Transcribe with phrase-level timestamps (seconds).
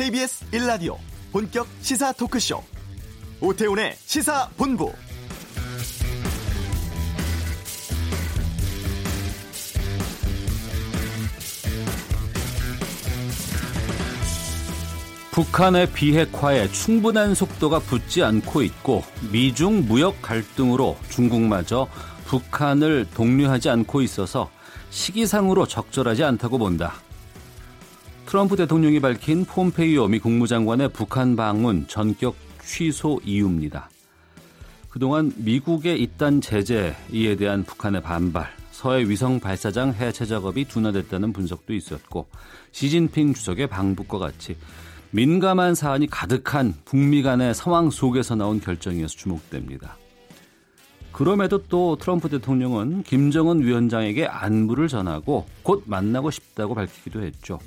[0.00, 0.96] KBS 1라디오
[1.30, 2.62] 본격 시사 토크쇼
[3.42, 4.90] 오태훈의 시사본부
[15.32, 21.86] 북한의 비핵화에 충분한 속도가 붙지 않고 있고 미중 무역 갈등으로 중국마저
[22.24, 24.50] 북한을 독려하지 않고 있어서
[24.88, 26.94] 시기상으로 적절하지 않다고 본다.
[28.30, 33.90] 트럼프 대통령이 밝힌 폼페이오 미 국무장관의 북한 방문 전격 취소 이유입니다.
[34.88, 41.74] 그동안 미국의 잇단 제재 이에 대한 북한의 반발, 서해 위성 발사장 해체 작업이 둔화됐다는 분석도
[41.74, 42.28] 있었고
[42.70, 44.56] 시진핑 주석의 방북과 같이
[45.10, 49.96] 민감한 사안이 가득한 북미 간의 상황 속에서 나온 결정이어서 주목됩니다.
[51.10, 57.58] 그럼에도 또 트럼프 대통령은 김정은 위원장에게 안부를 전하고 곧 만나고 싶다고 밝히기도 했죠.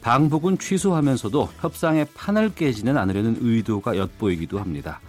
[0.00, 5.00] 방북은 취소하면서도 협상의 판을 깨지는 않으려는 의도가 엿보이기도 합니다.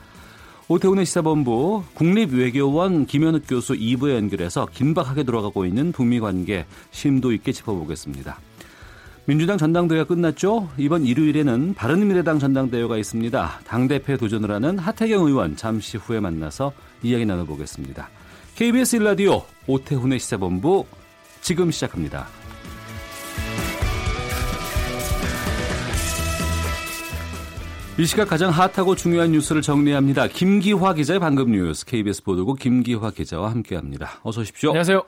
[0.68, 8.40] 오태훈의 시사본부 국립외교원 김현욱 교수 2부에 연결해서 긴박하게 돌아가고 있는 북미 관계 심도 있게 짚어보겠습니다.
[9.26, 10.70] 민주당 전당대회가 끝났죠?
[10.78, 13.60] 이번 일요일에는 바른미래당 전당대회가 있습니다.
[13.66, 16.72] 당대표에 도전을 하는 하태경 의원 잠시 후에 만나서
[17.04, 18.10] 이야기 나눠보겠습니다.
[18.56, 20.86] KBS 1라디오 오태훈의 시사본부
[21.42, 22.41] 지금 시작합니다.
[28.02, 30.26] 이 시각 가장 핫하고 중요한 뉴스를 정리합니다.
[30.26, 34.20] 김기화 기자의 방금 뉴스 KBS 보도국 김기화 기자와 함께합니다.
[34.24, 34.72] 어서 오십시오.
[34.72, 35.04] 안녕하세요.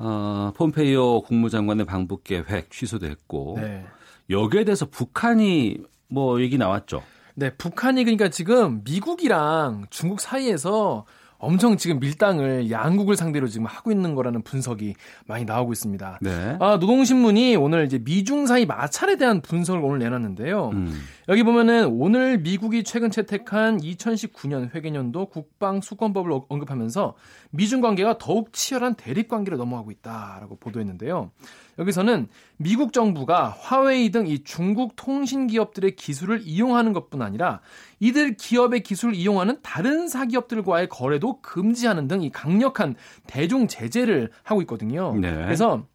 [0.00, 3.86] 어, 폼페이오 국무장관의 방북 계획 취소됐고 네.
[4.28, 5.76] 여기에 대해서 북한이
[6.08, 7.04] 뭐 얘기 나왔죠.
[7.36, 11.04] 네, 북한이 그러니까 지금 미국이랑 중국 사이에서
[11.46, 14.94] 엄청 지금 밀당을 양국을 상대로 지금 하고 있는 거라는 분석이
[15.26, 16.18] 많이 나오고 있습니다.
[16.20, 16.56] 네.
[16.58, 20.70] 아, 노동신문이 오늘 이제 미중 사이 마찰에 대한 분석을 오늘 내놨는데요.
[20.70, 20.92] 음.
[21.28, 27.14] 여기 보면은 오늘 미국이 최근 채택한 2019년 회계년도 국방 수권법을 언급하면서
[27.50, 31.30] 미중 관계가 더욱 치열한 대립 관계로 넘어가고 있다라고 보도했는데요.
[31.78, 37.60] 여기서는 미국 정부가 화웨이 등 이 중국 통신 기업들의 기술을 이용하는 것뿐 아니라
[38.00, 42.94] 이들 기업의 기술을 이용하는 다른 사기업들과의 거래도 금지하는 등 이 강력한
[43.26, 45.14] 대중 제재를 하고 있거든요.
[45.14, 45.30] 네.
[45.44, 45.86] 그래서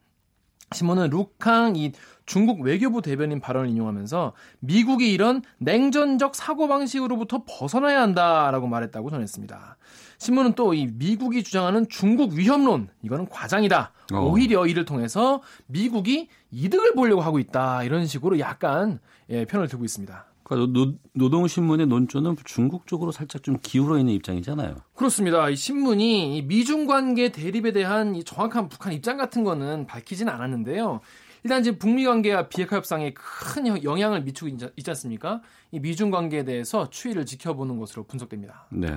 [0.74, 1.92] 신문은 루캉 이
[2.26, 9.78] 중국 외교부 대변인 발언을 인용하면서 미국이 이런 냉전적 사고방식으로부터 벗어나야 한다라고 말했다고 전했습니다.
[10.22, 13.92] 신문은 또 이 미국이 주장하는 중국 위협론 이거는 과장이다.
[14.14, 14.20] 어.
[14.20, 17.84] 오히려 이를 통해서 미국이 이득을 보려고 하고 있다.
[17.84, 19.00] 이런 식으로 약간
[19.32, 20.26] 예, 편을 들고 있습니다.
[20.44, 24.76] 그러니까 노, 노동신문의 논조는 중국 쪽으로 살짝 좀 기울어 있는 입장이잖아요.
[24.94, 25.50] 그렇습니다.
[25.50, 31.02] 이 신문이 미중 관계 대립에 대한 이 정확한 북한 입장 같은 거는 밝히지는 않았는데요.
[31.44, 35.42] 일단 지금 북미 관계와 비핵화 협상에 큰 영향을 미치고 있지 않습니까?
[35.72, 38.68] 이 미중 관계에 대해서 추이를 지켜보는 것으로 분석됩니다.
[38.70, 38.96] 네.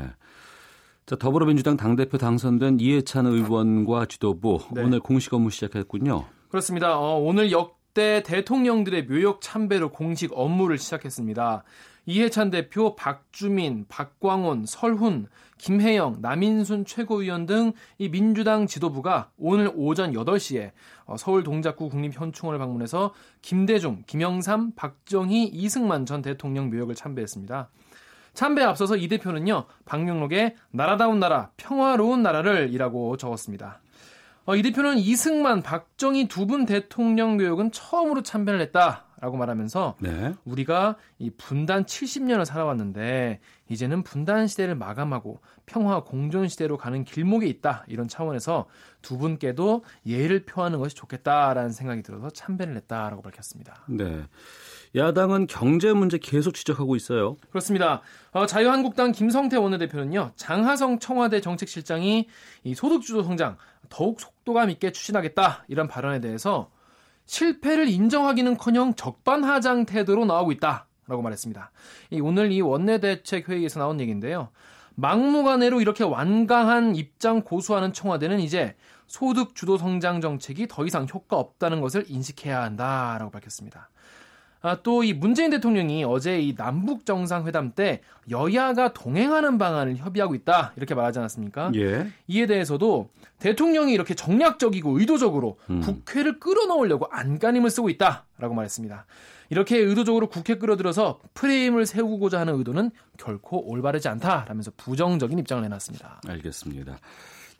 [1.06, 4.82] 자, 더불어민주당 당대표 당선된 이해찬 의원과 지도부 네.
[4.82, 6.24] 오늘 공식 업무 시작했군요.
[6.48, 6.98] 그렇습니다.
[6.98, 11.62] 어, 오늘 역대 대통령들의 묘역 참배로 공식 업무를 시작했습니다.
[12.06, 15.26] 이해찬 대표, 박주민, 박광원, 설훈,
[15.58, 20.72] 김혜영, 남인순 최고위원 등 이 민주당 지도부가 오늘 오전 8시에
[21.04, 23.12] 어, 서울 동작구 국립현충원을 방문해서
[23.42, 27.68] 김대중, 김영삼, 박정희, 이승만 전 대통령 묘역을 참배했습니다.
[28.34, 33.80] 참배에 앞서서 이 대표는요, 방명록에 나라다운 나라, 평화로운 나라를 이라고 적었습니다.
[34.46, 39.04] 어, 이 대표는 이승만, 박정희 두 분 대통령 묘역은 처음으로 참배를 했다.
[39.20, 40.34] 라고 말하면서 네.
[40.44, 43.40] 우리가 이 분단 70년을 살아왔는데
[43.70, 48.66] 이제는 분단 시대를 마감하고 평화 공존 시대로 가는 길목에 있다 이런 차원에서
[49.00, 53.84] 두 분께도 예를 표하는 것이 좋겠다라는 생각이 들어서 참배를 했다라고 밝혔습니다.
[53.86, 54.26] 네.
[54.96, 57.36] 야당은 경제 문제 계속 지적하고 있어요.
[57.50, 58.00] 그렇습니다.
[58.30, 62.28] 어, 자유한국당 김성태 원내대표는요, 장하성 청와대 정책실장이
[62.62, 63.56] 이 소득주도 성장
[63.88, 66.70] 더욱 속도감 있게 추진하겠다 이런 발언에 대해서
[67.26, 71.72] 실패를 인정하기는커녕 적반하장 태도로 나오고 있다라고 말했습니다.
[72.10, 74.50] 이 오늘 이 원내대책 회의에서 나온 얘기인데요.
[74.96, 78.76] 막무가내로 이렇게 완강한 입장 고수하는 청와대는 이제
[79.06, 83.90] 소득 주도 성장 정책이 더 이상 효과 없다는 것을 인식해야 한다라고 밝혔습니다.
[84.64, 88.00] 아, 또 이 문재인 대통령이 어제 이 남북 정상회담 때
[88.30, 91.72] 여야가 동행하는 방안을 협의하고 있다 이렇게 말하지 않았습니까?
[91.74, 92.08] 예.
[92.26, 95.80] 이에 대해서도 대통령이 이렇게 정략적이고 의도적으로 음.
[95.80, 99.04] 국회를 끌어넣으려고 안간힘을 쓰고 있다라고 말했습니다.
[99.50, 106.22] 이렇게 의도적으로 국회 끌어들여서 프레임을 세우고자 하는 의도는 결코 올바르지 않다라면서 부정적인 입장을 내놨습니다.
[106.26, 106.98] 알겠습니다.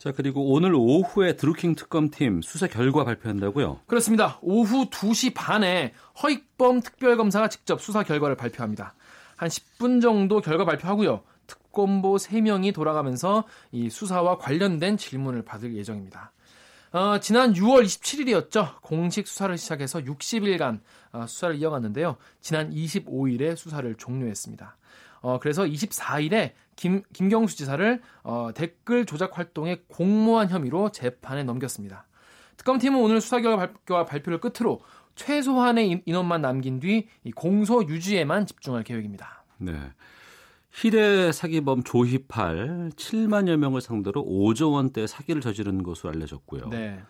[0.05, 3.79] 자, 그리고 오늘 오후에 드루킹 특검팀 수사 결과 발표한다고요?
[3.87, 4.37] 그렇습니다.
[4.43, 8.93] 오후 2시 반에 허익범 특별검사가 직접 수사 결과를 발표합니다.
[9.35, 11.23] 한 10분 정도 결과 발표하고요.
[11.47, 16.31] 특검보 3명이 돌아가면서 이 수사와 관련된 질문을 받을 예정입니다.
[16.91, 18.79] 어, 지난 6월 27일이었죠.
[18.83, 20.81] 공식 수사를 시작해서 60일간
[21.13, 22.17] 어, 수사를 이어갔는데요.
[22.41, 24.77] 지난 25일에 수사를 종료했습니다.
[25.25, 32.05] 어, 그래서 24일에 김, 김경수 지사를 어, 댓글 조작 활동에 공모한 혐의로 재판에 넘겼습니다.
[32.57, 34.81] 특검팀은 오늘 수사 결과 발표를 끝으로
[35.15, 39.43] 최소한의 인원만 남긴 뒤 공소 유지에만 집중할 계획입니다.
[39.57, 39.73] 네.
[40.71, 46.69] 희대 사기범 조희팔 7만여 명을 상대로 5조 원대 사기를 저지른 것으로 알려졌고요.
[46.69, 47.01] 네.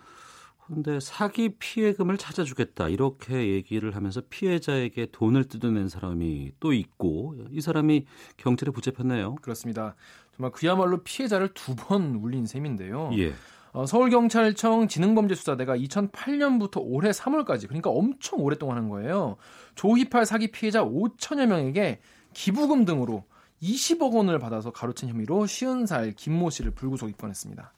[0.65, 8.05] 그런데 사기 피해금을 찾아주겠다 이렇게 얘기를 하면서 피해자에게 돈을 뜯어낸 사람이 또 있고 이 사람이
[8.37, 9.35] 경찰에 붙잡혔네요.
[9.35, 9.95] 그렇습니다.
[10.35, 13.11] 정말 그야말로 피해자를 두 번 울린 셈인데요.
[13.17, 13.33] 예.
[13.73, 19.35] 어, 서울경찰청 지능범죄수사대가 2008년부터 올해 3월까지 그러니까 엄청 오랫동안 한 거예요.
[19.75, 21.99] 조희팔 사기 피해자 5천여 명에게
[22.33, 23.25] 기부금 등으로
[23.61, 27.73] 20억 원을 받아서 가로챈 혐의로 50살 김모 씨를 불구속 입건했습니다.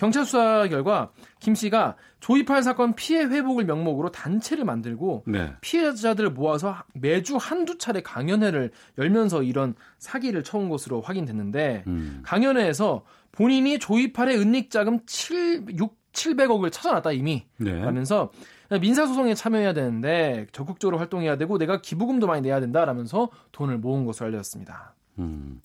[0.00, 1.10] 경찰 수사 결과
[1.40, 5.52] 김 씨가 조이팔 사건 피해 회복을 명목으로 단체를 만들고 네.
[5.60, 12.22] 피해자들을 모아서 매주 한두 차례 강연회를 열면서 이런 사기를 쳐온 것으로 확인됐는데 음.
[12.24, 17.78] 강연회에서 본인이 조이팔의 은닉 자금 7, 6, 700억을 찾아놨다 이미 네.
[17.78, 18.30] 라면서
[18.80, 24.28] 민사 소송에 참여해야 되는데 적극적으로 활동해야 되고 내가 기부금도 많이 내야 된다라면서 돈을 모은 것으로
[24.28, 24.94] 알려졌습니다.
[25.18, 25.60] 음.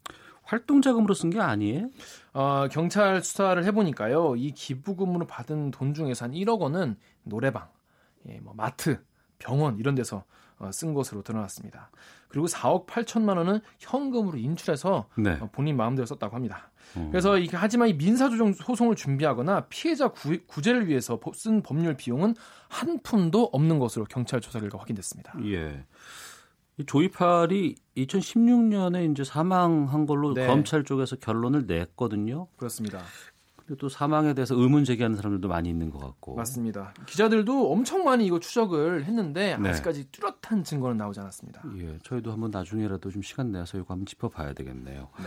[0.46, 1.90] 활동 자금으로 쓴 게 아니에요?
[2.34, 7.68] 어, 경찰 수사를 해보니까요, 이 기부금으로 받은 돈 중에서 한 1억 원은 노래방,
[8.30, 9.04] 예, 뭐 마트,
[9.40, 10.24] 병원 이런 데서
[10.58, 11.92] 어, 쓴 것으로 드러났습니다.
[12.30, 15.38] 그리고 4억 8천만 원은 현금으로 인출해서 네.
[15.42, 16.72] 어, 본인 마음대로 썼다고 합니다.
[16.96, 17.10] 음.
[17.12, 22.36] 그래서 이게 하지만 이 민사조정 소송을 준비하거나 피해자 구, 구제를 위해서 쓴 법률 비용은
[22.70, 25.34] 한 푼도 없는 것으로 경찰 조사 결과 확인됐습니다.
[25.46, 25.86] 예.
[26.84, 30.46] 조이팔이 2016년에 이제 사망한 걸로 네.
[30.48, 32.48] 검찰 쪽에서 결론을 냈거든요.
[32.58, 33.02] 그렇습니다.
[33.56, 36.36] 근데 또 사망에 대해서 의문 제기하는 사람들도 많이 있는 것 같고.
[36.36, 36.94] 맞습니다.
[37.06, 39.70] 기자들도 엄청 많이 이거 추적을 했는데 네.
[39.70, 41.64] 아직까지 뚜렷한 증거는 나오지 않았습니다.
[41.78, 45.08] 예, 저희도 한번 나중에라도 좀 시간 내서 이거 한번 짚어봐야 되겠네요.
[45.18, 45.26] 네.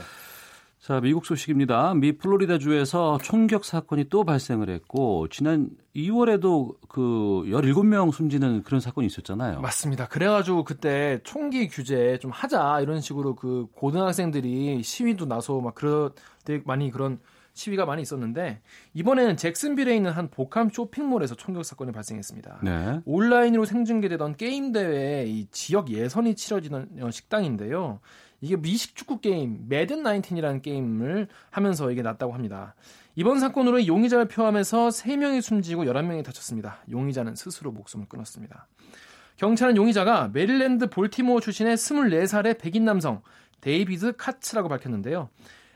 [0.80, 1.92] 자, 미국 소식입니다.
[1.94, 7.00] 미 플로리다주에서 총격 사건이 또 발생을 했고 지난 2월에도 그
[7.46, 9.60] 17명 숨지는 그런 사건이 있었잖아요.
[9.60, 10.06] 맞습니다.
[10.06, 16.10] 그래가지고 그때 총기 규제 좀 하자 이런 식으로 그 고등학생들이 시위도 나서 막 그런
[16.44, 17.18] 되게 많이 그런
[17.54, 18.60] 시위가 많이 있었는데
[18.94, 22.60] 이번에는 잭슨빌에 있는 한 복합 쇼핑몰에서 총격 사건이 발생했습니다.
[22.62, 23.00] 네.
[23.04, 27.98] 온라인으로 생중계되던 게임 대회 이 지역 예선이 치러지는 식당인데요.
[28.40, 32.74] 이게 미식 축구 게임 Madden nineteen이라는 게임을 하면서 이게 났다고 합니다.
[33.16, 36.78] 이번 사건으로 용의자를 포함해서 3명이 숨지고 11명이 다쳤습니다.
[36.90, 38.68] 용의자는 스스로 목숨을 끊었습니다.
[39.36, 43.22] 경찰은 용의자가 메릴랜드 볼티모어 출신의 24살의 백인 남성
[43.60, 45.30] 데이비드 카츠라고 밝혔는데요.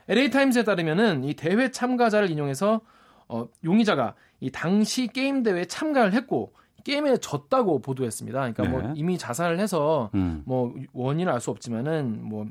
[0.08, 2.80] LA타임스에 따르면은 이 대회 참가자를 인용해서
[3.28, 6.52] 어, 용의자가 이 당시 게임 대회에 참가를 했고
[6.84, 8.38] 게임에 졌다고 보도했습니다.
[8.38, 8.86] 그러니까 뭐 네.
[8.88, 10.42] 뭐 이미 자살을 해서 음.
[10.44, 12.46] 뭐 원인을 알 수 없지만은 뭐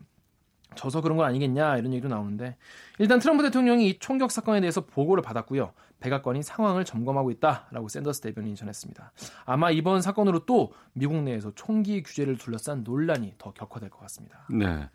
[0.76, 2.56] 져서 그런 건 아니겠냐 이런 얘기도 나오는데
[3.00, 5.74] 일단 트럼프 대통령이 이 총격 사건에 대해서 보고를 받았고요.
[6.00, 9.12] 백악관이 상황을 점검하고 있다라고 샌더스 대변인이 전했습니다.
[9.46, 14.48] 아마 이번 사건으로 또 미국 내에서 총기 규제를 둘러싼 논란이 더 격화될 것 같습니다.
[14.50, 14.90] 네.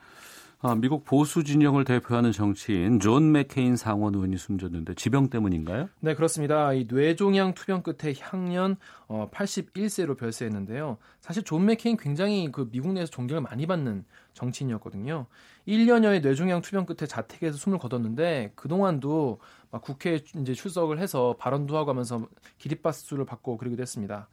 [0.61, 5.91] 아, 미국 보수 진영을 대표하는 정치인 존 맥케인 상원 의원이 숨졌는데 지병 때문인가요?
[6.01, 6.73] 네, 그렇습니다.
[6.73, 10.97] 이 뇌종양 투병 끝에 향년 어, 81세로 별세했는데요.
[11.21, 15.27] 사실 존 맥케인 굉장히 그 미국 내에서 존경을 많이 받는 정치인이었거든요.
[15.69, 21.91] 1년여의 뇌종양 투병 끝에 자택에서 숨을 거뒀는데 그동안도 막 국회에 이제 출석을 해서 발언도 하고
[21.91, 24.27] 하면서 기립박수를 받고 그러기도 했습니다.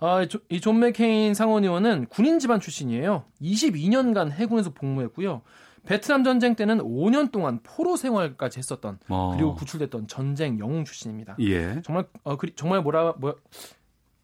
[0.00, 3.24] 아, 이존 맥케인 상원 의원은 군인 집안 출신이에요.
[3.42, 5.42] 22년간 해군에서 복무했고요.
[5.84, 9.32] 베트남 전쟁 때는 5년 동안 포로 생활까지 했었던 어.
[9.34, 11.36] 그리고 구출됐던 전쟁 영웅 출신입니다.
[11.40, 11.80] 예.
[11.82, 13.36] 정말 어 그, 정말 뭐라 뭐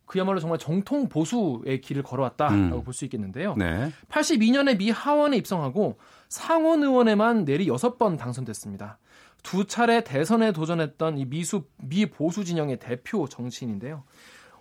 [0.04, 2.85] 그야말로 정말 정통 보수의 길을 걸어왔다라고 음.
[2.85, 3.54] 볼수 있겠는데요.
[3.56, 3.90] 네.
[4.09, 8.99] 82년에 미 하원에 입성하고 상원 의원에만 내리 6번 당선됐습니다.
[9.42, 14.04] 두 차례 대선에 도전했던 이 미수 미 보수 진영의 대표 정치인인데요.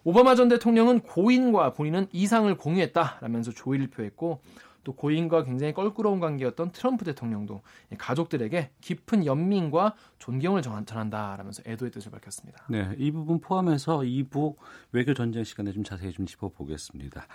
[0.05, 4.39] 오바마 전 대통령은 고인과 본인은 이상을 공유했다라면서 조의를 표했고
[4.83, 7.62] 또 고인과 굉장히 껄끄러운 관계였던 트럼프 대통령도
[7.97, 12.65] 가족들에게 깊은 연민과 존경을 전한다라면서 애도의 뜻을 밝혔습니다.
[12.69, 14.53] 네, 이 부분 포함해서 2부
[14.91, 17.25] 외교 전쟁 시간에 좀 자세히 좀 짚어보겠습니다.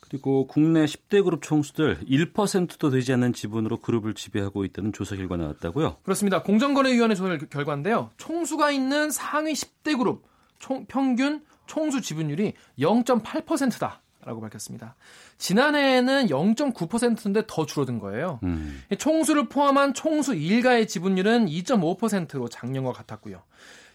[0.00, 5.98] 그리고 국내 10대 그룹 총수들 1%도 되지 않는 지분으로 그룹을 지배하고 있다는 조사 결과 나왔다고요?
[6.02, 6.42] 그렇습니다.
[6.42, 8.08] 공정거래위원회 조사 결과인데요.
[8.16, 10.24] 총수가 있는 상위 10대 그룹
[10.58, 14.02] 총, 평균 총수 지분율이 0.8%다.
[14.24, 14.96] 라고 밝혔습니다.
[15.38, 18.40] 지난해에는 0.9%인데 더 줄어든 거예요.
[18.42, 18.82] 음.
[18.98, 23.42] 총수를 포함한 총수 일가의 지분율은 2.5%로 작년과 같았고요.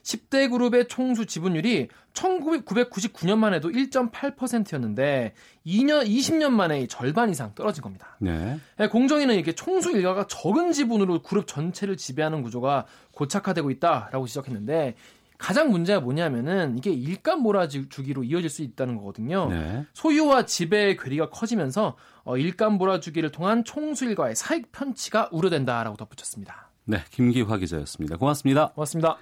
[0.03, 5.33] 10대 그룹의 총수 지분율이 1999년만 해도 1.8%였는데
[5.65, 8.17] 2년 20년 만에 절반 이상 떨어진 겁니다.
[8.19, 8.59] 네.
[8.79, 14.95] 예, 공정위는 이렇게 총수 일가가 적은 지분으로 그룹 전체를 지배하는 구조가 고착화되고 있다라고 지적했는데
[15.43, 19.49] 가장 문제가 뭐냐면은 이게 일감 몰아주기로 이어질 수 있다는 거거든요.
[19.49, 19.85] 네.
[19.93, 26.69] 소유와 지배의 괴리가 커지면서 어, 일감 몰아주기를 통한 총수 일가의 사익 편취가 우려된다라고 덧붙였습니다.
[26.85, 28.15] 네, 김기화 기자였습니다.
[28.15, 28.69] 고맙습니다.
[28.69, 29.17] 고맙습니다.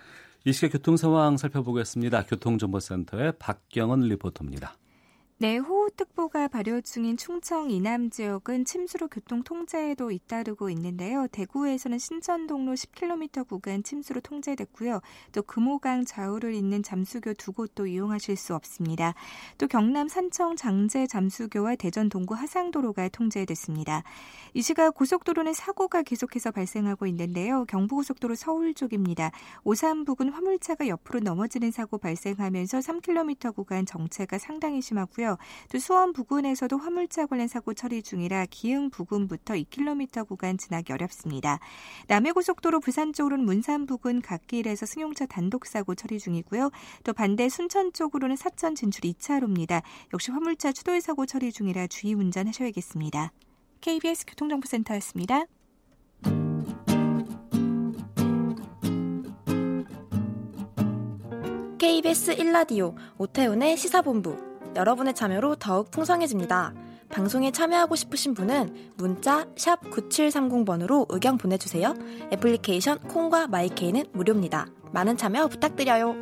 [0.45, 2.27] 이 시각 교통 상황 살펴보겠습니다.
[2.27, 4.75] 교통정보센터의 박경은 리포터입니다.
[5.41, 11.25] 네, 호우특보가 발효 중인 충청 이남 지역은 침수로 교통 통제에도 잇따르고 있는데요.
[11.31, 15.01] 대구에서는 신천동로 10km 구간 침수로 통제됐고요.
[15.31, 19.15] 또 금호강 좌우를 잇는 잠수교 두 곳도 이용하실 수 없습니다.
[19.57, 24.03] 또 경남 산청 장제 잠수교와 대전 동구 하상도로가 통제됐습니다.
[24.53, 27.65] 이 시각 고속도로는 사고가 계속해서 발생하고 있는데요.
[27.65, 29.31] 경부고속도로 서울 쪽입니다.
[29.63, 35.30] 오산 부근 화물차가 옆으로 넘어지는 사고 발생하면서 3km 구간 정체가 상당히 심하고요.
[35.31, 35.37] 있고요.
[35.71, 41.59] 또 수원 부근에서도 화물차 관련 사고 처리 중이라 기흥 부근부터 2km 구간 지나기 어렵습니다.
[42.07, 46.71] 남해고속도로 부산 쪽으로는 문산 부근 갓길에서 승용차 단독 사고 처리 중이고요.
[47.03, 49.81] 또 반대 순천 쪽으로는 사천 진출 2차로입니다.
[50.13, 53.31] 역시 화물차 추돌 사고 처리 중이라 주의 운전하셔야겠습니다.
[53.81, 55.45] KBS 교통정보센터였습니다.
[61.79, 66.73] KBS 1라디오 오태훈의 시사본부 여러분의 참여로 더욱 풍성해집니다.
[67.09, 71.93] 방송에 참여하고 싶으신 분은 문자 9730번으로 의견 보내주세요.
[72.31, 74.67] 애플리케이션 콩과 마이케이는 무료입니다.
[74.93, 76.15] 많은 참여 부탁드려요.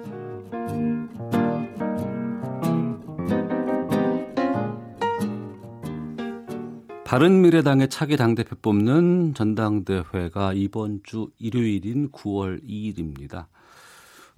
[7.06, 13.48] 바른미래당의 차기 당대표 뽑는 전당대회가 이번 주 일요일인 9월 2일입니다.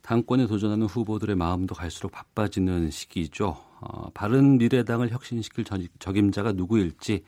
[0.02, 3.71] 당권에 도전하는 후보들의 마음도 갈수록 바빠지는 시기죠.
[3.82, 5.66] 어, 바른 미래당을 혁신시킬
[6.00, 7.24] 적 임자가 누구일지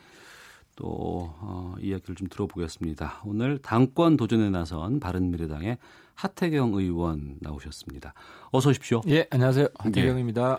[0.76, 3.22] 또 어, 이야기를 좀 들어보겠습니다.
[3.26, 5.78] 오늘 당권 도전에 나선 바른 미래당의
[6.16, 8.14] 하태경 의원 나오셨습니다.
[8.52, 9.02] 어서 오십시오.
[9.08, 9.68] 예, 안녕하세요.
[9.80, 10.52] 하태경입니다.
[10.54, 10.58] 예.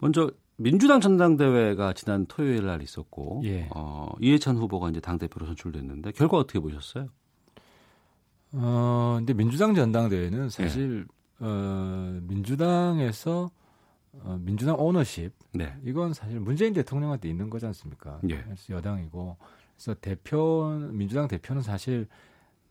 [0.00, 3.68] 먼저 민주당 전당대회가 지난 토요일 날 있었고 예.
[3.74, 7.08] 어, 이해찬 후보가 이제 당 대표로 선출됐는데 결과 어떻게 보셨어요?
[8.52, 11.44] 어, 근데 민주당 전당대회는 사실 예.
[11.44, 13.50] 어, 민주당에서
[14.22, 15.74] 어, 민주당 오너십 네.
[15.84, 18.20] 이건 사실 문재인 대통령한테 있는 거지 않습니까?
[18.28, 18.42] 예.
[18.42, 19.36] 그래서 여당이고
[19.74, 22.08] 그래서 대표 민주당 대표는 사실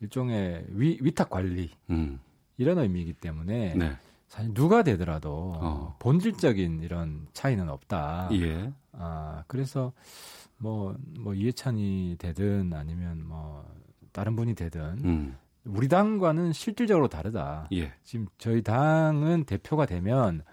[0.01, 2.19] 일종의 위, 위탁 관리 음.
[2.57, 3.97] 이런 의미이기 때문에 네.
[4.27, 5.95] 사실 누가 되더라도 어.
[5.99, 8.29] 본질적인 이런 차이는 없다.
[8.33, 8.71] 예.
[8.91, 9.93] 아 그래서
[10.57, 13.65] 뭐뭐 뭐 이해찬이 되든 아니면 뭐
[14.11, 15.37] 다른 분이 되든 음.
[15.65, 17.67] 우리 당과는 실질적으로 다르다.
[17.73, 17.93] 예.
[18.03, 20.43] 지금 저희 당은 대표가 되면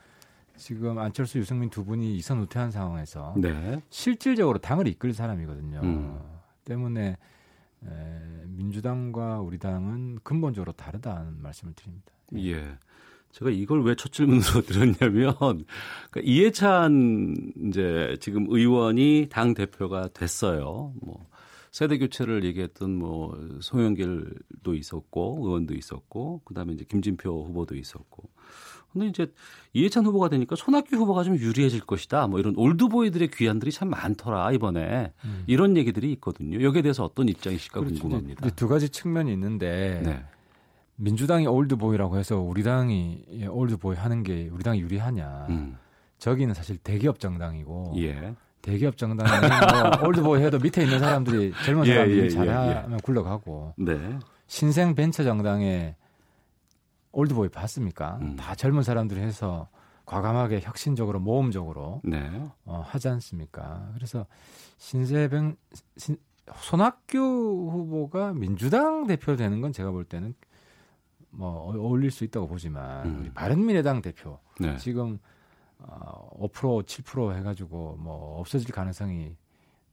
[0.63, 3.83] 지금 안철수, 유승민 두 분이 이선 후퇴한 상황에서 네.
[3.91, 5.81] 실질적으로 당을 이끌 사람이거든요.
[5.83, 6.21] 음.
[6.65, 7.17] 때문에
[7.85, 12.13] 에, 민주당과 우리 당은 근본적으로 다르다는 말씀을 드립니다.
[12.37, 12.79] 예.
[13.33, 17.35] 제가 이걸 왜 첫 질문으로 드렸냐면 그러니까 이해찬
[17.67, 20.93] 이제 지금 의원이 당 대표가 됐어요.
[21.03, 21.27] 뭐
[21.73, 28.31] 세대 교체를 얘기했던 뭐 송영길도 있었고 의원도 있었고 그다음에 이제 김진표 후보도 있었고
[28.93, 29.33] 근데 이제
[29.73, 32.27] 이해찬 후보가 되니까 손학규 후보가 좀 유리해질 것이다.
[32.27, 35.45] 뭐 이런 올드보이들의 귀환들이 참 많더라 이번에 음.
[35.47, 36.63] 이런 얘기들이 있거든요.
[36.63, 38.03] 여기에 대해서 어떤 입장이실까 그렇죠.
[38.03, 38.51] 궁금합니다.
[38.51, 40.25] 두 가지 측면이 있는데 네.
[40.97, 45.47] 민주당이 올드보이라고 해서 우리 당이 올드보이 하는 게 우리 당이 유리하냐?
[45.49, 45.77] 음.
[46.19, 48.35] 저기는 사실 대기업 정당이고 예.
[48.61, 49.41] 대기업 정당은
[50.01, 54.19] 뭐 올드보이 해도 밑에 있는 사람들이 젊은 예, 사람들이 예, 예, 잘하면 굴러가고 네.
[54.47, 55.97] 신생 벤처 정당에
[57.13, 58.19] 올드보이 봤습니까?
[58.23, 58.37] 음.
[58.37, 59.69] 다 젊은 사람들이 해서
[60.07, 62.21] 과감하게 혁신적으로 모험적으로 네.
[62.65, 63.91] 어, 하지 않습니까?
[63.95, 64.27] 그래서
[64.79, 65.57] 신세병
[65.97, 66.17] 신,
[66.55, 70.35] 손학규 후보가 민주당 대표 되는 건 제가 볼 때는
[71.31, 73.31] 뭐 어울릴 수 있다고 보지만 음.
[73.35, 74.77] 바른미래당 대표 네.
[74.77, 75.19] 지금
[75.79, 79.37] 어, 5% 7% 해가지고 뭐 없어질 가능성이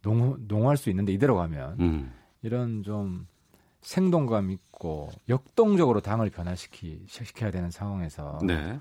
[0.02, 2.14] 농, 농할 수 있는데 이대로 가면 음.
[2.42, 3.28] 이런 좀
[3.82, 8.80] 생동감 있고 역동적으로 당을 변화시키 시켜야 되는 상황에서 네.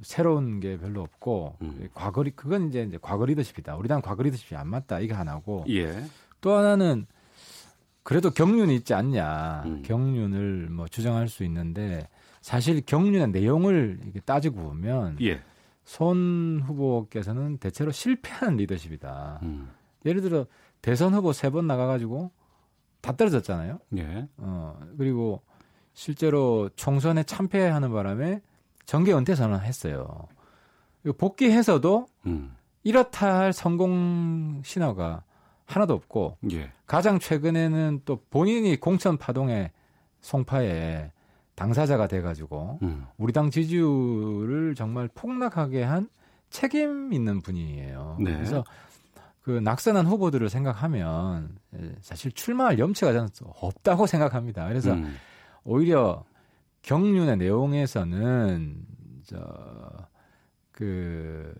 [0.00, 1.88] 새로운 게 별로 없고 음.
[1.94, 3.76] 과거 리 그건 이제 이제 과거 리더십이다.
[3.76, 5.00] 우리 당 과거 리더십이 안 맞다.
[5.00, 6.04] 이게 하나고 예.
[6.40, 7.06] 또 하나는
[8.02, 9.62] 그래도 경륜이 있지 않냐.
[9.66, 9.82] 음.
[9.84, 12.08] 경륜을 뭐 주장할 수 있는데
[12.40, 15.40] 사실 경륜의 내용을 따지고 보면 예.
[15.84, 19.40] 손 후보께서는 대체로 실패한 리더십이다.
[19.42, 19.70] 음.
[20.06, 20.46] 예를 들어
[20.80, 22.30] 대선 후보 세 번 나가가지고
[23.02, 23.78] 다 떨어졌잖아요.
[23.98, 24.28] 예.
[24.38, 25.42] 어 그리고
[25.92, 28.40] 실제로 총선에 참패하는 바람에
[28.86, 30.28] 정계 은퇴 선언했어요.
[31.18, 32.56] 복귀해서도 음.
[32.84, 35.24] 이렇다 할 성공 신화가
[35.66, 36.70] 하나도 없고 예.
[36.86, 39.70] 가장 최근에는 또 본인이 공천 파동의
[40.20, 41.10] 송파에
[41.54, 43.06] 당사자가 돼가지고 음.
[43.18, 46.08] 우리 당 지지율을 정말 폭락하게 한
[46.50, 48.18] 책임 있는 분이에요.
[48.20, 48.32] 네.
[48.32, 48.64] 그래서
[49.42, 51.58] 그 낙선한 후보들을 생각하면
[52.00, 54.68] 사실 출마할 염치가 저는 없다고 생각합니다.
[54.68, 55.16] 그래서 음.
[55.64, 56.24] 오히려
[56.82, 58.86] 경륜의 내용에서는
[60.72, 61.54] 저그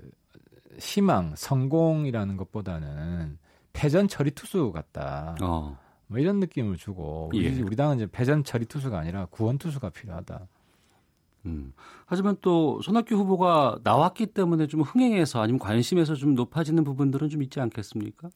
[0.78, 3.38] 희망, 성공이라는 것보다는
[3.72, 5.36] 패전 처리 투수 같다.
[5.42, 5.78] 어.
[6.06, 7.60] 뭐 이런 느낌을 주고 우리, 예.
[7.62, 10.46] 우리 당은 이제 패전 처리 투수가 아니라 구원 투수가 필요하다.
[11.46, 11.72] 음.
[12.06, 17.60] 하지만 또 손학규 후보가 나왔기 때문에 좀 흥행해서 아니면 관심에서 좀 높아지는 부분들은 좀 있지
[17.60, 18.28] 않겠습니까?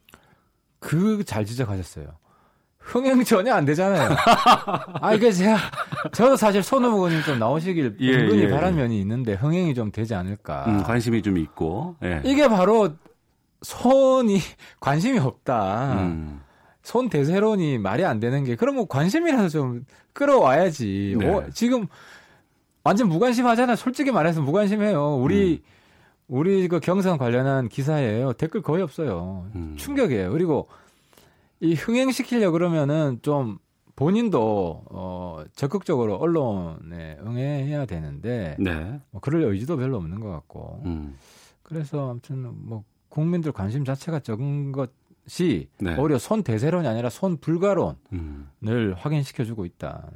[0.78, 2.06] 그 잘 지적하셨어요.
[2.78, 4.10] 흥행 전혀 안 되잖아요.
[5.02, 5.56] 아, 이게 제가,
[6.12, 10.14] 저도 사실 손 후보님 좀 나오시길 예, 은근히 예, 바란 면이 있는데 흥행이 좀 되지
[10.14, 10.66] 않을까.
[10.68, 11.96] 음, 관심이 좀 있고.
[12.04, 12.22] 예.
[12.24, 12.90] 이게 바로
[13.62, 14.38] 손이
[14.78, 15.94] 관심이 없다.
[15.94, 16.40] 음.
[16.82, 21.16] 손 대세론이 말이 안 되는 게, 그럼 뭐 관심이라도 좀 끌어와야지.
[21.18, 21.28] 네.
[21.28, 21.88] 어, 지금
[22.86, 23.74] 완전 무관심하잖아.
[23.74, 25.16] 솔직히 말해서 무관심해요.
[25.16, 25.70] 우리, 음.
[26.28, 28.32] 우리 그 경선 관련한 기사예요.
[28.34, 29.50] 댓글 거의 없어요.
[29.56, 29.74] 음.
[29.76, 30.30] 충격이에요.
[30.30, 30.68] 그리고
[31.58, 33.58] 이 흥행시키려 그러면은 좀
[33.96, 39.00] 본인도 어 적극적으로 언론에 응해야 되는데 네.
[39.10, 41.16] 뭐 그럴 의지도 별로 없는 것 같고 음.
[41.64, 45.96] 그래서 아무튼 뭐 국민들 관심 자체가 적은 것이 네.
[45.96, 48.94] 오히려 손 대세론이 아니라 손 불가론을 음.
[48.96, 50.10] 확인시켜주고 있다.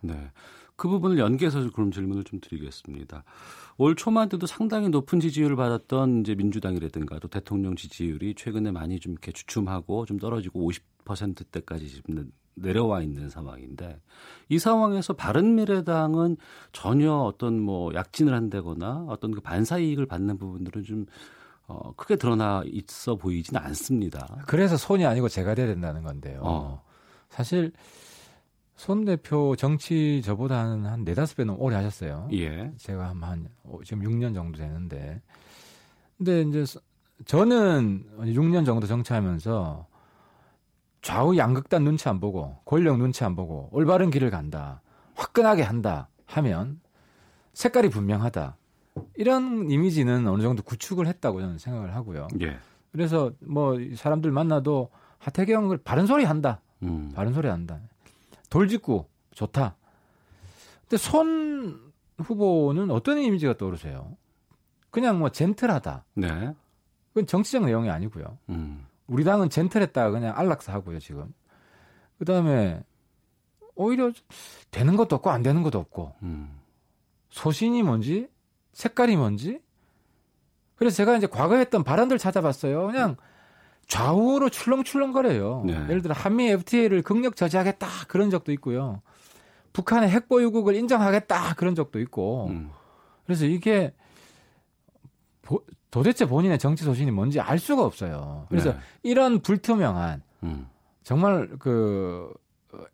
[0.00, 0.30] 네.
[0.78, 3.24] 그 부분을 연계해서 그럼 질문을 좀 드리겠습니다.
[3.78, 9.12] 올 초만 돼도 상당히 높은 지지율을 받았던 이제 민주당이라든가 또 대통령 지지율이 최근에 많이 좀
[9.12, 14.00] 이렇게 주춤하고 좀 떨어지고 50%대까지 지금 내려와 있는 상황인데
[14.48, 16.36] 이 상황에서 바른미래당은
[16.72, 21.06] 전혀 어떤 뭐 약진을 한다거나 어떤 그 반사 이익을 받는 부분들은 좀
[21.66, 24.44] 어, 크게 드러나 있어 보이지는 않습니다.
[24.46, 26.40] 그래서 손이 아니고 제가 돼야 된다는 건데요.
[26.42, 26.82] 어.
[27.30, 27.72] 사실
[28.78, 32.28] 손 대표 정치 저보다 한, 네다섯 배는 오래 하셨어요.
[32.32, 32.72] 예.
[32.76, 33.48] 제가 한, 한,
[33.84, 35.20] 지금 6년 정도 되는데.
[36.16, 36.78] 근데 이제
[37.24, 39.84] 저는 6년 정도 정치하면서
[41.02, 44.80] 좌우 양극단 눈치 안 보고 권력 눈치 안 보고 올바른 길을 간다.
[45.16, 46.80] 화끈하게 한다 하면
[47.54, 48.56] 색깔이 분명하다.
[49.16, 52.28] 이런 이미지는 어느 정도 구축을 했다고 저는 생각을 하고요.
[52.42, 52.56] 예.
[52.92, 56.60] 그래서 뭐 사람들 만나도 하태경을 바른 소리 한다.
[56.84, 57.10] 음.
[57.12, 57.80] 바른 소리 한다.
[58.50, 59.76] 돌직구 좋다.
[60.82, 64.16] 근데 손 후보는 어떤 이미지가 떠오르세요?
[64.90, 66.04] 그냥 뭐 젠틀하다.
[66.14, 66.54] 네.
[67.08, 68.38] 그건 정치적 내용이 아니고요.
[68.48, 68.86] 음.
[69.06, 71.32] 우리 당은 젠틀했다가 그냥 안락사 하고요, 지금.
[72.18, 72.82] 그 다음에
[73.74, 74.10] 오히려
[74.70, 76.14] 되는 것도 없고 안 되는 것도 없고.
[76.22, 76.58] 음.
[77.30, 78.28] 소신이 뭔지,
[78.72, 79.60] 색깔이 뭔지.
[80.74, 82.86] 그래서 제가 이제 과거에 했던 발언들 찾아봤어요.
[82.86, 83.16] 그냥
[83.88, 85.64] 좌우로 출렁출렁거려요.
[85.66, 85.72] 네.
[85.88, 89.00] 예를 들어 한미 FTA를 극력 저지하겠다 그런 적도 있고요.
[89.72, 92.48] 북한의 핵 보유국을 인정하겠다 그런 적도 있고.
[92.48, 92.70] 음.
[93.24, 93.94] 그래서 이게
[95.42, 98.46] 보, 도대체 본인의 정치 소신이 뭔지 알 수가 없어요.
[98.50, 98.78] 그래서 네.
[99.02, 100.68] 이런 불투명한 음.
[101.02, 102.30] 정말 그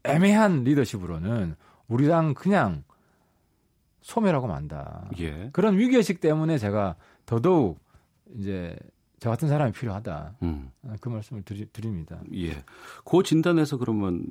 [0.05, 1.57] 애매한 리더십으로는
[1.89, 2.85] 우리 당 그냥
[4.01, 5.09] 소멸하고 만다.
[5.19, 5.51] 예.
[5.53, 6.95] 그런 위기의식 때문에 제가
[7.27, 7.81] 더더욱
[8.37, 8.77] 이제
[9.25, 10.35] 저 같은 사람이 필요하다.
[10.43, 10.71] 음.
[11.01, 12.21] 그 말씀을 드리, 드립니다.
[12.35, 12.63] 예.
[13.07, 14.23] 그 진단에서 그러면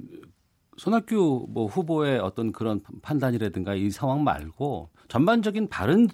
[0.77, 6.07] 손학규 뭐 후보의 어떤 그런 판단이라든가 이 상황 말고 전반적인 바른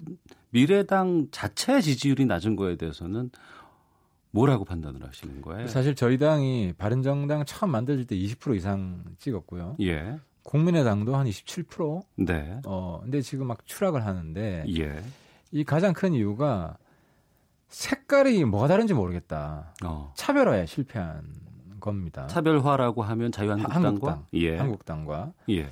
[0.48, 3.30] 미래당 자체 지지율이 낮은 거에 대해서는
[4.30, 5.66] 뭐라고 판단을 하시는 거예요?
[5.66, 9.76] 사실 저희 당이 바른정당 처음 만들어질 때 20% 이상 찍었고요.
[9.82, 10.18] 예.
[10.42, 12.00] 국민의당도 한 27%.
[12.16, 12.58] 네.
[12.64, 15.02] 어, 근데 지금 막 추락을 하는데 예.
[15.52, 16.78] 이 가장 큰 이유가
[17.70, 19.74] 색깔이 뭐가 다른지 모르겠다.
[19.84, 20.12] 어.
[20.16, 21.22] 차별화에 실패한
[21.80, 22.26] 겁니다.
[22.26, 24.56] 차별화라고 하면 자유한국당과 한국당, 예.
[24.58, 25.68] 한국당과 예.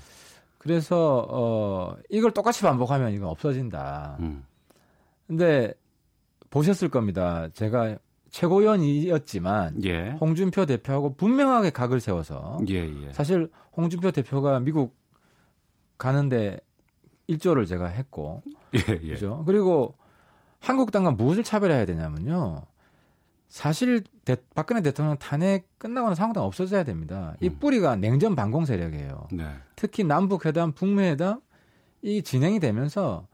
[0.59, 4.17] 그래서 어 이걸 똑같이 반복하면 이건 없어진다.
[4.21, 4.45] 음.
[5.27, 5.75] 근데
[6.51, 7.49] 보셨을 겁니다.
[7.53, 7.99] 제가
[8.31, 10.11] 최고위원이었지만 예.
[10.21, 13.13] 홍준표 대표하고 분명하게 각을 세워서 예, 예.
[13.13, 14.97] 사실 홍준표 대표가 미국
[15.99, 16.59] 가는데
[17.27, 18.43] 일조를 제가 했고
[18.75, 19.15] 예, 예.
[19.15, 19.43] 그죠?
[19.47, 19.95] 그리고
[20.61, 22.63] 한국당과 무엇을 차별해야 되냐면요.
[23.49, 27.35] 사실 대, 박근혜 대통령 탄핵 끝나고는 한국당 없어져야 됩니다.
[27.41, 27.59] 이 음.
[27.59, 29.29] 뿌리가 냉전 반공 세력이에요.
[29.33, 29.45] 네.
[29.75, 31.41] 특히 남북 회담, 북미 회담
[32.03, 33.27] 이 진행이 되면서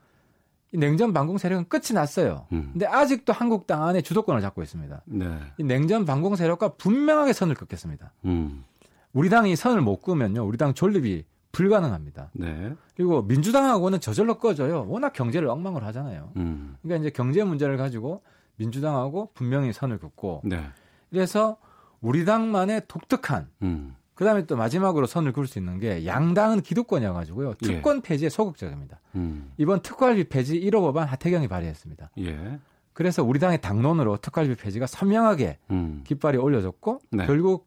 [0.72, 2.46] 이 냉전 반공 세력은 끝이 났어요.
[2.52, 2.70] 음.
[2.72, 5.02] 근데 아직도 한국당 안에 주도권을 잡고 있습니다.
[5.06, 5.38] 네.
[5.58, 8.12] 이 냉전 반공 세력과 분명하게 선을 긋겠습니다.
[8.24, 8.64] 음.
[9.12, 12.30] 우리 당이 선을 못 끄면요, 우리 당 존립이 불가능합니다.
[12.32, 12.74] 네.
[12.96, 14.86] 그리고 민주당하고는 저절로 꺼져요.
[14.88, 16.32] 워낙 경제를 엉망으로 하잖아요.
[16.36, 16.76] 음.
[16.82, 18.22] 그러니까 이제 경제 문제를 가지고
[18.56, 20.64] 민주당하고 분명히 선을 긋고 네.
[21.10, 21.56] 그래서
[22.00, 23.96] 우리 당만의 독특한 음.
[24.14, 27.66] 그다음에 또 마지막으로 선을 그을 수 있는 게 양당은 기득권이어 가지고요 예.
[27.66, 29.00] 특권 폐지에 소극적입니다.
[29.16, 29.52] 음.
[29.56, 32.10] 이번 특활비 폐지 1호 법안 하태경이 발의했습니다.
[32.18, 32.58] 예.
[32.92, 36.02] 그래서 우리 당의 당론으로 특활비 폐지가 선명하게 음.
[36.04, 37.26] 깃발이 올려졌고 네.
[37.26, 37.66] 결국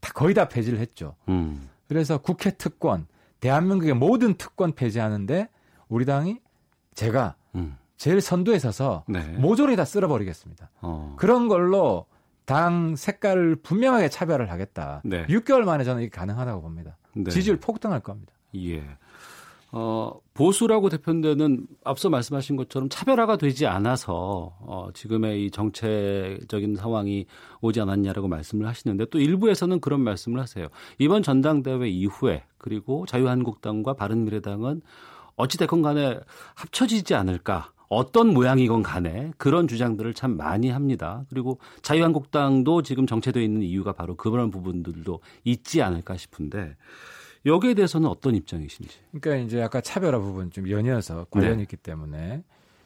[0.00, 1.14] 다 거의 다 폐지를 했죠.
[1.28, 1.68] 음.
[1.88, 3.06] 그래서 국회 특권,
[3.42, 5.48] 대한민국의 모든 특권 폐지하는데
[5.88, 6.40] 우리 당이
[6.94, 7.76] 제가 음.
[7.96, 9.20] 제일 선두에 서서 네.
[9.36, 10.70] 모조리 다 쓸어버리겠습니다.
[10.80, 11.16] 어.
[11.18, 12.06] 그런 걸로
[12.44, 15.02] 당 색깔을 분명하게 차별을 하겠다.
[15.04, 15.26] 네.
[15.26, 16.96] 6개월 만에 저는 이게 가능하다고 봅니다.
[17.14, 17.30] 네.
[17.30, 18.32] 지지율 폭등할 겁니다.
[18.54, 18.84] 예.
[19.74, 27.24] 어, 보수라고 대표되는 앞서 말씀하신 것처럼 차별화가 되지 않아서 어, 지금의 이 정체적인 상황이
[27.62, 30.68] 오지 않았냐라고 말씀을 하시는데 또 일부에서는 그런 말씀을 하세요.
[30.98, 34.82] 이번 전당대회 이후에 그리고 자유한국당과 바른미래당은
[35.36, 36.20] 어찌됐건 간에
[36.54, 37.72] 합쳐지지 않을까.
[37.88, 41.24] 어떤 모양이건 간에 그런 주장들을 참 많이 합니다.
[41.28, 46.74] 그리고 자유한국당도 지금 정체되어 있는 이유가 바로 그런 부분들도 있지 않을까 싶은데
[47.44, 48.98] 여기에 대해서는 어떤 입장이신지.
[49.12, 51.62] 그러니까 이제 아까 차별화 부분 좀 연이어서 관련이 네.
[51.62, 52.42] 있기 때문에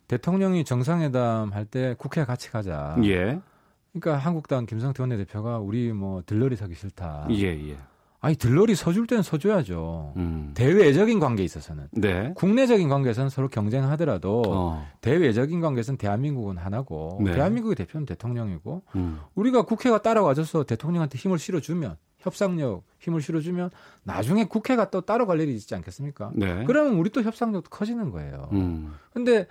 [0.09, 2.97] 대통령이 정상회담 할 때 국회 같이 가자.
[3.05, 3.41] 예.
[3.93, 7.27] 그러니까 한국당 김성태 원내대표가 우리 뭐 들러리 서기 싫다.
[7.31, 7.77] 예, 예.
[8.21, 10.15] 아니 들러리 서줄 때는 서줘야죠.
[10.17, 10.53] 음.
[10.55, 11.89] 대외적인 관계에 있어서는.
[11.93, 12.33] 네.
[12.35, 14.87] 국내적인 관계에서는 서로 경쟁하더라도 어.
[15.01, 17.35] 대외적인 관계에서는 대한민국은 하나고 네.
[17.35, 19.21] 대한민국의 대표는 대통령이고 음.
[19.35, 23.71] 우리가 국회가 따라와줘서 대통령한테 힘을 실어주면 협상력 힘을 실어주면
[24.05, 26.33] 나중에 국회가 또 따로 갈 일이 있지 않겠습니까?
[26.35, 26.65] 네.
[26.67, 28.49] 그러면 우리 또 협상력도 커지는 거예요.
[28.53, 28.95] 음.
[29.13, 29.47] 근데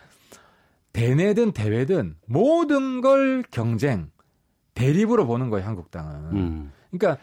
[0.94, 4.10] 대내든 대외든 모든 걸 경쟁,
[4.74, 6.36] 대립으로 보는 거예요, 한국당은.
[6.36, 6.72] 음.
[6.92, 7.22] 그러니까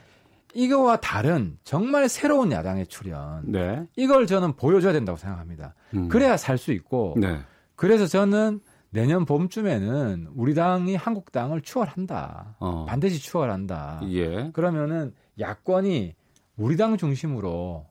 [0.55, 3.51] 이거와 다른 정말 새로운 야당의 출현.
[3.51, 3.87] 네.
[3.97, 5.75] 이걸 저는 보여줘야 된다고 생각합니다.
[5.95, 6.09] 음.
[6.09, 7.15] 그래야 살 수 있고.
[7.19, 7.41] 네.
[7.75, 12.57] 그래서 저는 내년 봄쯤에는 우리 당이 한국당을 추월한다.
[12.59, 12.85] 어.
[12.87, 14.03] 반드시 추월한다.
[14.11, 14.51] 예.
[14.53, 16.15] 그러면은 야권이
[16.57, 17.87] 우리 당 중심으로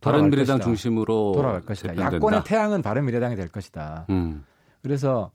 [0.00, 1.96] 바른미래당 중심으로 돌아갈 것이다.
[1.96, 4.06] 야권의 태양은 바른미래당이 될 것이다.
[4.10, 4.44] 음.
[4.82, 5.30] 그래서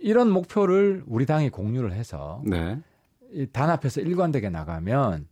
[0.00, 2.80] 이런 목표를 우리 당이 공유를 해서 네.
[3.52, 5.28] 단합해서 일관되게 나가면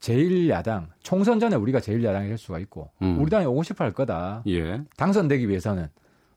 [0.00, 3.20] 제1야당 총선 전에 우리가 제1야당이 될 수가 있고 음.
[3.20, 4.42] 우리 당이 오고 싶어 할 거다.
[4.46, 4.82] 예.
[4.96, 5.88] 당선되기 위해서는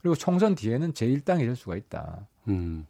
[0.01, 2.27] 그리고 총선 뒤에는 제1당이 될 수가 있다.
[2.47, 2.85] 음.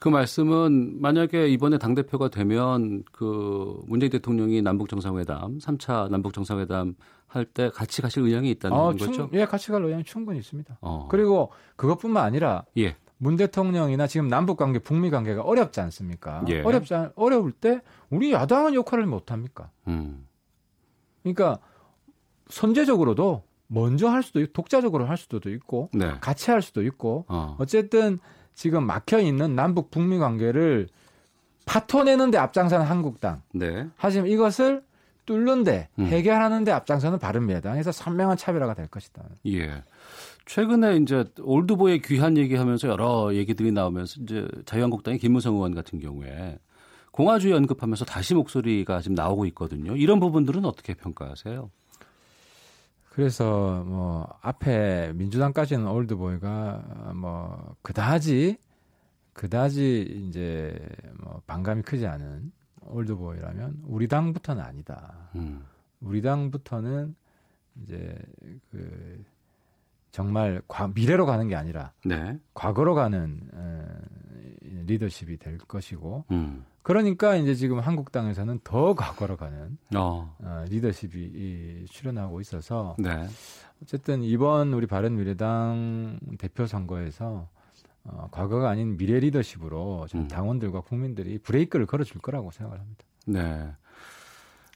[0.00, 6.94] 그 말씀은 만약에 이번에 당 대표가 되면 그 문재인 대통령이 남북 정상회담, 3차 남북 정상회담
[7.28, 9.12] 할 때 같이 가실 의향이 있다는 어, 거죠?
[9.12, 10.78] 충, 예, 같이 갈 의향이 충분히 있습니다.
[10.80, 11.08] 어.
[11.10, 12.96] 그리고 그것뿐만 아니라 예.
[13.18, 16.44] 문 대통령이나 지금 남북 관계, 북미 관계가 어렵지 않습니까?
[16.48, 16.62] 예.
[16.62, 19.70] 어렵지 않, 어려울 때 우리 야당은 역할을 못 합니까?
[19.88, 20.26] 음.
[21.22, 21.58] 그러니까
[22.48, 26.14] 선제적으로도 먼저 할 수도 있고 독자적으로 할 수도 있고 네.
[26.20, 27.56] 같이 할 수도 있고 어.
[27.58, 28.18] 어쨌든
[28.58, 30.88] 지금 막혀 있는 남북 북미 관계를
[31.64, 33.40] 파토내는데 앞장서는 한국당.
[33.54, 33.86] 네.
[33.94, 34.82] 하지만 이것을
[35.26, 36.06] 뚫는데 음.
[36.06, 39.22] 해결하는데 앞장서는 바른미래당에서 선명한 차별화가 될 것이다.
[39.46, 39.84] 예.
[40.46, 46.58] 최근에 이제 올드보의 귀한 얘기하면서 여러 얘기들이 나오면서 이제 자유한국당의 김무성 의원 같은 경우에
[47.12, 49.94] 공화주의 언급하면서 다시 목소리가 지금 나오고 있거든요.
[49.94, 51.70] 이런 부분들은 어떻게 평가하세요?
[53.18, 58.58] 그래서 뭐 앞에 민주당까지는 올드보이가 뭐 그다지
[59.32, 60.78] 그다지 이제
[61.20, 65.30] 뭐 반감이 크지 않은 올드보이라면 우리 당부터는 아니다.
[65.34, 65.64] 음.
[66.00, 67.16] 우리 당부터는
[67.82, 68.16] 이제
[68.70, 69.24] 그
[70.12, 72.38] 정말 과, 미래로 가는 게 아니라 네.
[72.54, 73.98] 과거로 가는 어,
[74.60, 76.64] 리더십이 될 것이고 음.
[76.82, 80.34] 그러니까 이제 지금 한국당에서는 더 과거로 가는 어.
[80.38, 83.26] 어, 리더십이 이, 출연하고 있어서 네.
[83.82, 87.48] 어쨌든 이번 우리 바른미래당 대표 선거에서
[88.04, 90.28] 어, 과거가 아닌 미래 리더십으로 좀 음.
[90.28, 93.04] 당원들과 국민들이 브레이크를 걸어줄 거라고 생각을 합니다.
[93.26, 93.70] 네.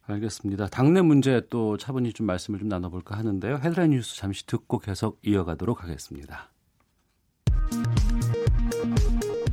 [0.07, 0.67] 알겠습니다.
[0.67, 3.57] 당내 문제 또 차분히 좀 말씀을 좀 나눠볼까 하는데요.
[3.57, 6.51] 헤드라인 뉴스 잠시 듣고 계속 이어가도록 하겠습니다.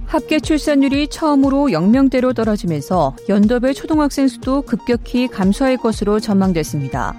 [0.09, 7.15] 합계 출산율이 처음으로 0명대로 떨어지면서 연도별 초등학생 수도 급격히 감소할 것으로 전망됐습니다.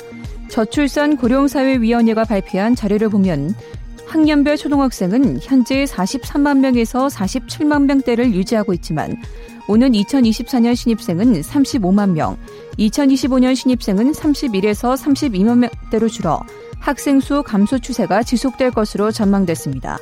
[0.49, 3.55] 저출산 고령사회위원회가 발표한 자료를 보면
[4.07, 9.17] 학년별 초등학생은 현재 43만 명에서 47만 명대를 유지하고 있지만
[9.69, 12.37] 오는 2024년 신입생은 35만 명,
[12.77, 16.43] 2025년 신입생은 31에서 32만 명대로 줄어
[16.81, 20.01] 학생 수 감소 추세가 지속될 것으로 전망됐습니다.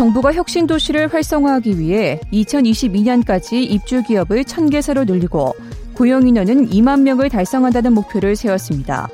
[0.00, 5.54] 정부가 혁신 도시를 활성화하기 위해 2022년까지 입주 기업을 1000개사로 늘리고
[5.92, 9.10] 고용 인원은 2만 명을 달성한다는 목표를 세웠습니다.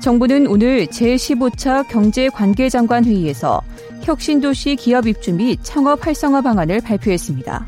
[0.00, 3.60] 정부는 오늘 제15차 경제관계장관 회의에서
[4.04, 7.66] 혁신도시 기업 입주 및 창업 활성화 방안을 발표했습니다.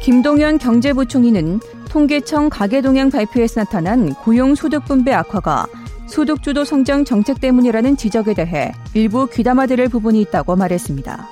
[0.00, 5.66] 김동연 경제부총리는 통계청 가계동향 발표에서 나타난 고용소득 분배 악화가
[6.06, 11.28] 소득주도 성장 정책 때문이라는 지적에 대해 일부 귀담아들을 부분이 있다고 말했습니다.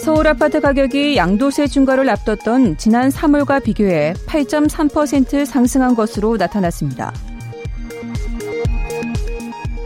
[0.00, 7.12] 서울 아파트 가격이 양도세 중과를 앞뒀던 지난 3월과 비교해 8.3% 상승한 것으로 나타났습니다.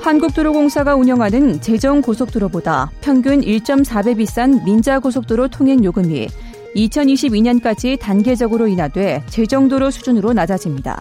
[0.02, 6.28] 한국도로공사가 운영하는 제정고속도로보다 평균 1.4배 비싼 민자고속도로 통행 요금이
[6.76, 11.00] 2022년까지 단계적으로 인하돼 제정도로 수준으로 낮아집니다.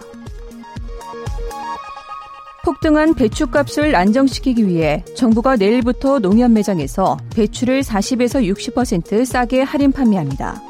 [2.69, 10.61] 폭등한 배추값을 안정시키기 위해 정부가 내일부터 농협 매장에서 배추를 40에서 60% 싸게 할인 판매합니다.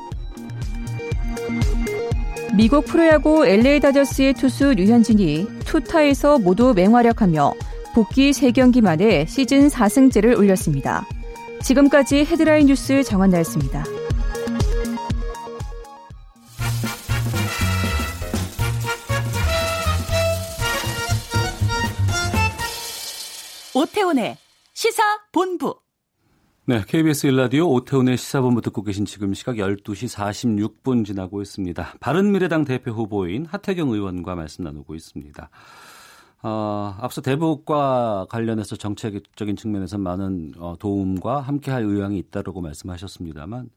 [2.56, 7.54] 미국 프로야구 LA 다저스의 투수 류현진이 투타에서 모두 맹활약하며
[7.94, 11.06] 복귀 3경기 만에 시즌 4승째를 올렸습니다.
[11.62, 13.99] 지금까지 헤드라인 뉴스 정한나였습니다.
[23.80, 24.36] 오태훈의
[24.74, 25.80] 시사본부.
[26.65, 30.13] 네, KBS 일라디오 오태훈의 시사본부 듣고 계신 지금 시각 12시
[30.84, 31.96] 46분 지나고 있습니다.
[32.02, 35.50] 바른미래당 대표 후보인 하태경 의원과 말씀 나누고 있습니다.
[36.44, 43.70] 어, 앞서 대북과 관련해서 정책적인 측면에서 많은 어, 도움과 함께할 의향이 있다고 말씀하셨습니다만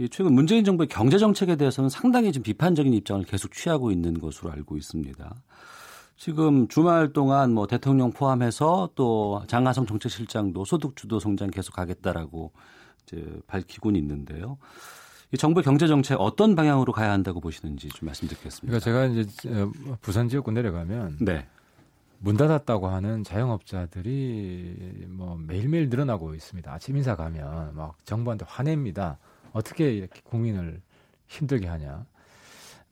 [0.00, 4.52] 이 최근 문재인 정부의 경제 정책에 대해서는 상당히 좀 비판적인 입장을 계속 취하고 있는 것으로
[4.52, 5.34] 알고 있습니다.
[6.16, 12.52] 지금 주말 동안 뭐 대통령 포함해서 또 장하성 정책실장도 소득 주도 성장 계속하겠다라고
[13.02, 14.58] 이제 밝히곤 있는데요.
[15.32, 18.78] 이 정부의 경제 정책 어떤 방향으로 가야 한다고 보시는지 좀 말씀 듣겠습니다.
[18.78, 21.48] 그러니까 제가 이제 어, 부산 지역구 내려가면 네.
[22.20, 26.72] 문 닫았다고 하는 자영업자들이 뭐 매일매일 늘어나고 있습니다.
[26.72, 29.18] 아침 인사 가면 막 정부한테 화냅니다.
[29.52, 30.80] 어떻게 이렇게 국민을
[31.26, 32.06] 힘들게 하냐.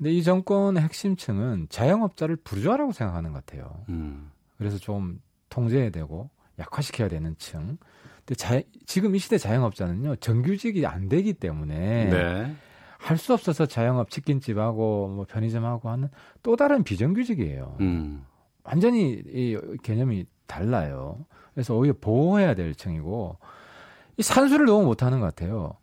[0.03, 3.85] 근데 이 정권의 핵심층은 자영업자를 부르주아라고 생각하는 것 같아요.
[3.89, 4.33] 음.
[4.59, 7.79] 그래서 좀 통제해야 되고 약화시켜야 되는 층.
[8.17, 12.57] 근데 자, 지금 이 시대 자영업자는요 정규직이 안 되기 때문에 네.
[12.99, 16.09] 할수 없어서 자영업 치킨집하고 뭐 편의점하고 하는
[16.43, 17.77] 또 다른 비정규직이에요.
[17.79, 18.25] 음.
[18.65, 21.25] 완전히 이 개념이 달라요.
[21.55, 23.39] 그래서 오히려 보호해야 될 층이고
[24.17, 25.77] 이 산수를 너무 못하는 것 같아요.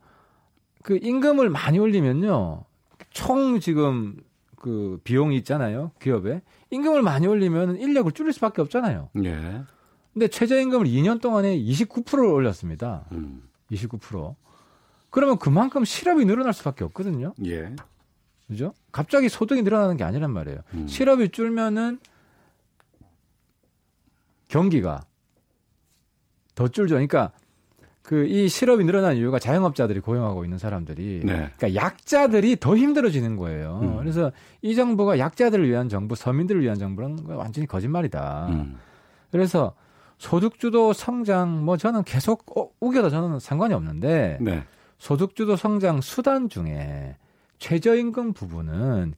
[0.83, 2.65] 그 임금을 많이 올리면요
[3.11, 4.17] 총 지금
[4.55, 5.91] 그 비용이 있잖아요.
[6.01, 6.41] 기업에.
[6.69, 9.09] 임금을 많이 올리면 인력을 줄일 수밖에 없잖아요.
[9.23, 9.63] 예.
[10.13, 13.05] 근데 최저임금을 2년 동안에 29%를 올렸습니다.
[13.11, 13.43] 음.
[13.71, 14.35] 29%.
[15.09, 17.33] 그러면 그만큼 실업이 늘어날 수밖에 없거든요.
[17.45, 17.75] 예.
[18.47, 18.73] 그죠?
[18.91, 20.59] 갑자기 소득이 늘어나는 게 아니란 말이에요.
[20.73, 20.87] 음.
[20.87, 21.99] 실업이 줄면은
[24.47, 25.05] 경기가
[26.55, 26.95] 더 줄죠.
[26.95, 27.31] 그러니까
[28.09, 31.51] 그 이 실업이 늘어난 이유가 자영업자들이 고용하고 있는 사람들이 네.
[31.57, 33.81] 그러니까 약자들이 더 힘들어지는 거예요.
[33.83, 33.97] 음.
[33.99, 34.31] 그래서
[34.63, 38.47] 이 정부가 약자들을 위한 정부, 서민들을 위한 정부는 완전히 거짓말이다.
[38.49, 38.77] 음.
[39.31, 39.75] 그래서
[40.17, 44.63] 소득주도 성장 뭐 저는 계속 어, 우겨도 저는 상관이 없는데 네.
[44.97, 47.15] 소득주도 성장 수단 중에
[47.59, 49.13] 최저임금 부분은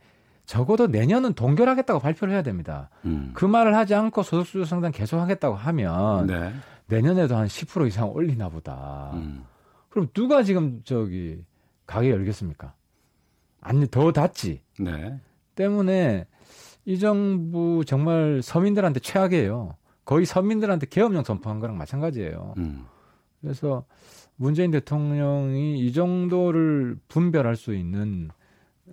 [0.45, 2.89] 적어도 내년은 동결하겠다고 발표를 해야 됩니다.
[3.05, 3.31] 음.
[3.35, 6.51] 그 말을 하지 않고 소득주도 성장 계속하겠다고 하면 네.
[6.91, 9.11] 내년에도 한 10% 이상 올리나 보다.
[9.13, 9.45] 음.
[9.89, 11.41] 그럼 누가 지금 저기
[11.85, 12.73] 가게 열겠습니까?
[13.61, 14.61] 아니 더 닫지.
[14.79, 15.17] 네.
[15.55, 16.27] 때문에
[16.83, 19.77] 이 정부 정말 서민들한테 최악이에요.
[20.03, 22.55] 거의 서민들한테 계엄령 선포한 거랑 마찬가지예요.
[22.57, 22.85] 음.
[23.39, 23.85] 그래서
[24.35, 28.29] 문재인 대통령이 이 정도를 분별할 수 있는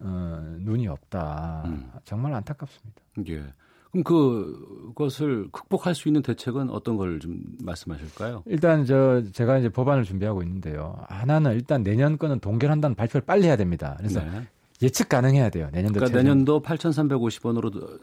[0.01, 1.65] 어, 눈이 없다.
[1.67, 1.91] 음.
[2.05, 3.03] 정말 안타깝습니다.
[3.29, 3.43] 예.
[3.91, 8.43] 그럼 그, 그것을 극복할 수 있는 대책은 어떤 걸 좀 말씀하실까요?
[8.47, 10.97] 일단 저 제가 이제 법안을 준비하고 있는데요.
[11.09, 13.95] 하나는 일단 내년 거는 동결한다는 발표를 빨리 해야 됩니다.
[13.99, 14.43] 그래서 네.
[14.83, 15.69] 예측 가능해야 돼요.
[15.73, 17.99] 내년도 그러니까 내년도 8,350원으로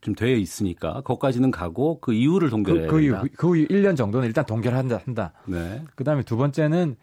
[0.00, 4.46] 좀돼 있으니까 거기까지는 가고 그 이후를 동결해야 그, 그 이후 그 이후 1년 정도는 일단
[4.46, 5.32] 동결한다 한다.
[5.46, 5.82] 네.
[5.96, 6.96] 그다음에 두 번째는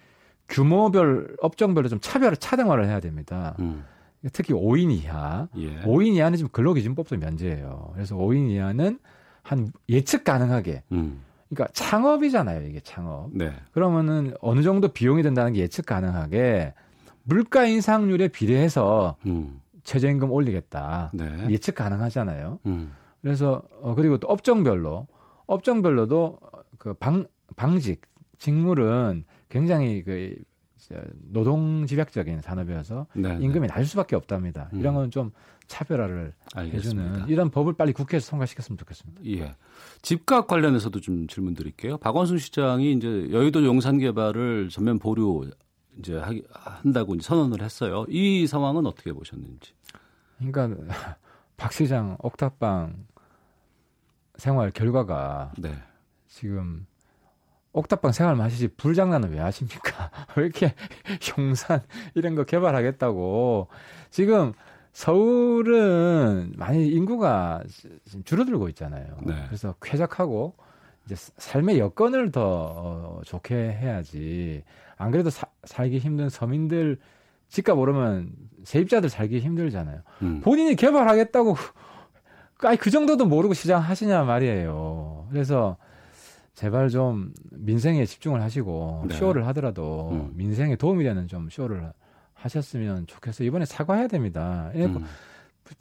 [0.50, 3.56] 규모별 업종별로 좀 차별을 차등화를 해야 됩니다.
[3.60, 3.84] 음.
[4.32, 5.82] 특히 5인 이하, 예.
[5.82, 7.92] 5인 이하는 지금 근로기준법도 면제예요.
[7.94, 9.00] 그래서 5인 이하는
[9.42, 10.84] 한 예측 가능하게.
[10.94, 11.22] 음.
[11.50, 13.30] 그러니까 창업이잖아요, 이게 창업.
[13.34, 13.52] 네.
[13.74, 16.74] 그러면은 어느 정도 비용이 든다는 게 예측 가능하게
[17.24, 19.60] 물가 인상률에 비례해서 음.
[19.84, 21.12] 최저임금 올리겠다.
[21.14, 21.26] 네.
[21.50, 22.60] 예측 가능하잖아요.
[22.66, 22.94] 음.
[23.22, 25.08] 그래서 어 그리고 또 업종별로
[25.48, 26.40] 업종별로도
[26.78, 28.02] 그 방 방직
[28.40, 30.36] 직물은 굉장히 그
[31.32, 33.46] 노동 집약적인 산업이어서 네, 네.
[33.46, 34.70] 임금이 낮을 수밖에 없답니다.
[34.74, 34.80] 음.
[34.80, 35.32] 이런 건 좀
[35.68, 37.04] 차별화를 알겠습니다.
[37.04, 39.22] 해주는 이런 법을 빨리 국회에서 통과시켰으면 좋겠습니다.
[39.26, 39.56] 예.
[40.02, 41.98] 집값 관련해서도 좀 질문 드릴게요.
[41.98, 45.50] 박원순 시장이 이제 여의도 용산 개발을 전면 보류
[46.00, 46.20] 이제
[46.52, 48.06] 한다고 이제 선언을 했어요.
[48.10, 49.74] 이 상황은 어떻게 보셨는지?
[50.38, 50.70] 그러니까
[51.58, 53.06] 박 시장 옥탑방
[54.38, 55.76] 생활 결과가 네.
[56.28, 56.86] 지금
[57.74, 60.12] 옥탑방 생활만 하시지 불장난은 왜 하십니까?
[60.38, 60.74] 왜 이렇게
[61.38, 61.82] 용산
[62.14, 63.68] 이런 거 개발하겠다고
[64.10, 64.54] 지금
[64.94, 67.64] 서울은 많이 인구가
[68.06, 69.18] 지금 줄어들고 있잖아요.
[69.24, 69.34] 네.
[69.48, 70.56] 그래서 쾌적하고
[71.06, 74.64] 이제 삶의 여건을 더 어, 좋게 해야지.
[74.98, 77.00] 안 그래도 사, 살기 힘든 서민들
[77.50, 78.32] 집값 오르면
[78.64, 80.02] 세입자들 살기 힘들잖아요.
[80.22, 80.42] 음.
[80.42, 81.56] 본인이 개발하겠다고
[82.62, 85.28] 아니 그 정도도 모르고 시장 하시냐 말이에요.
[85.32, 85.78] 그래서
[86.54, 89.16] 제발 좀 민생에 집중을 하시고 네.
[89.16, 90.32] 쇼를 하더라도 음.
[90.36, 91.92] 민생에 도움이 되는 좀 쇼를
[92.34, 93.48] 하셨으면 좋겠어요.
[93.48, 94.72] 이번에 사과해야 됩니다.
[94.76, 95.06] 음.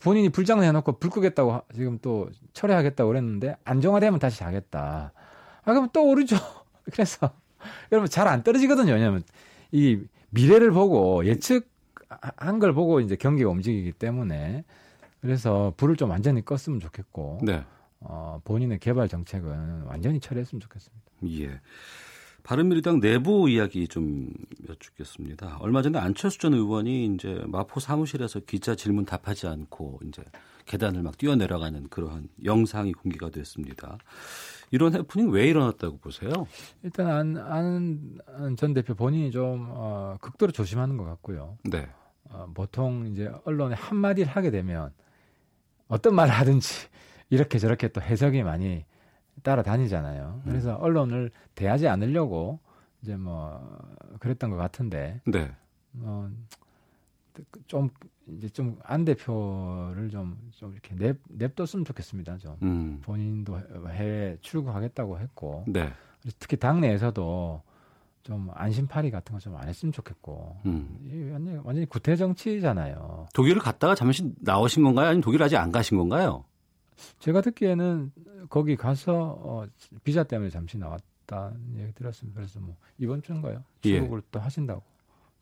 [0.00, 5.12] 본인이 불장난 해놓고 불 끄겠다고 지금 또 철회하겠다고 그랬는데 안정화되면 다시 하겠다.
[5.64, 6.36] 아, 그럼 또 오르죠.
[6.92, 7.30] 그래서
[7.90, 8.92] 여러분 잘 안 떨어지거든요.
[8.92, 9.22] 왜냐하면
[9.72, 14.64] 이 미래를 보고 예측한 걸 보고 이제 경기가 움직이기 때문에
[15.20, 17.62] 그래서 불을 좀 완전히 껐으면 좋겠고 네.
[18.04, 21.02] 어, 본인의 개발 정책은 완전히 처리했으면 좋겠습니다.
[21.26, 21.60] 예.
[22.42, 24.28] 바른미래당 내부 이야기 좀
[24.68, 25.58] 여쭙겠습니다.
[25.60, 30.24] 얼마 전에 안철수 전 의원이 이제 마포 사무실에서 기자 질문 답하지 않고 이제
[30.66, 33.98] 계단을 막 뛰어내려가는 그러한 영상이 공개가 됐습니다.
[34.70, 36.32] 이런 해프닝 왜 일어났다고 보세요?
[36.82, 41.58] 일단 안, 안, 전 대표 본인이 좀 어, 극도로 조심하는 것 같고요.
[41.64, 41.88] 네.
[42.24, 44.92] 어, 보통 이제 언론에 한 마디를 하게 되면
[45.88, 46.88] 어떤 말을 하든지
[47.32, 48.84] 이렇게 저렇게 또 해석이 많이
[49.42, 50.42] 따라다니잖아요.
[50.44, 50.50] 음.
[50.50, 52.60] 그래서 언론을 대하지 않으려고
[53.02, 53.58] 이제 뭐
[54.20, 55.20] 그랬던 것 같은데.
[55.26, 55.50] 네.
[56.02, 56.28] 어
[57.66, 57.88] 좀
[58.28, 62.36] 이제 좀 안 대표를 좀, 좀 이렇게 냅, 냅뒀으면 좋겠습니다.
[62.36, 62.56] 좀.
[62.62, 63.00] 음.
[63.02, 65.64] 본인도 해외 출국하겠다고 했고.
[65.66, 65.90] 네.
[66.38, 67.62] 특히 당내에서도
[68.22, 70.58] 좀 안심파리 같은 거 좀 안 했으면 좋겠고.
[70.66, 71.30] 음.
[71.32, 73.28] 완전히, 완전히 구태 정치잖아요.
[73.32, 75.06] 독일을 갔다가 잠시 나오신 건가요?
[75.08, 76.44] 아니면 독일 아직 안 가신 건가요?
[77.18, 78.12] 제가 듣기에는
[78.48, 79.66] 거기 가서 어,
[80.04, 82.38] 비자 때문에 잠시 나왔다 얘기 들었습니다.
[82.38, 83.62] 그래서 뭐 이번 주인가요?
[83.80, 84.28] 출국을 예.
[84.30, 84.82] 또 하신다고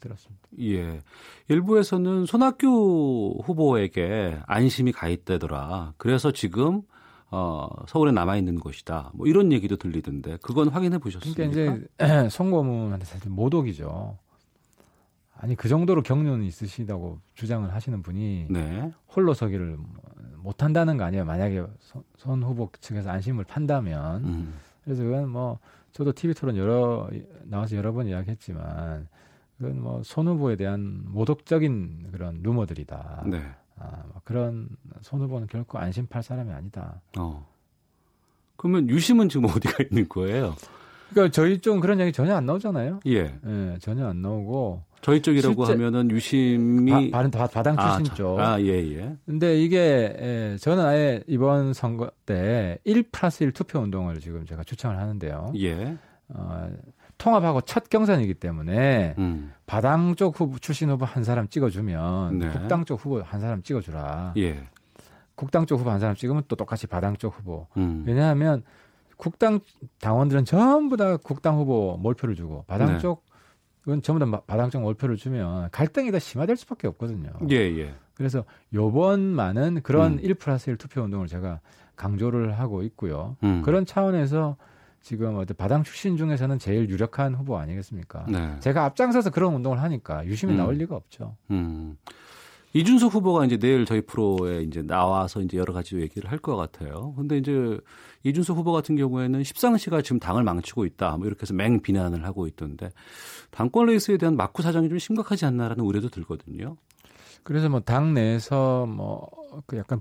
[0.00, 0.48] 들었습니다.
[0.60, 1.00] 예.
[1.48, 5.94] 일부에서는 손학규 후보에게 안심이 가 있다더라.
[5.98, 6.82] 그래서 지금
[7.30, 9.12] 어, 서울에 남아 있는 것이다.
[9.14, 11.48] 뭐 이런 얘기도 들리던데 그건 확인해 보셨습니까?
[11.48, 14.18] 그러니까 이제 송고문한테 사실 모독이죠.
[15.42, 18.92] 아니 그 정도로 경륜이 있으시다고 주장을 하시는 분이 네.
[19.08, 19.78] 홀로 서기를
[20.36, 21.24] 못 한다는 거 아니에요.
[21.24, 24.24] 만약에 손, 손 후보 측에서 안심을 판다면.
[24.24, 24.54] 음.
[24.84, 25.58] 그래서 그건 뭐
[25.92, 27.08] 저도 TV 토론 여러
[27.44, 29.08] 나와서 여러 번 이야기했지만
[29.56, 33.24] 그건 뭐손 후보에 대한 모독적인 그런 루머들이다.
[33.26, 33.42] 네.
[33.76, 34.68] 아, 뭐 그런
[35.00, 37.00] 손 후보는 결코 안심팔 사람이 아니다.
[37.18, 37.46] 어.
[38.56, 40.54] 그러면 유심은 지금 어디가 있는 거예요?
[41.10, 43.00] 그러니까 저희 쪽은 그런 얘기 전혀 안 나오잖아요.
[43.06, 43.34] 예.
[43.46, 48.38] 예 전혀 안 나오고 저희 쪽이라고 하면은 유심이 바, 바, 바당 아, 출신 아, 쪽.
[48.38, 49.16] 아, 예, 예.
[49.24, 54.62] 근데 이게 예, 저는 아예 이번 선거 때 1 플러스 1 투표 운동을 지금 제가
[54.64, 55.52] 추천을 하는데요.
[55.58, 55.96] 예.
[56.28, 56.70] 어,
[57.18, 59.52] 통합하고 첫 경선이기 때문에 음.
[59.66, 62.48] 바당 쪽 후보 출신 후보 한 사람 찍어주면 네.
[62.50, 64.34] 국당 쪽 후보 한 사람 찍어주라.
[64.38, 64.66] 예.
[65.34, 67.66] 국당 쪽 후보 한 사람 찍으면 또 똑같이 바당 쪽 후보.
[67.76, 68.04] 음.
[68.06, 68.62] 왜냐하면
[69.20, 69.60] 국당
[70.00, 72.98] 당원들은 전부 다 국당 후보 몰표를 주고 바당 네.
[72.98, 73.24] 쪽
[73.82, 77.30] 그건 전부 다 바당적 월표를 주면 갈등이 더 심화될 수밖에 없거든요.
[77.50, 77.94] 예, 예.
[78.14, 80.20] 그래서 요번만은 그런 음.
[80.20, 81.60] 1 플러스 1 투표 운동을 제가
[81.96, 83.36] 강조를 하고 있고요.
[83.44, 83.62] 음.
[83.62, 84.56] 그런 차원에서
[85.00, 88.26] 지금 어떤 바당 출신 중에서는 제일 유력한 후보 아니겠습니까?
[88.28, 88.56] 네.
[88.60, 90.58] 제가 앞장서서 그런 운동을 하니까 유심히 음.
[90.58, 91.36] 나올 리가 없죠.
[91.50, 91.96] 음.
[92.72, 97.12] 이준석 후보가 이제 내일 저희 프로에 이제 나와서 이제 여러 가지 얘기를 할 것 같아요.
[97.16, 97.78] 근데 이제
[98.22, 101.16] 이준석 후보 같은 경우에는 십상시가 지금 당을 망치고 있다.
[101.16, 102.90] 뭐 이렇게 해서 맹 비난을 하고 있던데
[103.50, 106.76] 당권 레이스에 대한 막구 사정이 좀 심각하지 않나라는 우려도 들거든요.
[107.42, 109.28] 그래서 뭐 당 내에서 뭐
[109.66, 110.00] 그 약간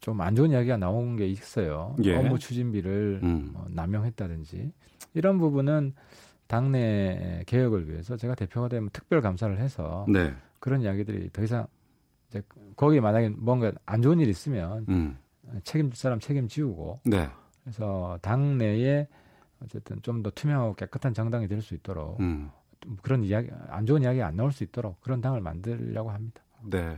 [0.00, 1.96] 좀 안 좋은 이야기가 나온 게 있어요.
[2.04, 2.16] 예.
[2.16, 3.50] 업무 추진비를 음.
[3.52, 4.72] 뭐 남용했다든지
[5.14, 5.94] 이런 부분은
[6.46, 10.34] 당내 개혁을 위해서 제가 대표가 되면 특별 감사를 해서 네.
[10.58, 11.66] 그런 이야기들이 더 이상
[12.30, 12.42] 이제
[12.76, 15.18] 거기 만약에 뭔가 안 좋은 일이 있으면 음.
[15.64, 17.28] 책임질 사람 책임지우고 네.
[17.64, 19.08] 그래서 당 내에
[19.62, 22.50] 어쨌든 좀 더 투명하고 깨끗한 정당이 될 수 있도록 음.
[23.02, 26.40] 그런 이야기 안 좋은 이야기 안 나올 수 있도록 그런 당을 만들려고 합니다.
[26.64, 26.96] 네.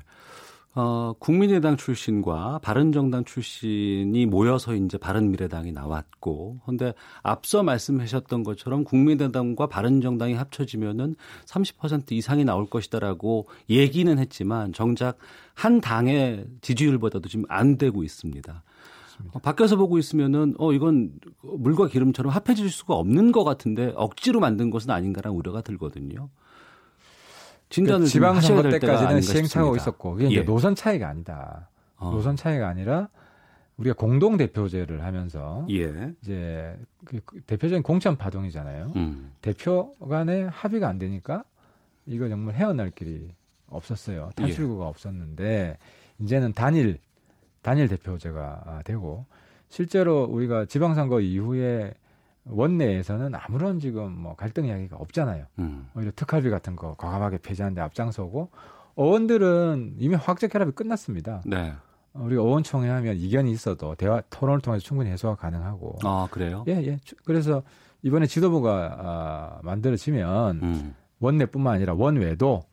[0.74, 10.32] 어, 국민의당 출신과 바른정당 출신이 모여서 이제 바른미래당이 나왔고, 근데 앞서 말씀하셨던 것처럼 국민의당과 바른정당이
[10.32, 15.18] 합쳐지면은 30% 이상이 나올 것이다라고 얘기는 했지만 정작
[15.54, 18.62] 한 당의 지지율보다도 지금 안 되고 있습니다.
[19.34, 21.12] 어, 밖에서 보고 있으면은 어 이건
[21.42, 26.30] 물과 기름처럼 합해질 수가 없는 것 같은데 억지로 만든 것은 아닌가라는 우려가 들거든요.
[27.72, 30.44] 진단을 그 지방선거 때까지는 시행착오가 있었고 그게 예.
[30.44, 31.70] 노선 차이가 아니다.
[31.96, 32.10] 어.
[32.10, 33.08] 노선 차이가 아니라
[33.78, 36.12] 우리가 공동 대표제를 하면서 예.
[36.22, 38.92] 이제 그, 그 대표적인 공천 파동이잖아요.
[38.94, 39.32] 음.
[39.40, 41.44] 대표 간에 합의가 안 되니까
[42.04, 43.34] 이거 정말 헤어날 길이
[43.68, 44.30] 없었어요.
[44.36, 44.88] 탈출구가 예.
[44.88, 45.78] 없었는데
[46.20, 46.98] 이제는 단일
[47.62, 49.24] 단일 대표제가 되고
[49.68, 51.94] 실제로 우리가 지방선거 이후에
[52.44, 55.46] 원내에서는 아무런 지금 뭐 갈등 이야기가 없잖아요.
[55.58, 55.88] 음.
[55.94, 58.50] 오히려 특활비 같은 거 과감하게 폐지하는데 앞장서고
[58.94, 61.42] 어원들은 이미 화학적 결합이 끝났습니다.
[61.46, 61.72] 네.
[62.14, 65.98] 우리가 어원총회 하면 이견이 있어도 대화 토론을 통해서 충분히 해소가 가능하고.
[66.04, 66.64] 아 그래요?
[66.68, 66.98] 예 예.
[67.24, 67.62] 그래서
[68.02, 70.94] 이번에 지도부가 아, 만들어지면 음.
[71.20, 72.64] 원내뿐만 아니라 원외도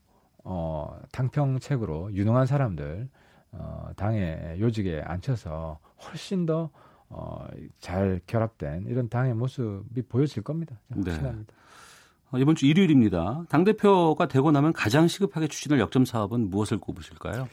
[0.43, 3.07] 어, 당평책으로 유능한 사람들
[3.51, 6.70] 어, 당의 요직에 앉혀서 훨씬 더
[7.10, 7.45] 어,
[7.80, 10.80] 잘 결합된 이런 당의 모습이 보여질 겁니다.
[10.88, 11.12] 네.
[11.12, 11.53] 확신합니다.
[12.32, 13.43] 어, 이번 주 일요일입니다.
[13.49, 17.47] 당 대표가 되고 나면 가장 시급하게 추진할 역점 사업은 무엇을 꼽으실까요?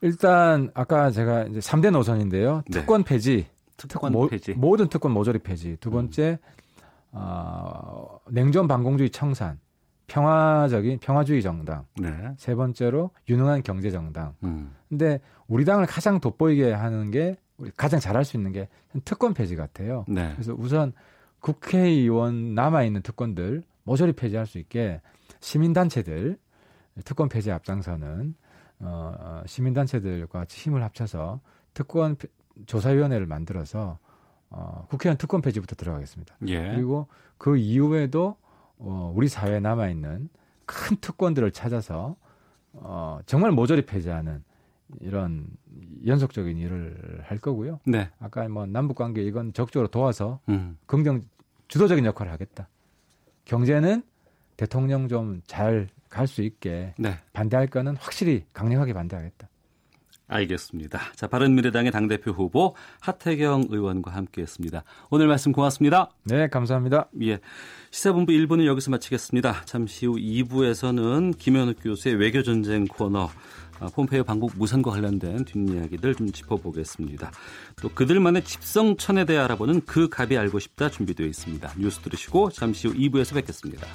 [0.00, 2.62] 일단 아까 제가 이제 3대 노선인데요.
[2.68, 2.80] 네.
[2.80, 3.46] 특권 폐지,
[3.76, 5.76] 특권 모, 폐지, 모든 특권 모조리 폐지.
[5.80, 6.64] 두 번째 음.
[7.12, 9.58] 어, 냉전 반공주의 청산,
[10.06, 11.86] 평화적인 평화주의 정당.
[11.96, 12.34] 네.
[12.36, 14.34] 세 번째로 유능한 경제 정당.
[14.44, 14.74] 음.
[14.88, 18.68] 근데 우리 당을 가장 돋보이게 하는 게 우리 가장 잘할 수 있는 게
[19.04, 20.04] 특권 폐지 같아요.
[20.08, 20.32] 네.
[20.34, 20.92] 그래서 우선
[21.40, 25.00] 국회의원 남아 있는 특권들 모조리 폐지할 수 있게
[25.40, 26.38] 시민단체들
[27.04, 28.34] 특권 폐지 앞장서는
[28.80, 31.40] 어, 어 시민단체들과 같이 힘을 합쳐서
[31.74, 32.16] 특권
[32.66, 33.98] 조사위원회를 만들어서
[34.50, 36.36] 어, 국회의원 특권 폐지부터 들어가겠습니다.
[36.46, 36.74] 예.
[36.74, 38.36] 그리고 그 이후에도
[38.78, 40.28] 어, 우리 사회에 남아 있는
[40.64, 42.16] 큰 특권들을 찾아서
[42.72, 44.42] 어, 정말 모조리 폐지하는
[45.00, 45.46] 이런
[46.06, 47.80] 연속적인 일을 할 거고요.
[47.86, 48.10] 네.
[48.20, 50.76] 아까 뭐 남북 관계 이건 적극적으로 도와서 음.
[50.86, 51.22] 긍정
[51.68, 52.68] 주도적인 역할을 하겠다.
[53.44, 54.02] 경제는
[54.56, 57.18] 대통령 좀 잘 갈 수 있게 네.
[57.32, 59.48] 반대할 거는 확실히 강력하게 반대하겠다.
[60.26, 61.00] 알겠습니다.
[61.16, 64.84] 자, 바른미래당의 당대표 후보 하태경 의원과 함께 했습니다.
[65.10, 66.10] 오늘 말씀 고맙습니다.
[66.24, 67.08] 네, 감사합니다.
[67.22, 67.40] 예.
[67.90, 69.64] 시사본부 1부는 여기서 마치겠습니다.
[69.66, 73.28] 잠시 후 2부에서는 김현욱 교수의 외교전쟁 코너 아,
[73.88, 77.32] 폼페이오 방북 무선과 관련된 뒷이야기들 좀 짚어보겠습니다.
[77.82, 81.72] 또 그들만의 집성천에 대해 알아보는 그 갑이 알고 싶다 준비되어 있습니다.
[81.78, 83.86] 뉴스 들으시고 잠시 후 2부에서 뵙겠습니다.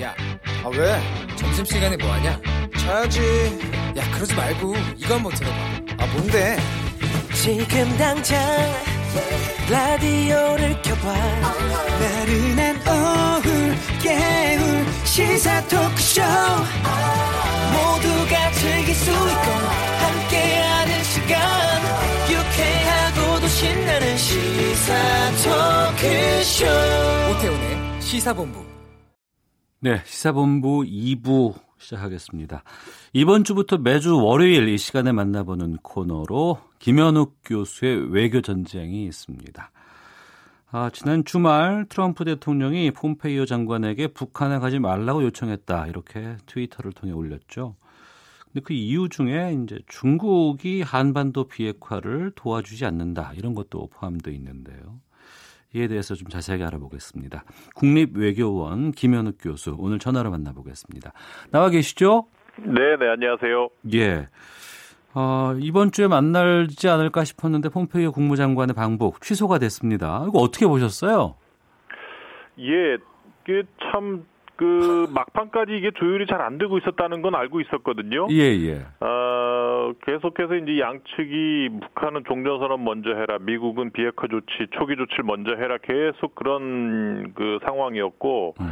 [0.00, 0.14] 야,
[0.64, 1.36] 아 왜?
[1.36, 2.40] 점심시간에 뭐하냐?
[2.78, 3.20] 자야지.
[3.96, 5.56] 야, 그러지 말고 이거 한번 들어봐.
[5.98, 6.56] 아 뭔데?
[7.42, 8.36] 지금 당장
[9.70, 11.14] 라디오를 켜봐.
[12.00, 13.48] 나른한 오후
[14.02, 16.20] 깨울 시사 토크쇼.
[17.72, 19.50] 모두가 즐길 수 있고
[20.00, 21.38] 함께하는 시간.
[22.28, 24.94] 유쾌하고도 신나는 시사
[25.44, 26.66] 토크쇼.
[27.30, 28.64] 오태훈의 시사본부.
[29.80, 32.64] 네 시사본부 2부 시작하겠습니다.
[33.12, 39.70] 이번 주부터 매주 월요일 이 시간에 만나보는 코너로 김현욱 교수의 외교 전쟁이 있습니다.
[40.70, 45.86] 아, 지난 주말 트럼프 대통령이 폼페이오 장관에게 북한에 가지 말라고 요청했다.
[45.86, 47.74] 이렇게 트위터를 통해 올렸죠.
[48.44, 53.32] 근데 그 이유 중에 이제 중국이 한반도 비핵화를 도와주지 않는다.
[53.34, 55.00] 이런 것도 포함되어 있는데요.
[55.74, 57.44] 이에 대해서 좀 자세하게 알아보겠습니다.
[57.74, 61.12] 국립외교원 김현욱 교수 오늘 전화로 만나보겠습니다.
[61.50, 62.26] 나와 계시죠?
[62.58, 63.68] 네, 네, 안녕하세요.
[63.94, 64.28] 예.
[65.14, 70.24] 어, 이번 주에 만날지 않을까 싶었는데 폼페이오 국무장관의 방북 취소가 됐습니다.
[70.28, 71.34] 이거 어떻게 보셨어요?
[72.58, 72.98] 예,
[73.44, 74.26] 그참
[74.58, 78.28] 그 막판까지 이게 조율이 잘 안 되고 있었다는 건 알고 있었거든요.
[78.30, 78.86] 예, 예.
[79.00, 85.78] 어, 계속해서 이제 양측이 북한은 종전선언 먼저 해라, 미국은 비핵화 조치, 초기 조치를 먼저 해라,
[85.82, 88.66] 계속 그런 그 상황이었고, 음.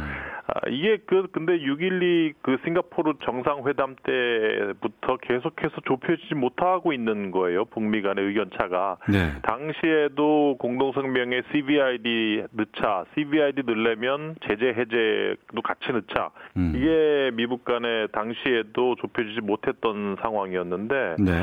[0.47, 7.65] 아, 이게 그 근데 6.12 그 싱가포르 정상회담 때부터 계속해서 좁혀지지 못하고 있는 거예요.
[7.65, 8.97] 북미 간의 의견 차가.
[9.09, 9.33] 네.
[9.41, 16.31] 당시에도 공동성명에 CVID 넣자, CVID 넣으려면 제재 해제도 같이 넣자.
[16.57, 16.73] 음.
[16.75, 21.15] 이게 미국 간에 당시에도 좁혀지지 못했던 상황이었는데.
[21.19, 21.33] 네.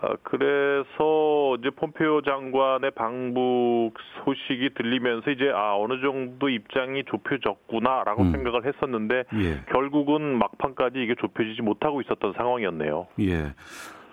[0.00, 8.32] 어, 그래서 이제 폼페오 장관의 방북 소식이 들리면서 이제 아 어느 정도 입장이 좁혀졌구나라고 음.
[8.32, 9.60] 생각을 했었는데 예.
[9.72, 13.06] 결국은 막판까지 이게 좁혀지지 못하고 있었던 상황이었네요.
[13.20, 13.54] 예.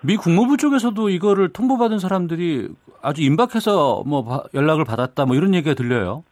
[0.00, 2.68] 미 국무부 쪽에서도 이거를 통보받은 사람들이
[3.02, 6.24] 아주 임박해서 뭐 연락을 받았다 뭐 이런 얘기가 들려요.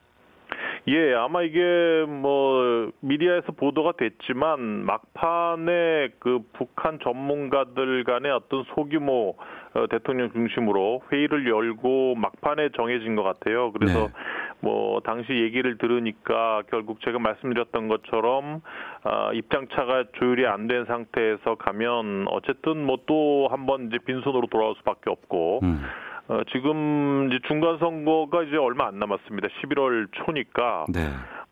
[0.86, 9.36] 예, 아마 이게 뭐 미디어에서 보도가 됐지만 막판에 그 북한 전문가들 간의 어떤 소규모
[9.74, 13.72] 어, 대통령 중심으로 회의를 열고 막판에 정해진 것 같아요.
[13.72, 14.12] 그래서 네.
[14.60, 18.60] 뭐 당시 얘기를 들으니까 결국 제가 말씀드렸던 것처럼
[19.04, 25.10] 어, 입장차가 조율이 안 된 상태에서 가면 어쨌든 뭐 또 한번 이제 빈손으로 돌아올 수밖에
[25.10, 25.60] 없고.
[25.62, 25.82] 음.
[26.28, 29.48] 어, 지금 이제 중간 선거가 이제 얼마 안 남았습니다.
[29.48, 30.86] 11월 초니까.
[30.92, 31.00] 네.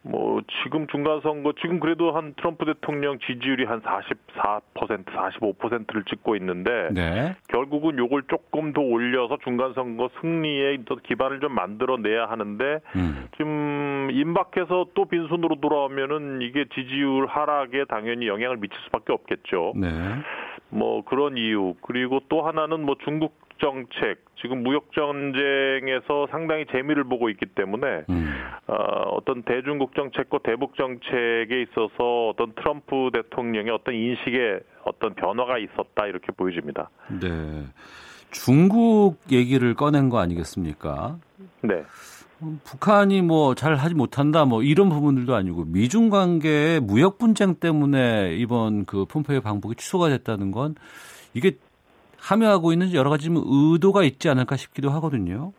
[0.04, 6.88] 뭐 지금 중간 선거 지금 그래도 한 트럼프 대통령 지지율이 한 44%, 45%를 찍고 있는데
[6.92, 7.36] 네.
[7.48, 13.28] 결국은 요걸 조금 더 올려서 중간 선거 승리에 기반을 좀 만들어 내야 하는데 음.
[13.36, 19.74] 지금 임박해서 또 빈손으로 돌아오면은 이게 지지율 하락에 당연히 영향을 미칠 수밖에 없겠죠.
[19.76, 19.88] 네.
[20.68, 27.30] 뭐 그런 이유 그리고 또 하나는 뭐 중국 정책 지금 무역 전쟁에서 상당히 재미를 보고
[27.30, 28.32] 있기 때문에 음.
[28.66, 28.74] 어,
[29.16, 36.32] 어떤 대중국 정책과 대북 정책에 있어서 어떤 트럼프 대통령의 어떤 인식에 어떤 변화가 있었다 이렇게
[36.32, 36.90] 보여집니다.
[37.08, 37.64] 네.
[38.32, 41.18] 중국 얘기를 꺼낸 거 아니겠습니까?
[41.62, 41.84] 네.
[42.64, 48.84] 북한이 뭐 잘 하지 못한다 뭐 이런 부분들도 아니고 미중 관계의 무역 분쟁 때문에 이번
[48.84, 50.74] 그 폼페이오 방북이 취소가 됐다는 건
[51.34, 51.52] 이게
[52.22, 55.52] 함유하고 있는 여러 가지 의도가 있지 않을까 싶기도 하거든요.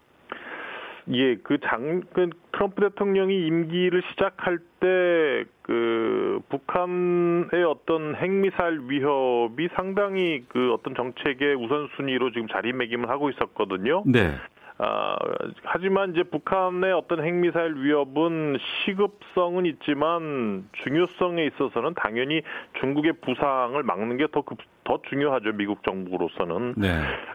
[1.11, 10.43] 예, 그 장, 그 트럼프 대통령이 임기를 시작할 때, 그, 북한의 어떤 핵미사일 위협이 상당히
[10.47, 14.03] 그 어떤 정책의 우선순위로 지금 자리매김을 하고 있었거든요.
[14.05, 14.33] 네.
[14.77, 15.15] 아,
[15.63, 22.41] 하지만 이제 북한의 어떤 핵미사일 위협은 시급성은 있지만 중요성에 있어서는 당연히
[22.79, 24.41] 중국의 부상을 막는 게 더
[24.83, 26.75] 더 중요하죠 미국 정부로서는.
[26.77, 26.89] 네.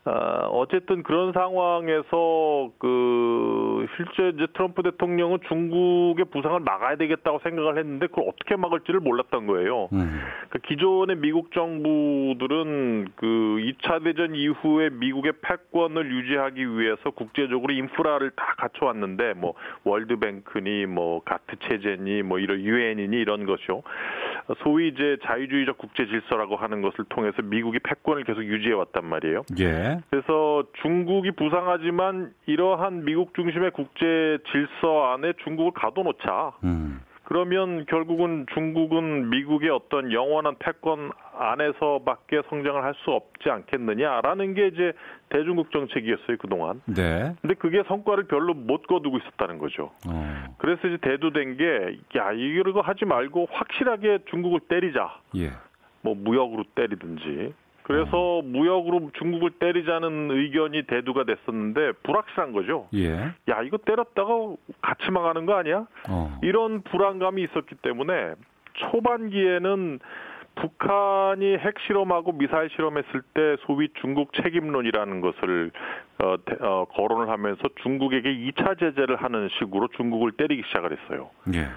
[0.04, 8.06] 어, 어쨌든 그런 상황에서 그 실제 이제 트럼프 대통령은 중국의 부상을 막아야 되겠다고 생각을 했는데
[8.06, 9.88] 그걸 어떻게 막을지를 몰랐던 거예요.
[9.92, 10.20] 음.
[10.50, 18.54] 그 기존의 미국 정부들은 그 2차 대전 이후에 미국의 패권을 유지하기 위해서 국제적으로 인프라를 다
[18.58, 23.82] 갖춰왔는데 뭐 월드뱅크니 뭐 가트 체제니 뭐 이런 유엔이니 이런 것이요.
[24.62, 29.42] 소위 이제 자유주의적 국제 질서라고 하는 것을 통해서 미국이 패권을 계속 유지해 왔단 말이에요.
[29.60, 29.98] 예.
[30.10, 36.52] 그래서 중국이 부상하지만 이러한 미국 중심의 국제 질서 안에 중국을 가둬놓자.
[36.64, 37.00] 음.
[37.28, 44.92] 그러면 결국은 중국은 미국의 어떤 영원한 패권 안에서밖에 성장을 할 수 없지 않겠느냐라는 게 이제
[45.28, 46.80] 대중국 정책이었어요 그동안.
[46.86, 47.34] 네.
[47.42, 49.92] 근데 그게 성과를 별로 못 거두고 있었다는 거죠.
[50.08, 50.56] 어.
[50.56, 55.20] 그래서 이제 대두된 게야 이거 하지 말고 확실하게 중국을 때리자.
[55.36, 55.50] 예.
[56.00, 57.52] 뭐 무역으로 때리든지
[57.88, 58.52] 그래서 음.
[58.52, 62.86] 무역으로 중국을 때리자는 의견이 대두가 됐었는데 불확실한 거죠.
[62.94, 63.14] 예.
[63.48, 64.28] 야 이거 때렸다가
[64.82, 65.86] 같이 망하는 거 아니야?
[66.08, 66.38] 어.
[66.42, 68.34] 이런 불안감이 있었기 때문에
[68.74, 70.00] 초반기에는
[70.56, 75.70] 북한이 핵 실험하고 미사일 실험했을 때 소위 중국 책임론이라는 것을
[76.22, 81.30] 어, 어, 거론을 하면서 중국에게 2차 제재를 하는 식으로 중국을 때리기 시작을 했어요.
[81.54, 81.68] 예.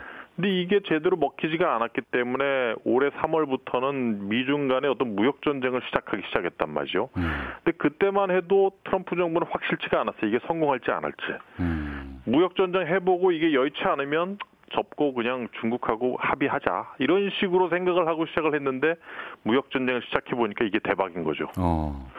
[0.41, 6.73] 근데 이게 제대로 먹히지가 않았기 때문에 올해 3월부터는 미중 간의 어떤 무역 전쟁을 시작하기 시작했단
[6.73, 7.09] 말이죠.
[7.17, 7.31] 음.
[7.63, 10.25] 근데 그때만 해도 트럼프 정부는 확실치가 않았어요.
[10.25, 11.17] 이게 성공할지 안 할지.
[11.59, 12.23] 음.
[12.25, 14.39] 무역 전쟁 해보고 이게 여의치 않으면
[14.73, 18.95] 접고 그냥 중국하고 합의하자 이런 식으로 생각을 하고 시작을 했는데
[19.43, 21.51] 무역 전쟁을 시작해 보니까 이게 대박인 거죠.
[21.59, 22.09] 어.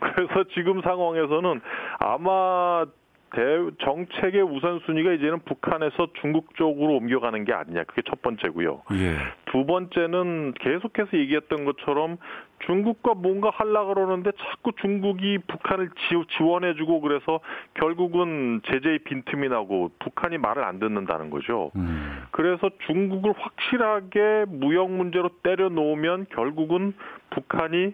[0.00, 1.60] 그래서 지금 상황에서는
[1.98, 2.86] 아마
[3.32, 3.42] 대,
[3.82, 7.84] 정책의 우선순위가 이제는 북한에서 중국 쪽으로 옮겨가는 게 아니냐.
[7.84, 8.82] 그게 첫 번째고요.
[8.92, 9.16] 예.
[9.50, 12.18] 두 번째는 계속해서 얘기했던 것처럼
[12.66, 17.40] 중국과 뭔가 하려고 그러는데 자꾸 중국이 북한을 지, 원해주고 그래서
[17.74, 21.70] 결국은 제재의 빈틈이 나고 북한이 말을 안 듣는다는 거죠.
[21.76, 22.22] 음.
[22.30, 26.94] 그래서 중국을 확실하게 무역 문제로 때려 놓으면 결국은
[27.30, 27.92] 북한이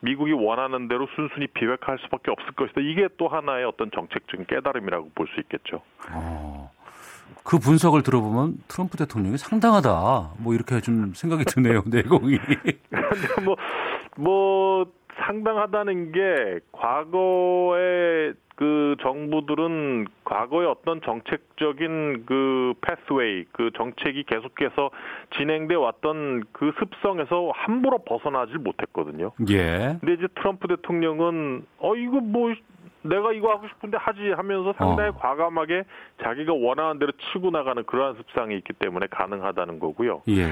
[0.00, 2.80] 미국이 원하는 대로 순순히 비핵화할 수밖에 없을 것이다.
[2.80, 5.82] 이게 또 하나의 어떤 정책적인 깨달음이라고 볼 수 있겠죠.
[6.12, 6.70] 어.
[7.44, 10.32] 그 분석을 들어보면 트럼프 대통령이 상당하다.
[10.38, 11.82] 뭐 이렇게 좀 생각이 드네요.
[11.90, 12.38] 내공이.
[13.44, 13.56] 뭐,
[14.16, 14.86] 뭐
[15.26, 24.90] 상당하다는 게 과거에 그 정부들은 과거의 어떤 정책적인 그 패스웨이, 그 정책이 계속해서
[25.36, 29.30] 진행돼 왔던 그 습성에서 함부로 벗어나질 못했거든요.
[29.48, 29.96] 예.
[30.00, 32.52] 근데 이제 트럼프 대통령은 어 이거 뭐
[33.02, 35.12] 내가 이거 하고 싶은데 하지 하면서 상당히 어.
[35.12, 35.84] 과감하게
[36.24, 40.22] 자기가 원하는 대로 치고 나가는 그러한 습성이 있기 때문에 가능하다는 거고요.
[40.30, 40.48] 예.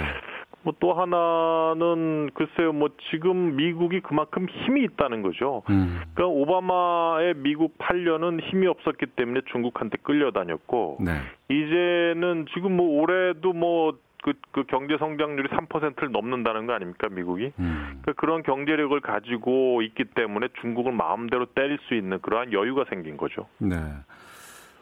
[0.67, 5.62] 뭐 또 하나는 글쎄요, 뭐 지금 미국이 그만큼 힘이 있다는 거죠.
[5.71, 6.01] 음.
[6.14, 11.12] 그러니까 오바마의 미국 8년은 힘이 없었기 때문에 중국한테 끌려다녔고 네.
[11.49, 17.53] 이제는 지금 뭐 올해도 뭐 그, 그 경제 성장률이 3%를 넘는다는 거 아닙니까, 미국이?
[17.61, 18.01] 음.
[18.03, 23.47] 그러니까 그런 경제력을 가지고 있기 때문에 중국을 마음대로 때릴 수 있는 그러한 여유가 생긴 거죠.
[23.59, 23.77] 네.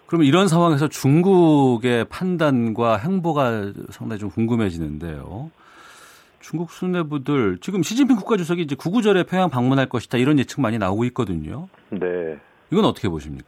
[0.07, 5.51] 그러면 이런 상황에서 중국의 판단과 행보가 상당히 좀 궁금해지는데요.
[6.45, 11.69] 중국 수뇌부들 지금 시진핑 국가주석이 이제 구구절에 평양 방문할 것이다 이런 예측 많이 나오고 있거든요.
[11.89, 12.39] 네.
[12.71, 13.47] 이건 어떻게 보십니까?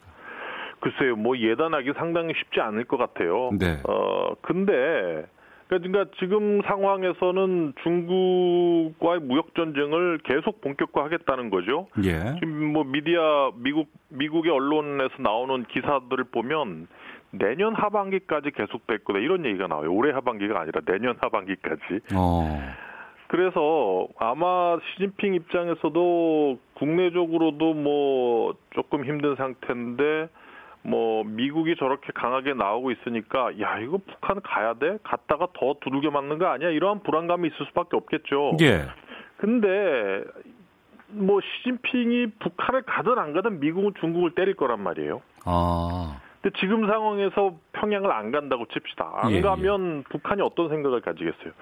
[0.80, 3.50] 글쎄요, 뭐 예단하기 상당히 쉽지 않을 것 같아요.
[3.58, 3.82] 네.
[3.86, 5.26] 어 근데
[5.68, 11.88] 그러니까 지금 상황에서는 중국과의 무역 전쟁을 계속 본격화하겠다는 거죠.
[12.02, 12.34] 예.
[12.40, 16.86] 지금 뭐 미디어 미국 미국의 언론에서 나오는 기사들을 보면
[17.32, 19.92] 내년 하반기까지 계속될 거다 이런 얘기가 나와요.
[19.92, 22.00] 올해 하반기가 아니라 내년 하반기까지.
[22.14, 22.85] 어.
[23.28, 30.28] 그래서 아마 시진핑 입장에서도 국내적으로도 뭐 조금 힘든 상태인데
[30.82, 36.38] 뭐 미국이 저렇게 강하게 나오고 있으니까 야 이거 북한 가야 돼 갔다가 더 두들겨 맞는
[36.38, 38.56] 거 아니야 이러한 불안감이 있을 수밖에 없겠죠.
[38.60, 38.86] 예.
[39.36, 40.22] 근데
[41.08, 45.22] 뭐 시진핑이 북한을 가든 안 가든 미국은 중국을 때릴 거란 말이에요.
[45.44, 46.20] 아.
[46.46, 49.10] 근데 지금 상황에서 평양을 안 간다고 칩시다.
[49.16, 50.02] 안 예, 가면 예.
[50.10, 51.52] 북한이 어떤 생각을 가지겠어요?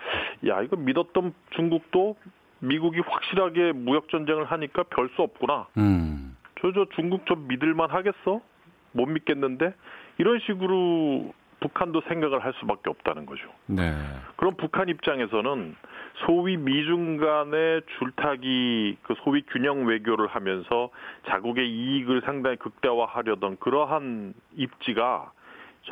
[0.48, 2.16] 야 이거 믿었던 중국도
[2.58, 5.68] 미국이 확실하게 무역 전쟁을 하니까 별 수 없구나.
[5.78, 6.36] 음.
[6.60, 8.40] 저저 중국 좀 믿을만 하겠어?
[8.92, 9.72] 못 믿겠는데
[10.18, 11.32] 이런 식으로
[11.64, 13.48] 북한도 생각을 할 수밖에 없다는 거죠.
[13.66, 13.90] 네.
[14.36, 15.74] 그럼 북한 입장에서는
[16.26, 20.90] 소위 미중 간의 줄타기 그 소위 균형 외교를 하면서
[21.26, 25.32] 자국의 이익을 상당히 극대화하려던 그러한 입지가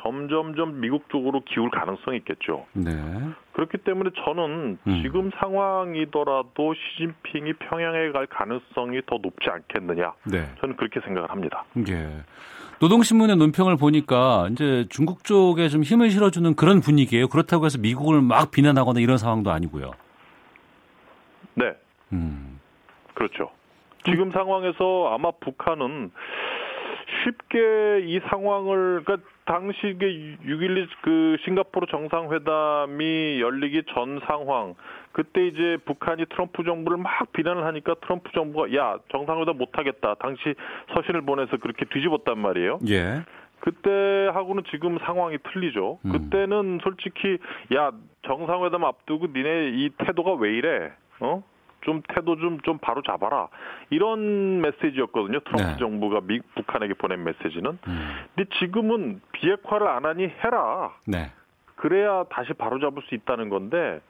[0.03, 2.67] 점점점 미국 쪽으로 기울 가능성이 있겠죠.
[2.75, 2.93] 네.
[3.53, 5.03] 그렇기 때문에 저는 음.
[5.03, 10.13] 지금 상황이더라도 시진핑이 평양에 갈 가능성이 더 높지 않겠느냐.
[10.25, 10.51] 네.
[10.61, 11.65] 저는 그렇게 생각을 합니다.
[11.89, 12.23] 예.
[12.83, 17.29] 노동신문의 논평을 보니까 이제 중국 쪽에 좀 힘을 실어주는 그런 분위기예요.
[17.29, 19.93] 그렇다고 해서 미국을 막 비난하거나 이런 상황도 아니고요.
[21.55, 21.77] 네.
[22.13, 22.59] 음.
[23.15, 23.51] 그렇죠.
[24.05, 24.33] 지금 음.
[24.33, 26.11] 상황에서 아마 북한은
[27.23, 34.75] 쉽게 이 상황을 그러니까 당시 그6.12 그 싱가포르 정상회담이 열리기 전 상황
[35.13, 40.55] 그때 이제 북한이 트럼프 정부를 막 비난을 하니까 트럼프 정부가 야 정상회담 못하겠다 당시
[40.95, 42.79] 서신을 보내서 그렇게 뒤집었단 말이에요.
[42.89, 43.23] 예.
[43.61, 46.01] 그때하고는 지금 상황이 틀리죠.
[46.05, 46.13] 음.
[46.13, 47.39] 그때는 솔직히
[47.75, 47.93] 야
[48.27, 50.93] 정상회담 앞두고 니네 이 태도가 왜 이래?
[51.21, 51.43] 어?
[51.83, 53.49] 좀 태도 좀, 좀 바로 잡아라.
[53.91, 55.41] 이런 메시지였거든요.
[55.41, 55.79] 트럼프 네.
[55.79, 57.79] 정부가 미, 북한에게 보낸 메시지는.
[57.87, 58.15] 음.
[58.35, 60.93] 근데 지금은 비핵화를 안 하니 해라.
[61.07, 61.33] 네.
[61.77, 64.01] 그래야 다시 바로 잡을 수 있다는 건데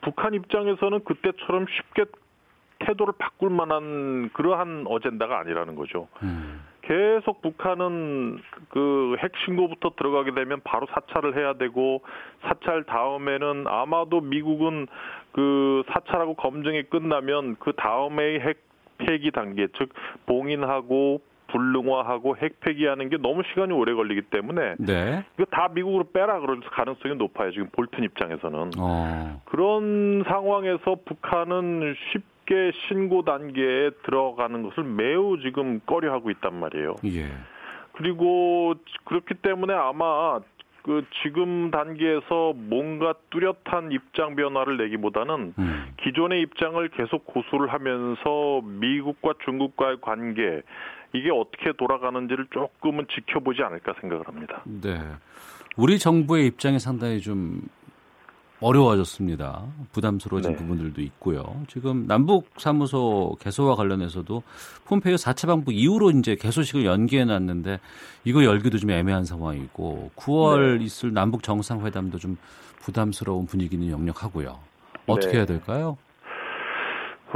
[0.00, 2.04] 북한 입장에서는 그때처럼 쉽게
[2.80, 6.08] 태도를 바꿀 만한 그러한 어젠다가 아니라는 거죠.
[6.22, 6.62] 음.
[6.82, 8.38] 계속 북한은
[8.68, 12.02] 그 핵신고부터 들어가게 되면 바로 사찰을 해야 되고
[12.42, 14.86] 사찰 다음에는 아마도 미국은
[15.32, 18.64] 그 사찰하고 검증이 끝나면 그 다음에 핵
[18.98, 19.92] 폐기 단계 즉
[20.26, 25.24] 봉인하고 불능화하고 핵 폐기하는 게 너무 시간이 오래 걸리기 때문에 네.
[25.38, 27.50] 이거 다 미국으로 빼라 그럴 가능성이 높아요.
[27.52, 29.42] 지금 볼튼 입장에서는 어.
[29.44, 36.96] 그런 상황에서 북한은 쉽게 신고 단계에 들어가는 것을 매우 지금 꺼려하고 있단 말이에요.
[37.06, 37.28] 예.
[37.92, 38.74] 그리고
[39.04, 40.40] 그렇기 때문에 아마
[40.86, 45.94] 그 지금 단계에서 뭔가 뚜렷한 입장 변화를 내기보다는 음.
[45.96, 50.62] 기존의 입장을 계속 고수를 하면서 미국과 중국과의 관계
[51.14, 54.62] 이게 어떻게 돌아가는지를 조금은 지켜보지 않을까 생각을 합니다.
[54.64, 55.00] 네.
[55.76, 57.62] 우리 정부의 입장이 상당히 좀
[58.60, 59.66] 어려워졌습니다.
[59.92, 60.56] 부담스러워진 네.
[60.56, 61.44] 부분들도 있고요.
[61.68, 64.42] 지금 남북 사무소 개소와 관련해서도
[64.86, 67.80] 폼페이오 4차 방북 이후로 이제 개소식을 연기해 놨는데
[68.24, 70.84] 이거 열기도 좀 애매한 상황이고 9월 네.
[70.84, 72.38] 있을 남북 정상회담도 좀
[72.80, 74.58] 부담스러운 분위기는 역력하고요.
[75.06, 75.38] 어떻게 네.
[75.38, 75.98] 해야 될까요?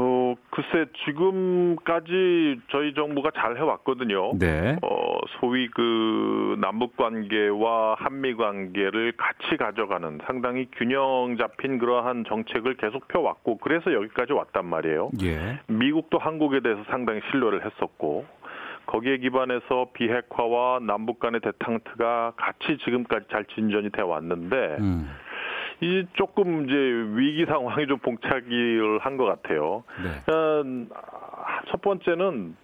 [0.01, 4.32] 어, 글쎄 지금까지 저희 정부가 잘 해왔거든요.
[4.38, 4.76] 네.
[4.82, 13.09] 어, 소위 그 남북 관계와 한미 관계를 같이 가져가는 상당히 균형 잡힌 그러한 정책을 계속
[13.09, 15.11] 펴왔고 그래서 여기까지 왔단 말이에요.
[15.22, 15.61] 예.
[15.66, 18.24] 미국도 한국에 대해서 상당히 신뢰를 했었고
[18.86, 24.76] 거기에 기반해서 비핵화와 남북 간의 대탕트가 같이 지금까지 잘 진전이 돼 왔는데.
[24.80, 25.11] 음.
[25.83, 26.74] 이 조금 이제
[27.16, 29.83] 위기 상황이 좀 봉착을 한 것 같아요.
[30.03, 30.33] 네.
[30.35, 30.89] 음,
[31.70, 32.55] 첫 번째는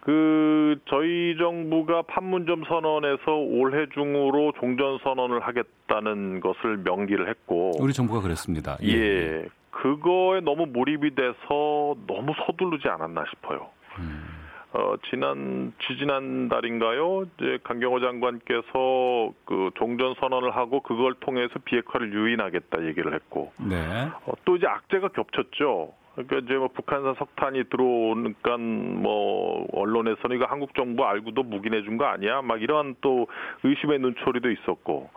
[0.00, 8.20] 그 저희 정부가 판문점 선언에서 올해 중으로 종전 선언을 하겠다는 것을 명기를 했고 우리 정부가
[8.20, 8.76] 그랬습니다.
[8.82, 8.88] 예.
[8.92, 9.48] 예.
[9.70, 13.68] 그거에 너무 몰입이 돼서 너무 서두르지 않았나 싶어요.
[13.98, 14.37] 음.
[14.78, 17.24] 어, 지난 지지난 달인가요?
[17.34, 23.76] 이제 강경호 장관께서 그 종전 선언을 하고 그걸 통해서 비핵화를 유인하겠다 얘기를 했고, 네.
[24.24, 25.94] 어, 또 이제 악재가 겹쳤죠.
[26.14, 32.04] 그러니까 이제 뭐 북한산 석탄이 들어오니까 뭐 언론에서는 이거 한국 정부 알고도 묵인해 준 거
[32.04, 32.42] 아니야?
[32.42, 33.26] 막 이러한 또
[33.64, 35.10] 의심의 눈초리도 있었고,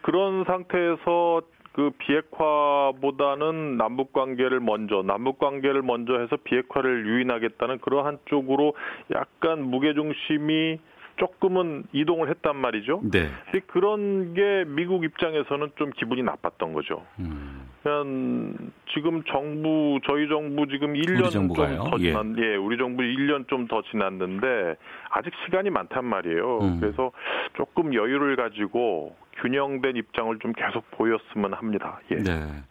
[0.00, 1.42] 그런 상태에서
[1.72, 8.74] 그 비핵화보다는 남북 관계를 먼저 남북 관계를 먼저 해서 비핵화를 유인하겠다는 그러한 쪽으로
[9.14, 10.78] 약간 무게 중심이
[11.16, 13.02] 조금은 이동을 했단 말이죠.
[13.10, 13.28] 네.
[13.66, 17.04] 그런 게 미국 입장에서는 좀 기분이 나빴던 거죠.
[17.18, 17.68] 음.
[17.82, 18.54] 그냥
[18.94, 22.42] 지금 정부 저희 정부 지금 1년 좀더 지난 예.
[22.42, 24.76] 예, 우리 정부 1년 좀 더 지났는데
[25.10, 26.58] 아직 시간이 많단 말이에요.
[26.58, 26.80] 음.
[26.80, 27.12] 그래서
[27.54, 32.00] 조금 여유를 가지고 균형된 입장을 좀 계속 보였으면 합니다.
[32.10, 32.16] 예.
[32.16, 32.62] 네.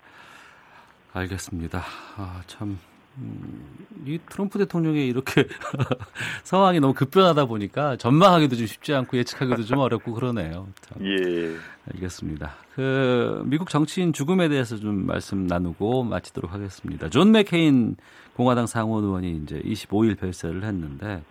[1.14, 1.84] 알겠습니다.
[2.18, 2.80] 아, 참.
[3.18, 5.46] 음, 이 트럼프 대통령의 이렇게
[6.44, 10.70] 상황이 너무 급변하다 보니까 전망하기도 좀 쉽지 않고 예측하기도 좀 어렵고 그러네요.
[10.80, 11.06] 참.
[11.06, 11.58] 예.
[11.94, 12.56] 알겠습니다.
[12.76, 17.10] 그 미국 정치인 죽음에 대해서 좀 말씀 나누고 마치도록 하겠습니다.
[17.10, 17.98] 존 맥케인
[18.36, 21.22] 공화당 상원 의원이 이제 25일 별세를 했는데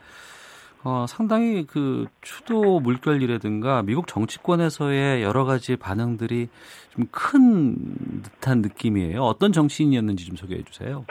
[0.82, 6.48] 어, 상당히 그 추도 물결이라든가 미국 정치권에서의 여러 가지 반응들이
[6.90, 7.76] 좀 큰
[8.22, 9.22] 듯한 느낌이에요.
[9.22, 11.04] 어떤 정치인이었는지 좀 소개해 주세요.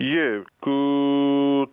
[0.00, 1.66] 예, 그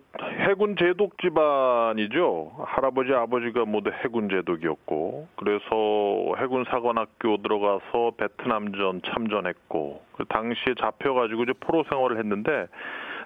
[0.48, 2.52] 해군 제독 집안이죠.
[2.66, 11.52] 할아버지 아버지가 모두 해군 제독이었고 그래서 해군 사관학교 들어가서 베트남전 참전했고 그 당시에 잡혀가지고 이제
[11.60, 12.66] 포로 생활을 했는데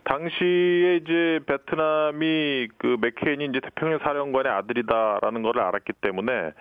[0.05, 6.53] 당시에 이제 베트남이 그 맥케인이 이제 태평양 사령관의 아들이다라는 걸 알았기 때문에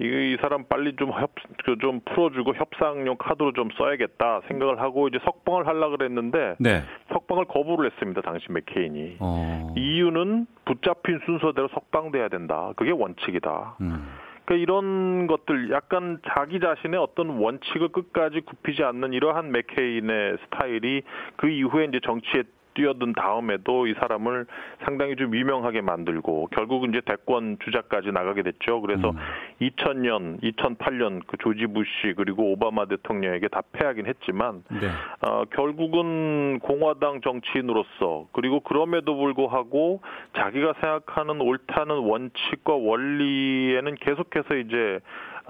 [0.00, 1.30] 이, 이 사람 빨리 좀 협,
[1.64, 6.82] 그좀 풀어주고 협상용 카드로 좀 써야겠다 생각을 하고 이제 석방을 하려 그랬는데 네.
[7.12, 8.20] 석방을 거부를 했습니다.
[8.22, 9.16] 당시 맥케인이.
[9.20, 9.72] 어.
[9.76, 12.72] 이유는 붙잡힌 순서대로 석방돼야 된다.
[12.76, 13.76] 그게 원칙이다.
[13.80, 14.08] 음.
[14.44, 21.02] 그러니까 이런 것들 약간 자기 자신의 어떤 원칙을 끝까지 굽히지 않는 이러한 맥케인의 스타일이
[21.36, 22.42] 그 이후에 이제 정치에
[22.74, 24.46] 뛰어든 다음에도 이 사람을
[24.84, 28.80] 상당히 좀 유명하게 만들고 결국은 이제 대권 주자까지 나가게 됐죠.
[28.80, 29.16] 그래서 음.
[29.60, 34.88] 2000년, 2008년 그 조지 부시 그리고 오바마 대통령에게 다 패하긴 했지만 네.
[35.26, 40.02] 어, 결국은 공화당 정치인으로서 그리고 그럼에도 불구하고
[40.36, 45.00] 자기가 생각하는 옳다는 원칙과 원리에는 계속해서 이제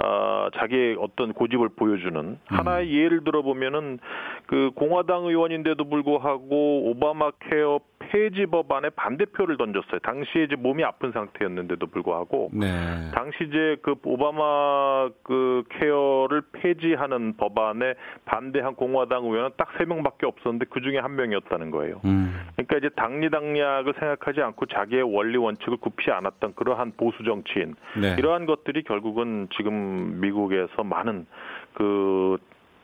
[0.02, 2.38] 어, 자기의 어떤 고집을 보여주는 음.
[2.46, 3.98] 하나의 예를 들어보면은
[4.46, 9.98] 그 공화당 의원인데도 불구하고 오바마 케어 폐지 법안에 반대표를 던졌어요.
[10.00, 12.66] 당시에 이제 몸이 아픈 상태였는데도 불구하고 네.
[13.14, 20.66] 당시 이제 그 오바마 그 케어를 폐지하는 법안에 반대한 공화당 의원은 딱 세 명밖에 없었는데
[20.70, 22.00] 그 중에 한 명이었다는 거예요.
[22.04, 22.34] 음.
[22.56, 28.16] 그러니까 이제 당리당략을 생각하지 않고 자기의 원리 원칙을 굽히 않았던 그러한 보수 정치인 네.
[28.18, 29.83] 이러한 것들이 결국은 지금
[30.20, 31.26] 미국에서 많은
[31.74, 32.36] 그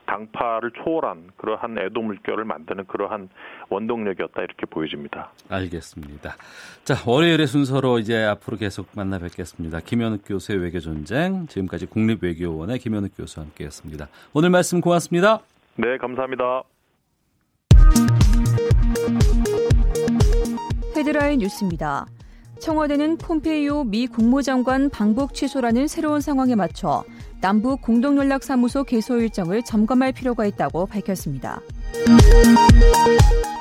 [0.07, 3.29] 당파를 초월한 그러한 애도 물결을 만드는 그러한
[3.69, 5.31] 원동력이었다 이렇게 보여집니다.
[5.49, 6.35] 알겠습니다.
[6.83, 9.79] 자 월요일의 순서로 이제 앞으로 계속 만나 뵙겠습니다.
[9.81, 14.09] 김현욱 교수의 외교 전쟁 지금까지 국립외교원의 김현욱 교수와 함께했습니다.
[14.35, 15.41] 오늘 말씀 고맙습니다.
[15.77, 16.65] 네 감사합니다.
[20.97, 22.07] 헤드라인 뉴스입니다.
[22.61, 27.05] 청와대는 폼페이오 미 국무장관 방북 취소라는 새로운 상황에 맞춰
[27.41, 31.61] 남북 공동연락사무소 개소 일정을 점검할 필요가 있다고 밝혔습니다.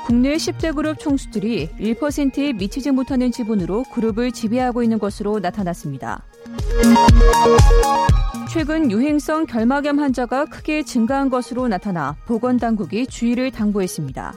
[0.06, 6.24] 국내 10대 그룹 총수들이 1%에 미치지 못하는 지분으로 그룹을 지배하고 있는 것으로 나타났습니다.
[8.52, 14.34] 최근 유행성 결막염 환자가 크게 증가한 것으로 나타나 보건당국이 주의를 당부했습니다.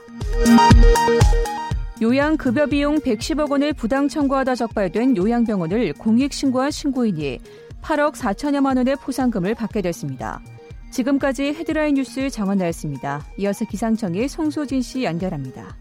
[2.03, 7.39] 요양급여 비용 110억 원을 부당 청구하다 적발된 요양병원을 공익신고한 신고인이
[7.81, 10.41] 8억 4천여만 원의 포상금을 받게 됐습니다.
[10.91, 13.25] 지금까지 헤드라인 뉴스 정원 나였습니다.
[13.37, 15.77] 이어서 기상청의 송소진 씨 연결합니다.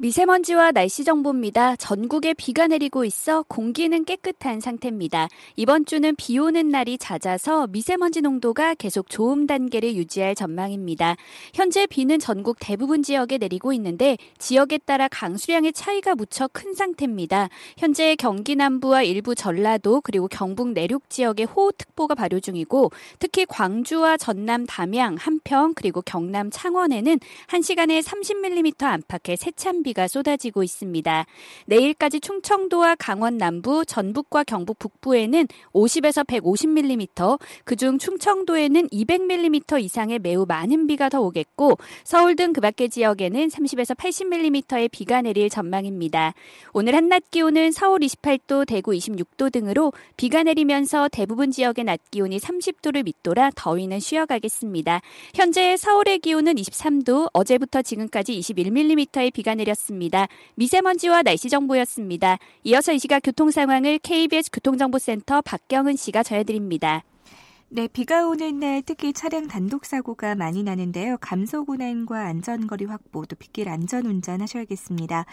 [0.00, 1.74] 미세먼지와 날씨 정보입니다.
[1.74, 5.26] 전국에 비가 내리고 있어 공기는 깨끗한 상태입니다.
[5.56, 11.16] 이번 주는 비 오는 날이 잦아서 미세먼지 농도가 계속 좋음 단계를 유지할 전망입니다.
[11.52, 17.48] 현재 비는 전국 대부분 지역에 내리고 있는데 지역에 따라 강수량의 차이가 무척 큰 상태입니다.
[17.76, 24.64] 현재 경기 남부와 일부 전라도 그리고 경북 내륙 지역에 호우특보가 발효 중이고 특히 광주와 전남
[24.64, 27.18] 담양, 한평 그리고 경남 창원에는
[27.48, 31.24] 1시간에 30mm 안팎의 세찬 비가 쏟아지고 있습니다.
[31.66, 40.86] 내일까지 충청도와 강원 남부, 전북과 경북 북부에는 50에서 150mm, 그중 충청도에는 200mm 이상의 매우 많은
[40.86, 46.34] 비가 더 오겠고 서울 등 그 밖의 지역에는 30에서 80mm의 비가 내릴 전망입니다.
[46.72, 53.04] 오늘 한낮 기온은 서울 28도, 대구 26도 등으로 비가 내리면서 대부분 지역의 낮 기온이 30도를
[53.04, 55.02] 밑돌아 더위는 쉬어가겠습니다.
[55.36, 59.77] 현재 서울의 기온은 23도, 어제부터 지금까지 21mm의 비가 내렸습니다.
[59.78, 60.28] 있습니다.
[60.56, 62.38] 미세먼지와 날씨 정보였습니다.
[62.64, 67.04] 이어서 이 시각 교통 상황을 KBS 교통정보센터 박경은 씨가 전해드립니다.
[67.70, 71.18] 네, 비가 오는 날 특히 차량 단독 사고가 많이 나는데요.
[71.20, 75.26] 감속 운행과 안전거리 확보, 또 빗길 안전 운전하셔야겠습니다.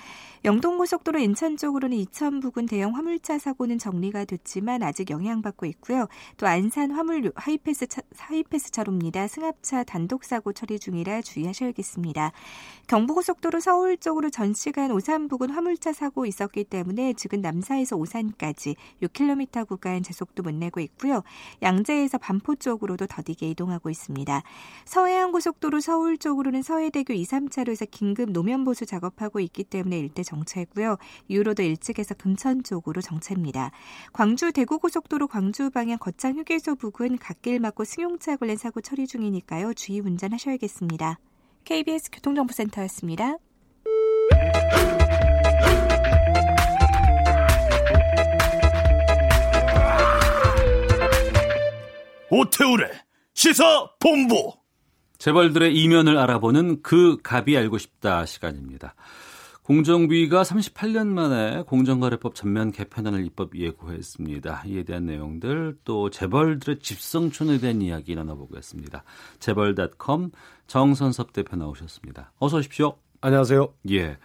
[0.44, 6.10] 영동고속도로 인천 쪽으로는 이천 부근 대형 화물차 사고는 정리가 됐지만 아직 영향받고 있고요.
[6.36, 9.28] 또 안산 화물 하이패스 차, 하이패스 차로입니다.
[9.28, 12.34] 승합차 단독 사고 처리 중이라 주의하셔야겠습니다.
[12.88, 19.66] 경부고속도로 서울 쪽으로 전 시간 오산 부근 화물차 사고 있었기 때문에 지금 남사에서 오산까지 6km
[19.70, 21.24] 구간 제속도 못 내고 있고요.
[21.62, 24.42] 양재에서 반포 쪽으로도 더디게 이동하고 있습니다.
[24.86, 30.98] 서해안 고속도로 서울 쪽으로는 서해대교 2, 3차로에서 긴급 노면 보수 작업하고 있기 때문에 일대 정체고요.
[31.28, 33.70] 이후로도 일찍에서 금천 쪽으로 정체입니다.
[34.12, 39.76] 광주 대구 고속도로 광주 방향 거창 휴게소 부근 갓길 막고 승용차 관련 사고 처리 중이니까요.
[39.76, 41.20] 주의 운전하셔야겠습니다.
[41.64, 43.38] KBS 교통정보센터였습니다.
[52.38, 52.92] 오태우래
[53.34, 54.52] 시사 본부
[55.20, 58.94] 재벌들의 이면을 알아보는 그 갑이 알고 싶다 시간입니다.
[59.64, 64.64] 공정위가 38년 만에 공정거래법 전면 개편안을 입법 예고했습니다.
[64.68, 69.06] 이에 대한 내용들 또 재벌들의 집성촌에 대한 이야기 나눠보겠습니다.
[69.40, 70.32] 재벌닷컴
[70.68, 72.34] 정선섭 대표 나오셨습니다.
[72.38, 72.98] 어서 오십시오.
[73.22, 73.74] 안녕하세요.
[73.92, 74.18] 예.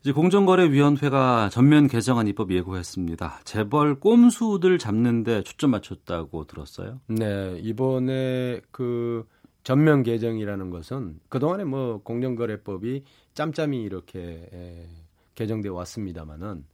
[0.00, 3.40] 이제 공정거래위원회가 전면 개정안 입법 예고했습니다.
[3.44, 7.00] 재벌 꼼수들 잡는데 초점 맞췄다고 들었어요.
[7.06, 9.26] 네, 이번에 그
[9.64, 14.88] 전면 개정이라는 것은 그동안에 뭐 공정거래법이 짬짬이 이렇게 에,
[15.34, 16.64] 개정돼 왔습니다마는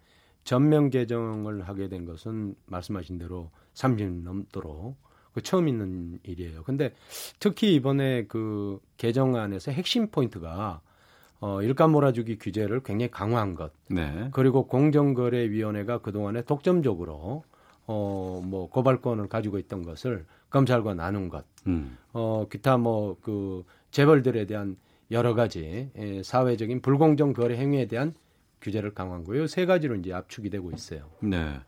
[0.44, 4.96] 전면 개정을 하게 된 것은 말씀하신 대로 30년 넘도록
[5.32, 6.62] 그 처음 있는 일이에요.
[6.62, 6.94] 근데
[7.40, 10.80] 특히 이번에 그 개정안에서 핵심 포인트가
[11.40, 13.72] 어, 일감 몰아주기 규제를 굉장히 강화한 것.
[13.88, 14.28] 네.
[14.32, 17.44] 그리고 공정거래위원회가 그동안에 독점적으로
[17.86, 21.44] 어, 뭐 고발권을 가지고 있던 것을 검찰과 나눈 것.
[21.66, 21.98] 음.
[22.12, 24.76] 어, 기타 뭐 그 재벌들에 대한
[25.10, 28.12] 여러 가지 예, 사회적인 불공정 거래 행위에 대한
[28.60, 29.46] 규제를 강화한 거예요.
[29.46, 31.04] 세 가지로 이제 압축이 되고 있어요.
[31.20, 31.60] 네.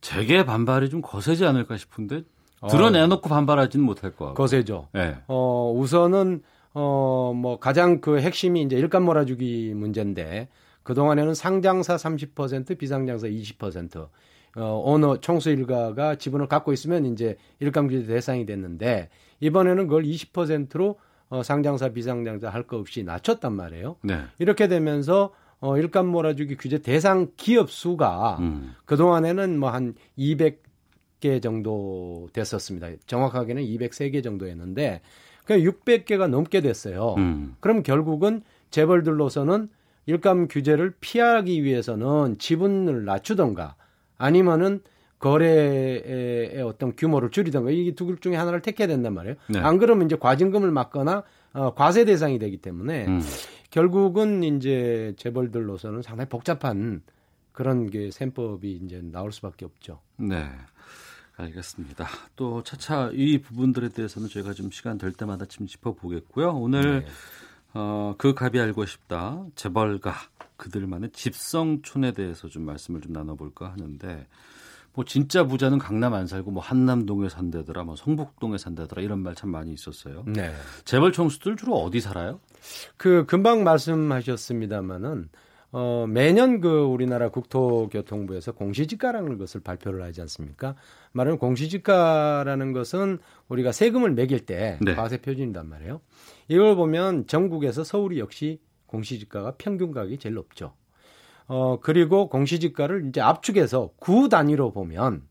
[0.00, 2.24] 재계 반발이 좀 거세지 않을까 싶은데
[2.68, 4.34] 드러내놓고 반발하지는 못할 것 같고.
[4.34, 4.88] 거세죠.
[4.92, 5.16] 네.
[5.28, 6.42] 어, 우선은
[6.74, 10.48] 어, 뭐 가장 그 핵심이 이제 일감 몰아주기 문제인데
[10.82, 14.08] 그동안에는 상장사 30% 비상장사 20%
[14.56, 19.08] 어, 어느 총수 일가가 지분을 갖고 있으면 이제 일감 규제 대상이 됐는데
[19.40, 20.98] 이번에는 그걸 20%로
[21.30, 23.96] 어, 상장사 비상장사 할 거 없이 낮췄단 말이에요.
[24.02, 24.20] 네.
[24.38, 28.74] 이렇게 되면서 어, 일감 몰아주기 규제 대상 기업 수가 음.
[28.84, 32.88] 그동안에는 뭐 한 200개 정도 됐었습니다.
[33.06, 35.00] 정확하게는 203개 정도였는데
[35.44, 37.14] 그냥 600개가 넘게 됐어요.
[37.18, 37.56] 음.
[37.60, 39.68] 그럼 결국은 재벌들로서는
[40.06, 43.76] 일감 규제를 피하기 위해서는 지분을 낮추던가
[44.18, 44.80] 아니면은
[45.18, 49.36] 거래의 어떤 규모를 줄이던가 이게 두 중에 하나를 택해야 된단 말이에요.
[49.48, 49.60] 네.
[49.60, 51.22] 안 그러면 이제 과징금을 막거나
[51.52, 53.20] 어, 과세 대상이 되기 때문에 음.
[53.70, 57.02] 결국은 이제 재벌들로서는 상당히 복잡한
[57.52, 60.00] 그런 게 셈법이 이제 나올 수밖에 없죠.
[60.16, 60.44] 네.
[61.36, 62.06] 알겠습니다.
[62.36, 66.50] 또 차차 이 부분들에 대해서는 저희가 좀 시간 될 때마다 좀 짚어보겠고요.
[66.50, 67.10] 오늘 네.
[67.74, 70.14] 어, 그 갑이 알고 싶다 재벌가
[70.56, 74.26] 그들만의 집성촌에 대해서 좀 말씀을 좀 나눠볼까 하는데
[74.94, 79.50] 뭐 진짜 부자는 강남 안 살고 뭐 한남동에 산다더라, 뭐 성북동에 산다더라 이런 말 참
[79.50, 80.22] 많이 있었어요.
[80.26, 80.54] 네.
[80.84, 82.40] 재벌 총수들 주로 어디 살아요?
[82.98, 85.30] 그 금방 말씀하셨습니다마는
[85.72, 90.76] 어, 매년 그 우리나라 국토교통부에서 공시지가라는 것을 발표를 하지 않습니까?
[91.12, 93.18] 말하면 공시지가라는 것은
[93.48, 94.94] 우리가 세금을 매길 때 네.
[94.94, 96.02] 과세 표준이단 말이에요.
[96.48, 100.74] 이걸 보면 전국에서 서울이 역시 공시지가가 평균 가격이 제일 높죠.
[101.46, 105.22] 어, 그리고 공시지가를 이제 압축해서 구 단위로 보면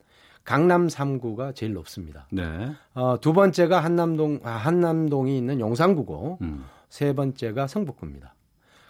[0.44, 2.28] 강남 3구가 제일 높습니다.
[2.32, 2.72] 네.
[2.96, 6.66] 어, 두 번째가 한남동, 아, 한남동이 있는 용산구고, 음.
[6.90, 8.34] 세 번째가 성북구입니다.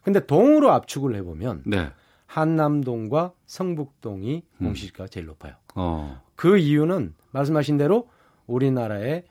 [0.04, 1.90] 근데 동으로 압축을 해보면, 네.
[2.26, 4.66] 한남동과 성북동이 음.
[4.66, 5.54] 공시지가가 제일 높아요.
[5.76, 6.22] 어.
[6.36, 8.08] 그 이유는 말씀하신 대로
[8.48, 9.24] 우리나라에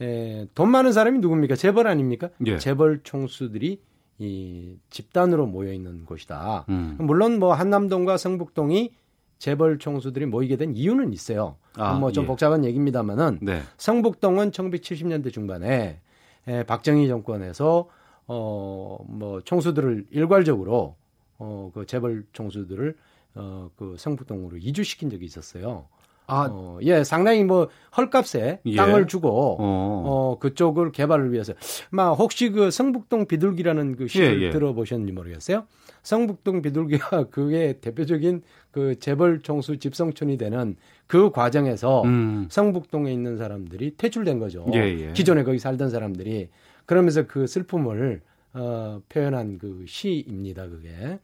[0.00, 1.56] 에, 돈 많은 사람이 누굽니까?
[1.56, 2.30] 재벌 아닙니까?
[2.46, 2.58] 예.
[2.58, 3.80] 재벌 총수들이
[4.18, 6.66] 이 집단으로 모여 있는 곳이다.
[6.68, 6.96] 음.
[6.98, 8.92] 물론 뭐 한남동과 성북동이
[9.38, 11.56] 재벌 총수들이 모이게 된 이유는 있어요.
[11.76, 12.26] 아, 뭐좀 예.
[12.26, 13.62] 복잡한 얘기입니다만은 네.
[13.76, 16.00] 성북동은 1970년대 중반에
[16.48, 17.88] 에, 박정희 정권에서
[18.28, 20.96] 어 뭐 총수들을 일괄적으로
[21.38, 22.96] 어 그 재벌 총수들을
[23.36, 25.88] 어 그 성북동으로 이주시킨 적이 있었어요.
[26.28, 28.76] 아, 어, 예, 상당히 뭐 헐값에 예.
[28.76, 29.58] 땅을 주고 어.
[29.58, 30.38] 어.
[30.38, 31.54] 그쪽을 개발을 위해서.
[31.90, 34.50] 막 혹시 그 성북동 비둘기라는 그 시를 예, 예.
[34.50, 35.64] 들어보셨는지 모르겠어요.
[36.02, 40.76] 성북동 비둘기가 그게 대표적인 그 재벌 총수 집성촌이 되는
[41.06, 42.46] 그 과정에서 음.
[42.50, 44.66] 성북동에 있는 사람들이 퇴출된 거죠.
[44.74, 45.12] 예, 예.
[45.14, 46.50] 기존에 거기 살던 사람들이
[46.84, 48.20] 그러면서 그 슬픔을
[48.52, 50.68] 어, 표현한 그 시입니다.
[50.68, 51.18] 그게.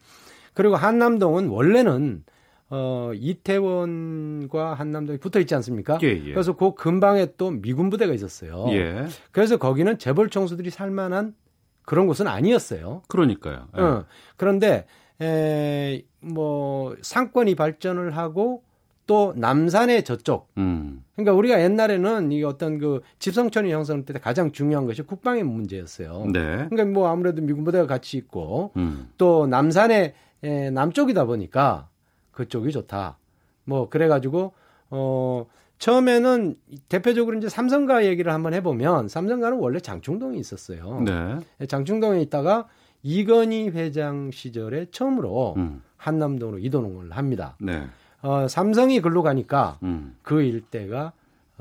[0.54, 2.24] 그리고 한남동은 원래는
[2.76, 6.00] 어, 이태원과 한남동이 붙어 있지 않습니까?
[6.02, 6.32] 예, 예.
[6.32, 8.66] 그래서 그 근방에 또 미군 부대가 있었어요.
[8.70, 9.06] 예.
[9.30, 11.34] 그래서 거기는 재벌 총수들이 살만한
[11.84, 13.02] 그런 곳은 아니었어요.
[13.06, 13.68] 그러니까요.
[13.78, 13.80] 예.
[13.80, 14.04] 어,
[14.36, 14.86] 그런데
[15.22, 18.64] 에, 뭐 상권이 발전을 하고
[19.06, 20.48] 또 남산의 저쪽.
[20.58, 21.04] 음.
[21.14, 26.26] 그러니까 우리가 옛날에는 이 어떤 그 집성촌이 형성될 때 가장 중요한 것이 국방의 문제였어요.
[26.32, 26.66] 네.
[26.70, 29.10] 그러니까 뭐 아무래도 미군 부대가 같이 있고 음.
[29.16, 31.88] 또 남산의 에, 남쪽이다 보니까
[32.34, 33.18] 그쪽이 좋다.
[33.64, 34.52] 뭐 그래가지고
[34.90, 35.46] 어
[35.78, 36.56] 처음에는
[36.88, 41.00] 대표적으로 이제 삼성가 얘기를 한번 해보면 삼성가는 원래 장충동에 있었어요.
[41.00, 41.66] 네.
[41.66, 42.68] 장충동에 있다가
[43.02, 45.82] 이건희 회장 시절에 처음으로 음.
[45.96, 47.56] 한남동으로 이동을 합니다.
[47.60, 47.86] 네.
[48.22, 50.16] 어, 삼성이 글로 가니까 음.
[50.22, 51.12] 그 일대가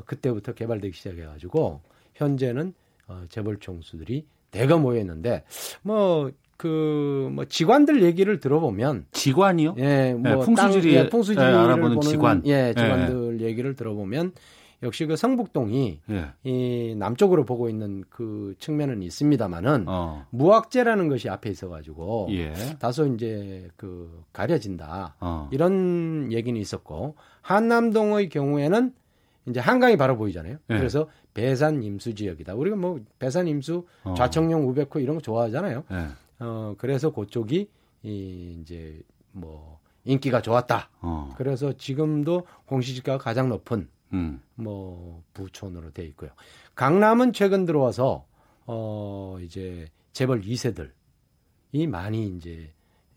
[0.06, 1.82] 그때부터 개발되기 시작해가지고
[2.16, 2.74] 현재는
[3.08, 5.44] 어, 재벌 총수들이 대거 모여 있는데
[5.82, 9.76] 뭐 그 뭐 직관들 얘기를 들어보면 직관이요?
[9.78, 12.44] 예, 뭐 네, 풍수지리 예, 풍수지리를 예, 알아보는 직관.
[12.46, 13.46] 예, 직관들 예.
[13.46, 14.34] 얘기를 들어보면
[14.84, 16.26] 역시 그 성북동이 예.
[16.44, 20.26] 이 남쪽으로 보고 있는 그 측면은 있습니다만은 어.
[20.32, 22.54] 무학재라는 것이 앞에 있어가지고 예.
[22.80, 25.48] 다소 이제 그 가려진다 어.
[25.52, 28.94] 이런 얘기는 있었고 한남동의 경우에는
[29.48, 30.58] 이제 한강이 바로 보이잖아요.
[30.70, 30.78] 예.
[30.78, 32.54] 그래서 배산 임수 지역이다.
[32.54, 34.14] 우리가 뭐 배산 임수, 어.
[34.16, 35.84] 좌청룡 우백호 이런 거 좋아하잖아요.
[36.42, 36.44] 예.
[36.44, 37.70] 어, 그래서 그쪽이
[38.04, 40.90] 이 이제 뭐 인기가 좋았다.
[41.02, 41.34] 어.
[41.38, 44.42] 그래서 지금도 공시지가가 가장 높은 음.
[44.56, 46.32] 뭐 부촌으로 돼 있고요.
[46.76, 48.26] 강남은 최근 들어와서
[48.66, 52.72] 어 이제 재벌 2세들이 많이 이제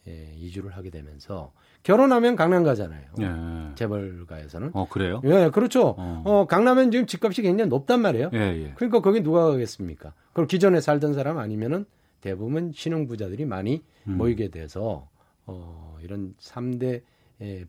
[0.09, 1.53] 예, 이주를 하게 되면서
[1.83, 3.07] 결혼하면 강남 가잖아요.
[3.21, 3.75] 예.
[3.75, 4.71] 재벌가에서는.
[4.73, 5.21] 어 그래요?
[5.25, 5.95] 예, 그렇죠.
[5.99, 6.23] 어.
[6.25, 8.31] 어 강남은 지금 집값이 굉장히 높단 말이에요.
[8.33, 8.73] 예, 예.
[8.77, 10.13] 그러니까 거기 누가 가겠습니까?
[10.33, 11.87] 그럼 기존에 살던 사람 아니면은
[12.27, 14.17] 대부분 신흥부자들이 많이 음.
[14.17, 15.09] 모이게 돼서
[15.47, 17.03] 어, 이런 3대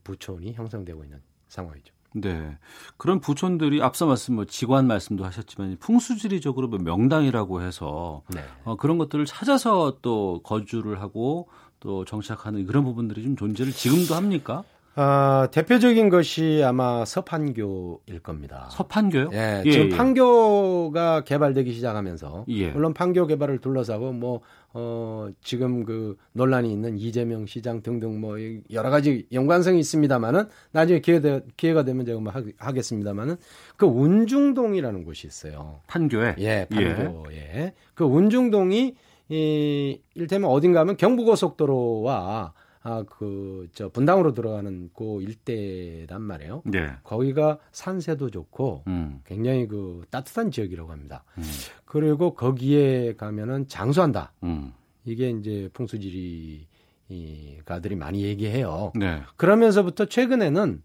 [0.03, 1.93] 부촌이 형성되고 있는 상황이죠.
[2.13, 2.57] 네.
[2.97, 8.41] 그런 부촌들이 앞서 말씀 뭐 직관 말씀도 하셨지만 풍수지리적으로 뭐 명당이라고 해서 네.
[8.63, 11.49] 어, 그런 것들을 찾아서 또 거주를 하고
[11.79, 14.63] 또 정착하는 그런 부분들이 좀 존재를 지금도 합니까?
[14.97, 18.67] 어, 대표적인 것이 아마 서판교일 겁니다.
[18.71, 19.29] 서판교요?
[19.31, 19.95] 예, 예 지금 예.
[19.95, 22.71] 판교가 개발되기 시작하면서 예.
[22.71, 24.41] 물론 판교 개발을 둘러싸고 뭐
[24.73, 28.37] 어, 지금 그 논란이 있는 이재명 시장 등등 뭐
[28.71, 33.35] 여러 가지 연관성이 있습니다만은 나중에 기회 되, 기회가 되면 제가 뭐 하, 겠습니다만은
[33.75, 35.79] 그 운중동이라는 곳이 있어요.
[35.85, 36.37] 판교에?
[36.39, 37.35] 예, 판교에.
[37.35, 37.73] 예.
[37.93, 38.95] 그 운중동이
[39.29, 42.53] 이 일테면 어딘가 하면 경부고속도로와
[42.87, 46.61] 아, 그, 저, 분당으로 들어가는 그 일대란 말이에요.
[46.63, 46.89] 네.
[47.03, 49.19] 거기가 산세도 좋고, 음.
[49.25, 51.25] 굉장히 그 따뜻한 지역이라고 합니다.
[51.37, 51.43] 음.
[51.83, 54.31] 그리고 거기에 가면은 장수한다.
[54.43, 54.71] 음.
[55.03, 56.65] 이게 이제 풍수지리
[57.09, 58.93] 이 가들이 많이 얘기해요.
[58.95, 59.21] 네.
[59.35, 60.81] 그러면서부터 최근에는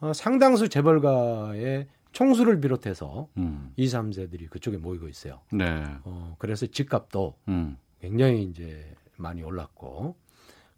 [0.00, 3.72] 어, 상당수 재벌가의 총수를 비롯해서 음.
[3.76, 5.40] 2, 3세들이 그쪽에 모이고 있어요.
[5.52, 5.84] 네.
[6.04, 7.76] 어, 그래서 집값도 음.
[8.00, 10.16] 굉장히 이제 많이 올랐고,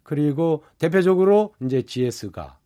[0.05, 2.59] 그리고 대표적으로 이제 GS가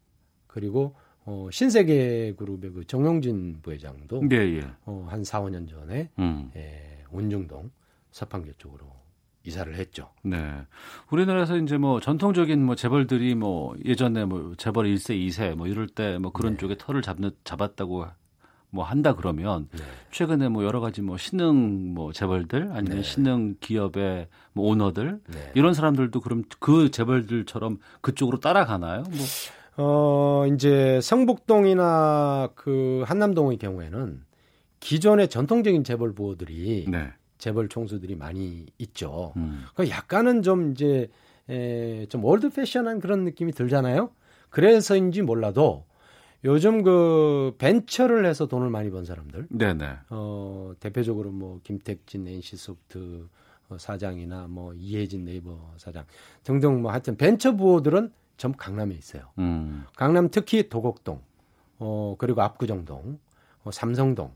[0.46, 0.94] 그리고
[1.26, 4.68] 어, 신세계 그룹의 그 정용진 부회장도 예, 예.
[4.86, 6.52] 어, 한 4, 5년 전에 음.
[6.58, 7.72] 예, 운중동
[8.12, 8.86] 서판교 쪽으로
[9.46, 10.10] 이사를 했죠.
[10.22, 10.38] 네.
[11.12, 16.18] 우리나라에서 이제 뭐 전통적인 뭐 재벌들이 뭐 예전에 뭐 재벌 1세, 2세 뭐 이럴 때
[16.20, 16.58] 뭐 그런 네.
[16.58, 18.06] 쪽에 털을 잡는 잡았다고
[18.72, 19.84] 뭐 한다 그러면 네.
[20.11, 23.03] 최근에 뭐 여러 가지 뭐 신흥 뭐 재벌들 아니면 네.
[23.03, 25.51] 신흥 기업의 뭐 오너들 네.
[25.55, 29.03] 이런 사람들도 그럼 그 재벌들처럼 그쪽으로 따라가나요?
[29.03, 29.20] 뭐.
[29.82, 34.22] 어 이제 성북동이나 그 한남동의 경우에는
[34.82, 37.09] 기존의 전통적인 재벌 부호들이 네.
[37.38, 39.34] 재벌 총수들이 많이 있죠.
[39.38, 39.63] 음.
[39.76, 41.09] 그 약간은 좀 이제
[41.49, 44.11] 에, 좀 old fashion한 그런 느낌이 들잖아요.
[44.49, 45.86] 그래서인지 몰라도
[46.46, 49.48] 요즘 그 벤처를 해서 돈을 많이 번 사람들.
[49.50, 49.98] 네네.
[50.10, 53.28] 어, 대표적으로 뭐 김택진 NC소프트
[53.70, 56.06] 어, 사장이나 뭐 이해진 네이버 사장
[56.44, 59.24] 등등 뭐 하여튼 벤처 부호들은 전부 강남에 있어요.
[59.38, 59.84] 음.
[59.96, 61.22] 강남 특히 도곡동,
[61.78, 63.20] 어, 그리고 압구정동,
[63.64, 64.32] 어, 삼성동,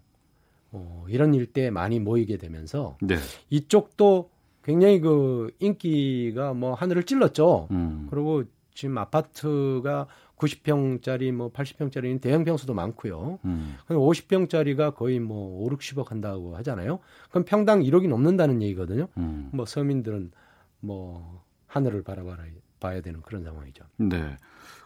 [0.74, 3.16] 어, 이런 일대에 많이 모이게 되면서 네.
[3.49, 4.30] 이쪽도
[4.64, 7.70] 굉장히 그 인기가 뭐 하늘을 찔렀죠.
[7.72, 8.08] 음.
[8.10, 8.43] 그리고
[8.74, 13.39] 지금 아파트가 90평짜리 뭐 80평짜리 대형 평수도 많고요.
[13.45, 13.75] 음.
[13.88, 16.99] 50평짜리가 거의 뭐 5, 60억 한다고 하잖아요.
[17.29, 19.07] 그럼 평당 1억이 넘는다는 얘기거든요.
[19.17, 19.49] 음.
[19.53, 20.31] 뭐 서민들은
[20.79, 22.38] 뭐 하늘을 바라봐야
[22.79, 23.84] 봐야 되는 그런 상황이죠.
[23.97, 24.38] 네.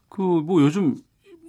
[0.10, 0.96] 그 뭐 요즘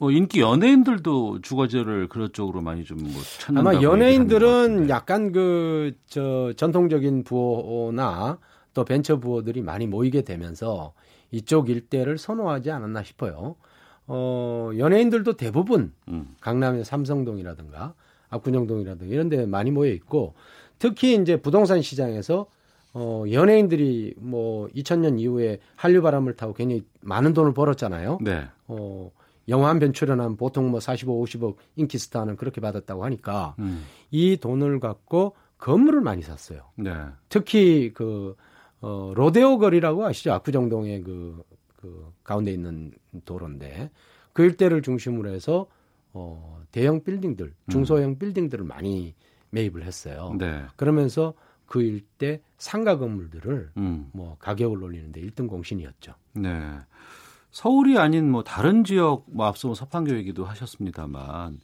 [0.01, 7.25] 뭐 인기 연예인들도 주거지를 그런 쪽으로 많이 좀뭐 찾는다고 아마 연예인들은 약간 그 저 전통적인
[7.25, 8.39] 부호나
[8.75, 10.93] 또 벤처 부호들이 많이 모이게 되면서
[11.31, 13.57] 이쪽 일대를 선호하지 않았나 싶어요.
[14.09, 16.35] 어, 연예인들도 대부분 음.
[16.41, 17.95] 강남의 삼성동이라든가
[18.31, 20.35] 압구정동이라든가 이런 데 많이 모여 있고
[20.79, 22.47] 특히 이제 부동산 시장에서
[22.95, 28.19] 어, 연예인들이 뭐 2000년 이후에 한류 바람을 타고 굉장히 많은 돈을 벌었잖아요.
[28.23, 28.47] 네.
[28.67, 29.11] 어,
[29.49, 33.85] 영화 한 편 출연하면 보통 뭐 45, 50억 인기 스타는 그렇게 받았다고 하니까 음.
[34.11, 36.63] 이 돈을 갖고 건물을 많이 샀어요.
[36.77, 36.93] 네.
[37.29, 38.37] 특히 그
[38.81, 40.33] 어, 로데오 거리라고 아시죠?
[40.33, 41.43] 압구정동의 그,
[41.81, 42.93] 그 가운데 있는
[43.25, 43.91] 도로인데
[44.33, 45.67] 그 일대를 중심으로 해서
[46.13, 47.71] 어, 대형 빌딩들, 음.
[47.71, 48.19] 중소형 음.
[48.19, 49.15] 빌딩들을 많이
[49.51, 50.35] 매입을 했어요.
[50.39, 50.65] 네.
[50.77, 51.35] 그러면서
[51.67, 54.11] 그 일대 상가 건물들을 음.
[54.13, 56.15] 뭐 가격을 올리는데 1등 공신이었죠.
[56.35, 56.79] 네.
[57.51, 61.61] 서울이 아닌 뭐 다른 지역 뭐 앞서 뭐 서판교 얘기도 하셨습니다만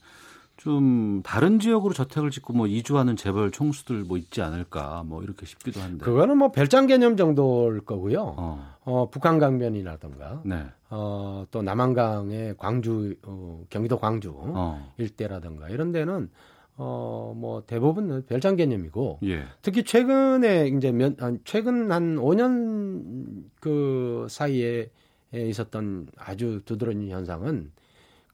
[0.57, 5.81] 좀 다른 지역으로 저택을 짓고 뭐 이주하는 재벌 총수들 뭐 있지 않을까 뭐 이렇게 싶기도
[5.81, 8.35] 한데 그거는 뭐 별장 개념 정도일 거고요.
[8.37, 10.65] 어, 어 북한 강변이라든가 네.
[10.91, 14.93] 어, 또 남한강의 광주 어, 경기도 광주 어.
[14.97, 16.31] 일대라든가 이런 데는
[16.77, 19.45] 어, 뭐, 대부분 별장 개념이고, 예.
[19.63, 24.91] 특히 최근에, 이제 몇, 최근 한 5년 그 사이에
[25.33, 27.71] 있었던 아주 두드러진 현상은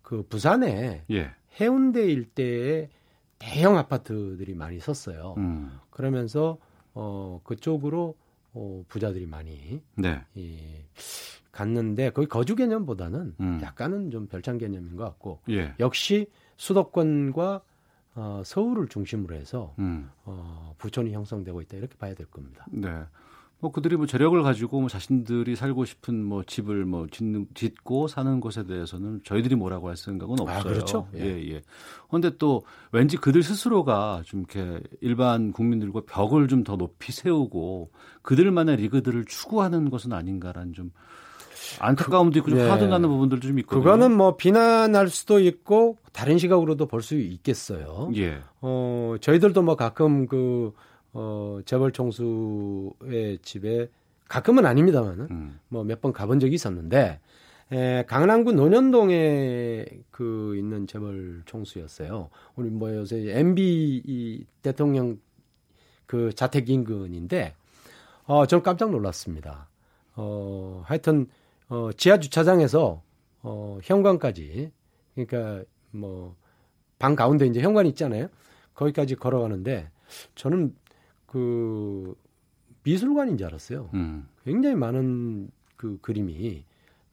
[0.02, 1.30] 그 부산에 예.
[1.58, 2.88] 해운대 일대에
[3.38, 5.34] 대형 아파트들이 많이 섰어요.
[5.38, 5.78] 음.
[5.90, 6.58] 그러면서
[6.92, 8.14] 어 그쪽으로
[8.52, 10.22] 어 부자들이 많이 네.
[10.36, 10.84] 예,
[11.52, 13.60] 갔는데 거기 거주 개념보다는 음.
[13.62, 15.74] 약간은 좀 별장 개념인 것 같고 예.
[15.80, 16.26] 역시
[16.56, 17.62] 수도권과
[18.16, 20.10] 어, 서울을 중심으로 해서 음.
[20.24, 22.66] 어, 부촌이 형성되고 있다 이렇게 봐야 될 겁니다.
[22.70, 22.88] 네.
[23.60, 28.40] 뭐 그들이 뭐 재력을 가지고 뭐 자신들이 살고 싶은 뭐 집을 뭐 짓는 짓고 사는
[28.40, 30.58] 것에 대해서는 저희들이 뭐라고 할 생각은 아, 없어요.
[30.58, 31.08] 아, 그렇죠.
[31.16, 31.62] 예, 예.
[32.08, 37.90] 그런데 또 왠지 그들 스스로가 좀 이렇게 일반 국민들과 벽을 좀 더 높이 세우고
[38.22, 40.90] 그들만의 리그들을 추구하는 것은 아닌가라는 좀
[41.78, 42.68] 안타까움도 있고 좀 예.
[42.68, 43.82] 화도 나는 부분들도 좀 있거든요.
[43.82, 48.10] 그거는 뭐 비난할 수도 있고 다른 시각으로도 볼 수 있겠어요.
[48.16, 48.38] 예.
[48.60, 50.72] 어, 저희들도 뭐 가끔 그
[51.12, 53.88] 어, 재벌 총수의 집에
[54.28, 55.60] 가끔은 아닙니다만은 음.
[55.68, 57.20] 뭐몇 번 가본 적이 있었는데
[57.72, 62.30] 에, 강남구 논현동에 그 있는 재벌 총수였어요.
[62.56, 65.18] 우리 뭐 요새 MB 이 대통령
[66.06, 67.54] 그 자택 인근인데
[68.24, 69.68] 어, 저는 깜짝 놀랐습니다.
[70.16, 71.26] 어, 하여튼
[71.68, 73.02] 어, 지하 주차장에서
[73.42, 74.70] 어, 현관까지
[75.14, 76.40] 그러니까 뭐
[77.00, 78.28] 방 가운데 이제 현관 있잖아요.
[78.74, 79.90] 거기까지 걸어가는데
[80.36, 80.76] 저는
[81.30, 82.14] 그
[82.82, 83.88] 미술관인 줄 알았어요.
[83.94, 84.26] 음.
[84.44, 86.64] 굉장히 많은 그 그림이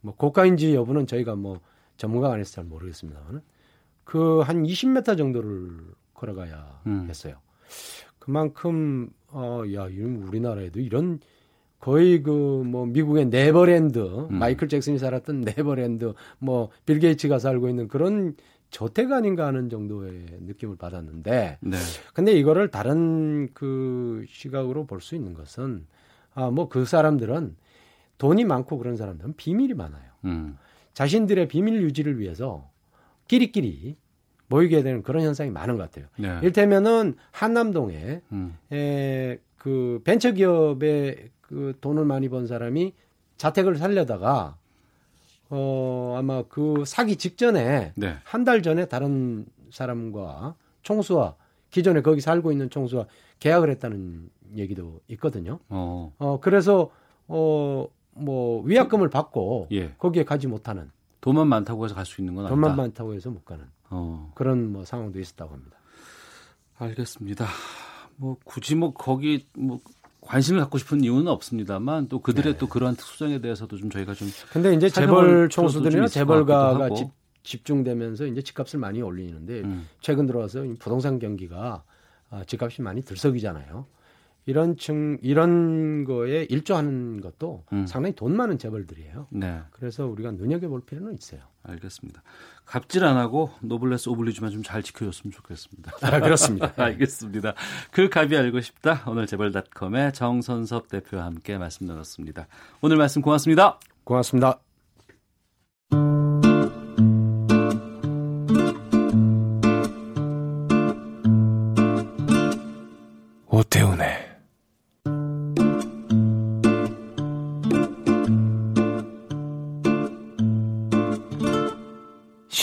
[0.01, 1.59] 뭐 고가인지 여부는 저희가 뭐
[1.97, 3.41] 전문가가 아니어서 잘 모르겠습니다만
[4.03, 5.77] 그한 20m 정도를
[6.15, 7.05] 걸어가야 음.
[7.07, 7.35] 했어요.
[8.19, 9.83] 그만큼 어야
[10.27, 11.19] 우리나라에도 이런
[11.79, 12.31] 거의 그
[12.65, 14.39] 뭐 미국의 네버랜드 음.
[14.39, 18.35] 마이클 잭슨이 살았던 네버랜드 뭐 빌 게이츠가 살고 있는 그런
[18.69, 21.77] 저택 아닌가 하는 정도의 느낌을 받았는데 네.
[22.13, 25.85] 근데 이거를 다른 그 시각으로 볼 수 있는 것은
[26.35, 27.55] 아 뭐 그 사람들은
[28.17, 30.11] 돈이 많고 그런 사람들은 비밀이 많아요.
[30.25, 30.57] 음.
[30.93, 32.69] 자신들의 비밀 유지를 위해서
[33.27, 33.95] 끼리끼리
[34.47, 36.07] 모이게 되는 그런 현상이 많은 것 같아요.
[36.17, 36.39] 네.
[36.43, 38.57] 일테면은 한남동에 음.
[38.71, 42.93] 에, 그 벤처기업에 그 돈을 많이 번 사람이
[43.37, 44.57] 자택을 살려다가
[45.49, 48.15] 어, 아마 그 사기 직전에 네.
[48.23, 51.35] 한달 전에 다른 사람과 총수와
[51.69, 53.05] 기존에 거기 살고 있는 총수와
[53.39, 55.59] 계약을 했다는 얘기도 있거든요.
[55.69, 56.91] 어, 어 그래서
[57.27, 57.87] 어
[58.19, 59.93] 뭐 위약금을 받고 예.
[59.97, 60.91] 거기에 가지 못하는
[61.21, 62.55] 돈만 많다고 해서 갈 수 있는 건 아니다.
[62.55, 64.31] 돈만 많다고 해서 못 가는 어.
[64.35, 65.77] 그런 뭐 상황도 있었다고 합니다.
[66.77, 67.45] 알겠습니다.
[68.15, 69.79] 뭐 굳이 뭐 거기 뭐
[70.27, 72.59] 관심을 갖고 싶은 이유는 없습니다만 또 그들의 네.
[72.59, 77.07] 또 그러한 특수성에 대해서도 좀 저희가 좀 근데 이제 재벌 총수들이나 재벌가가 집,
[77.43, 79.87] 집중되면서 이제 집값을 많이 올리는데 음.
[80.01, 81.83] 최근 들어와서 부동산 경기가
[82.29, 83.85] 아, 집값이 많이 들썩이잖아요.
[84.47, 87.85] 이런 층 이런 거에 일조하는 것도 음.
[87.85, 89.27] 상당히 돈 많은 재벌들이에요.
[89.29, 89.59] 네.
[89.71, 91.41] 그래서 우리가 눈여겨 볼 필요는 있어요.
[91.63, 92.23] 알겠습니다.
[92.65, 95.91] 갑질 안 하고 노블레스 오블리주만 좀 잘 지켜줬으면 좋겠습니다.
[96.01, 96.73] 아, 그렇습니다.
[96.81, 97.53] 알겠습니다.
[97.91, 99.03] 그 갑이 알고 싶다.
[99.07, 102.47] 오늘 재벌닷컴의 정선섭 대표와 함께 말씀 나눴습니다.
[102.81, 103.79] 오늘 말씀 고맙습니다.
[104.03, 104.66] 고맙습니다.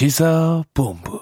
[0.04, 1.18] 시사본부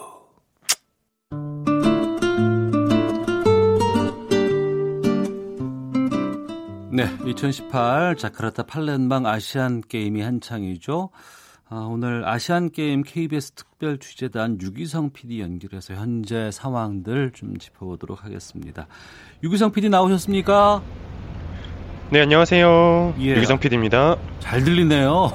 [6.91, 11.11] 네, 2018 자카르타 팔렌방 아시안 게임이 한창이죠.
[11.69, 18.89] 아, 오늘 아시안 게임 KBS 특별 취재단 유기성 PD 연결해서 현재 상황들 좀 짚어보도록 하겠습니다.
[19.45, 20.83] 유기성 PD 나오셨습니까?
[22.13, 23.15] 네, 안녕하세요.
[23.21, 23.37] 예.
[23.37, 24.17] 유기성 PD입니다.
[24.39, 25.31] 잘 들리네요.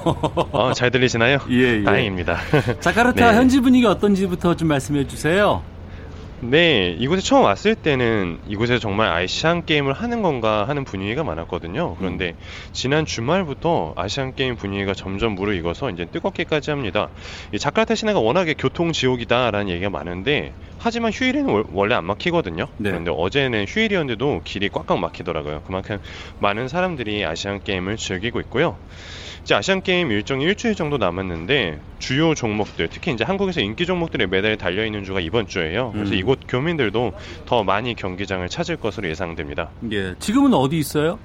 [0.52, 1.40] 어, 잘 들리시나요?
[1.50, 1.84] 예, 예.
[1.84, 2.38] 다행입니다.
[2.80, 3.36] 자카르타 네.
[3.36, 5.64] 현지 분위기 어떤지부터 좀 말씀해 주세요.
[6.40, 11.96] 네, 이곳에 처음 왔을 때는 이곳에서 정말 아시안 게임을 하는 건가 하는 분위기가 많았거든요.
[11.98, 12.34] 그런데 음.
[12.72, 17.10] 지난 주말부터 아시안 게임 분위기가 점점 무르익어서 이제 뜨겁게까지 합니다.
[17.54, 22.68] 이 자카르타 시내가 워낙에 교통 지옥이다라는 얘기가 많은데 하지만 휴일에는 원래 안 막히거든요.
[22.78, 22.92] 네.
[22.92, 25.64] 그런데 어제는 휴일이었는데도 길이 꽉꽉 막히더라고요.
[25.66, 25.98] 그만큼
[26.40, 28.78] 많은 사람들이 아시안 게임을 즐기고 있고요.
[29.48, 34.58] 이제 아시안 게임 일정이 일주일 정도 남았는데 주요 종목들 특히 이제 한국에서 인기 종목들의 메달이
[34.58, 35.94] 달려 있는 주가 이번 주예요.
[35.94, 36.18] 그래서 음.
[36.18, 37.14] 이곳 교민들도
[37.46, 39.70] 더 많이 경기장을 찾을 것으로 예상됩니다.
[39.90, 41.18] 예, 지금은 어디 있어요?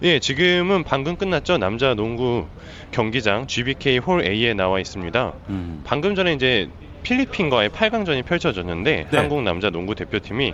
[0.00, 1.58] 예, 지금은 방금 끝났죠.
[1.58, 2.46] 남자 농구
[2.92, 5.34] 경기장 GBK 홀 A에 나와 있습니다.
[5.50, 5.82] 음.
[5.84, 6.70] 방금 전에 이제
[7.08, 9.16] 필리핀과의 8강전이 펼쳐졌는데 네.
[9.16, 10.52] 한국 남자 농구 대표팀이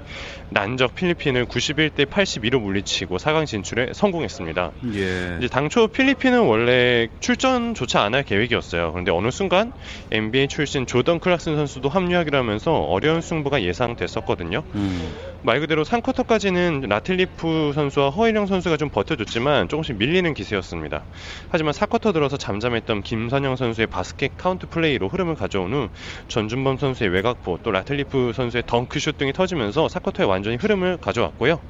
[0.51, 4.71] 난적 필리핀을 91대 82로 물리치고 4강 진출에 성공했습니다.
[4.95, 5.37] 예.
[5.39, 8.93] 이제 당초 필리핀은 원래 출전조차 안 할 계획이었어요.
[8.93, 9.73] 그런데 어느 순간
[10.13, 14.63] NBA 출신 조던 클락슨 선수도 합류하기로 하면서 어려운 승부가 예상됐었거든요.
[14.77, 15.13] 음.
[15.47, 21.05] 말 그대로 3쿼터까지는 라틀리프 선수와 허일영 선수가 좀 버텨줬지만 조금씩 밀리는 기세였습니다.
[21.51, 25.89] 하지만 4쿼터 들어서 잠잠했던 김선형 선수의 바스켓 카운트 플레이로 흐름을 가져온 후
[26.29, 31.61] 전준범 선수의 외곽포 또 라틀리프 선수의 덩크슛 등이 터지면서 사쿼터에 완전히 흐름을 가져왔고요.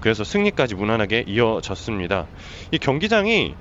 [0.00, 2.30] 그래서 승리까지 무난하게 이어졌습니다.
[2.70, 3.54] 이 경기장이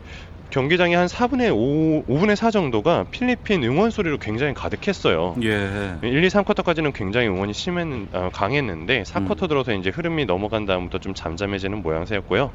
[0.50, 5.36] 경기장이 한 4분의 5, 5분의 4 정도가 필리핀 응원 소리로 굉장히 가득했어요.
[5.44, 5.98] 예.
[6.02, 9.48] 1, 2, 3쿼터까지는 굉장히 응원이 심했, 어, 강했는데 4쿼터 음.
[9.48, 12.52] 들어서 이제 흐름이 넘어간 다음부터 좀 잠잠해지는 모양새였고요.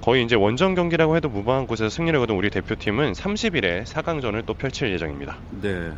[0.00, 4.92] 거의 이제 원정 경기라고 해도 무방한 곳에서 승리를 거둔 우리 대표팀은 30일에 4강전을 또 펼칠
[4.92, 5.36] 예정입니다.
[5.60, 5.90] 네.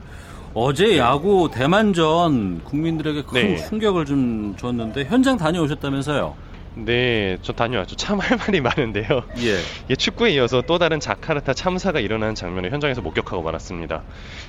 [0.55, 3.56] 어제 야구 대만전 국민들에게 큰 네.
[3.56, 6.48] 충격을 좀 줬는데 현장 다녀오셨다면서요?
[6.74, 7.97] 네, 저 다녀왔죠.
[7.97, 9.23] 참 할 말이 많은데요.
[9.39, 9.59] 예.
[9.90, 14.05] 예, 축구에 이어서 또 다른 자카르타 참사가 일어난 장면을 현장에서 목격하고 말았습니다.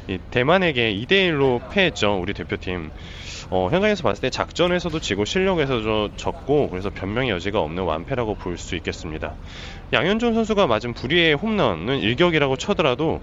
[0.08, 2.20] 이 대만에게 2대 1로 패했죠.
[2.20, 2.92] 우리 대표팀.
[3.52, 8.76] 어, 현장에서 봤을 때 작전에서도 지고 실력에서도 졌고 그래서 변명의 여지가 없는 완패라고 볼 수
[8.76, 9.38] 있겠습니다.
[9.92, 13.22] 양현종 선수가 맞은 불의의 홈런은 일격이라고 쳐더라도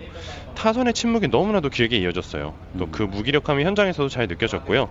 [0.55, 2.55] 타선의 침묵이 너무나도 길게 이어졌어요.
[2.79, 3.11] 또그 음.
[3.11, 4.89] 무기력함이 현장에서도 잘 느껴졌고요.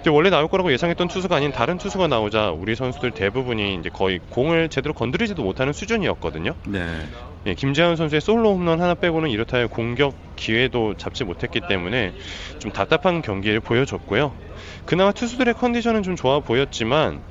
[0.00, 4.20] 이제 원래 나올 거라고 예상했던 투수가 아닌 다른 투수가 나오자 우리 선수들 대부분이 이제 거의
[4.30, 6.54] 공을 제대로 건드리지도 못하는 수준이었거든요.
[6.66, 6.86] 네.
[7.46, 12.12] 예, 김재현 선수의 솔로 홈런 하나 빼고는 이렇다 할 공격 기회도 잡지 못했기 때문에
[12.58, 14.34] 좀 답답한 경기를 보여줬고요.
[14.84, 17.22] 그나마 투수들의 컨디션은 좀 좋아 보였지만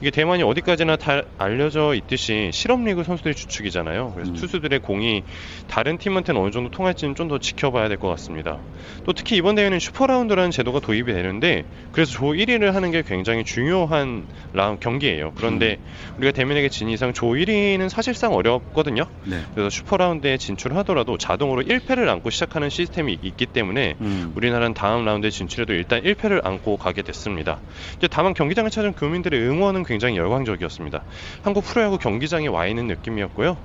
[0.00, 4.12] 이게 대만이 어디까지나 다 알려져 있듯이 실업리그 선수들의 주축이잖아요.
[4.14, 4.36] 그래서 음.
[4.36, 5.22] 투수들의 공이
[5.68, 8.58] 다른 팀한테는 어느 정도 통할지는 좀 더 지켜봐야 될 것 같습니다.
[9.04, 14.28] 또 특히 이번 대회는 슈퍼라운드라는 제도가 도입이 되는데 그래서 조 1위를 하는 게 굉장히 중요한
[14.52, 15.32] 라운 경기예요.
[15.34, 16.14] 그런데 음.
[16.18, 19.06] 우리가 대만에게 진 이상 조 1위는 사실상 어렵거든요.
[19.24, 19.40] 네.
[19.54, 24.32] 그래서 슈퍼라운드에 진출하더라도 자동으로 1패를 안고 시작하는 시스템이 있기 때문에 음.
[24.36, 27.58] 우리나라는 다음 라운드에 진출해도 일단 1패를 안고 가게 됐습니다.
[27.96, 31.02] 이제 다만 경기장을 찾은 교민들의 응원은 굉장히 열광적이었습니다.
[31.42, 33.56] 한국 프로야구 경기장에 와 있는 느낌이었고요.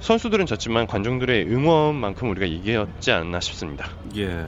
[0.00, 3.88] 선수들은 졌지만 관중들의 응원만큼 우리가 이겼지 않나 싶습니다.
[4.16, 4.46] 예.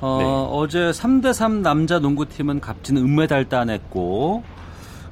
[0.00, 0.24] 어, 네.
[0.58, 4.42] 어제 3대3 남자 농구팀은 값진 은메달 따냈고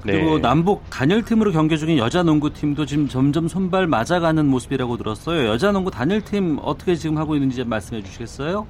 [0.02, 0.42] 그리고 네.
[0.42, 5.48] 남북 단일팀으로 경기 중인 여자 농구팀도 지금 점점 손발 맞아가는 모습이라고 들었어요.
[5.48, 8.66] 여자 농구 단일팀 어떻게 지금 하고 있는지 좀 말씀해 주시겠어요?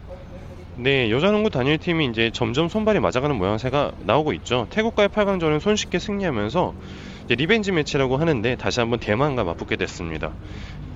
[0.74, 4.66] 네, 여자농구 단일팀이 이제 점점 손발이 맞아가는 모양새가 나오고 있죠.
[4.70, 6.74] 태국과의 8강전은 손쉽게 승리하면서
[7.28, 10.34] revenge match라고 하는데 다시 한번 대만과 맞붙게 됐습니다.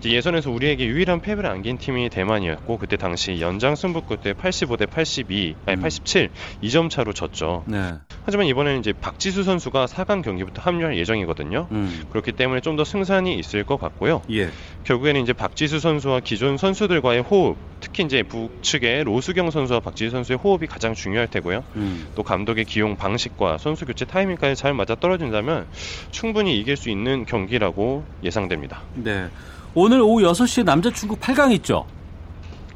[0.05, 5.81] 예선에서 우리에게 유일한 패배를 안긴 팀이 대만이었고 그때 당시 연장 승부 끝에 85대 82, 아니
[5.81, 6.63] 87 음.
[6.63, 7.65] 2점 차로 졌죠.
[7.67, 7.95] 네.
[8.25, 11.69] 하지만 이번에는 이제 박지수 선수가 4강 경기부터 합류할 예정이거든요.
[11.73, 12.05] 음.
[12.11, 14.21] 그렇기 때문에 좀 더 승산이 있을 것 같고요.
[14.31, 14.51] 예.
[14.85, 20.67] 결국에는 이제 박지수 선수와 기존 선수들과의 호흡, 특히 이제 북측의 로숙영 선수와 박지수 선수의 호흡이
[20.67, 21.65] 가장 중요할 테고요.
[21.77, 22.07] 음.
[22.15, 25.69] 또 감독의 기용 방식과 선수 교체 타이밍까지 잘 맞아 떨어진다면
[26.11, 28.83] 충분히 이길 수 있는 경기라고 예상됩니다.
[28.93, 29.29] 네.
[29.79, 31.85] 오늘 오후 6시에 남자 축구 8강 있죠?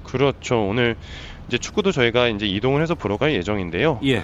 [0.04, 0.68] 그렇죠.
[0.68, 0.96] 오늘
[1.48, 4.00] 이제 축구도 저희가 이제 이동을 해서 보러 갈 예정인데요.
[4.04, 4.22] 예.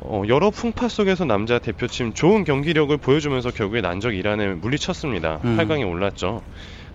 [0.00, 5.40] 어, 여러 풍파 속에서 남자 대표팀 좋은 경기력을 보여주면서 결국에 난적 이란을 물리쳤습니다.
[5.44, 5.56] 음.
[5.56, 6.42] 8강에 올랐죠.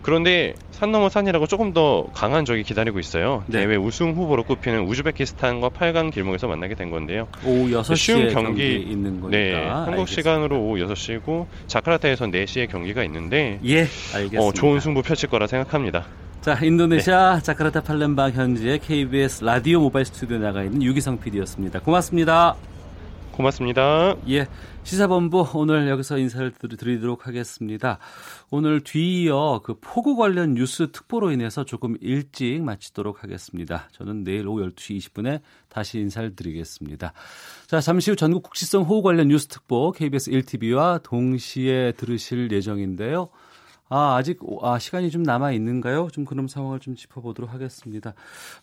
[0.01, 3.43] 그런데 산 넘어 산이라고 조금 더 강한 적이 기다리고 있어요.
[3.47, 3.65] 네.
[3.65, 7.27] 대회 우승 후보로 꼽히는 우즈베키스탄과 8강 길목에서 만나게 된 건데요.
[7.45, 9.37] 오후 6시에 쉬운 경기 있는 거니까.
[9.37, 14.41] 네, 한국 시간으로 오후 6시고 자카르타에서 4시에 경기가 있는데 예, 알겠습니다.
[14.41, 16.05] 어, 좋은 승부 펼칠 거라 생각합니다.
[16.41, 17.41] 자, 인도네시아 네.
[17.43, 21.79] 자카르타 팔렘방 현지의 KBS 라디오 모바일 스튜디오 나가 있는 유기성 PD였습니다.
[21.81, 22.55] 고맙습니다.
[23.31, 24.15] 고맙습니다.
[24.29, 24.47] 예.
[24.83, 27.99] 시사본부 오늘 여기서 인사를 드리도록 하겠습니다.
[28.49, 33.87] 오늘 뒤이어 그 폭우 관련 뉴스 특보로 인해서 조금 일찍 마치도록 하겠습니다.
[33.91, 37.13] 저는 내일 오후 12시 20분에 다시 인사를 드리겠습니다.
[37.67, 43.29] 자, 잠시 후 전국 국시성 호우 관련 뉴스 특보 KBS 1TV와 동시에 들으실 예정인데요.
[43.93, 46.07] 아, 아직 아, 시간이 좀 남아 있는가요?
[46.13, 48.13] 좀 그런 상황을 좀 짚어보도록 하겠습니다.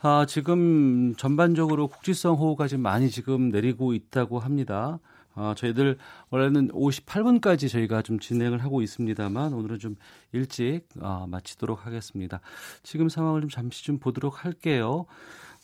[0.00, 5.00] 아, 지금 전반적으로 국지성 호우가 지금 많이 지금 내리고 있다고 합니다.
[5.34, 5.98] 아, 저희들
[6.30, 9.96] 원래는 58분까지 저희가 좀 진행을 하고 있습니다만 오늘은 좀
[10.32, 12.40] 일찍 아, 마치도록 하겠습니다.
[12.82, 15.04] 지금 상황을 좀 잠시 좀 보도록 할게요.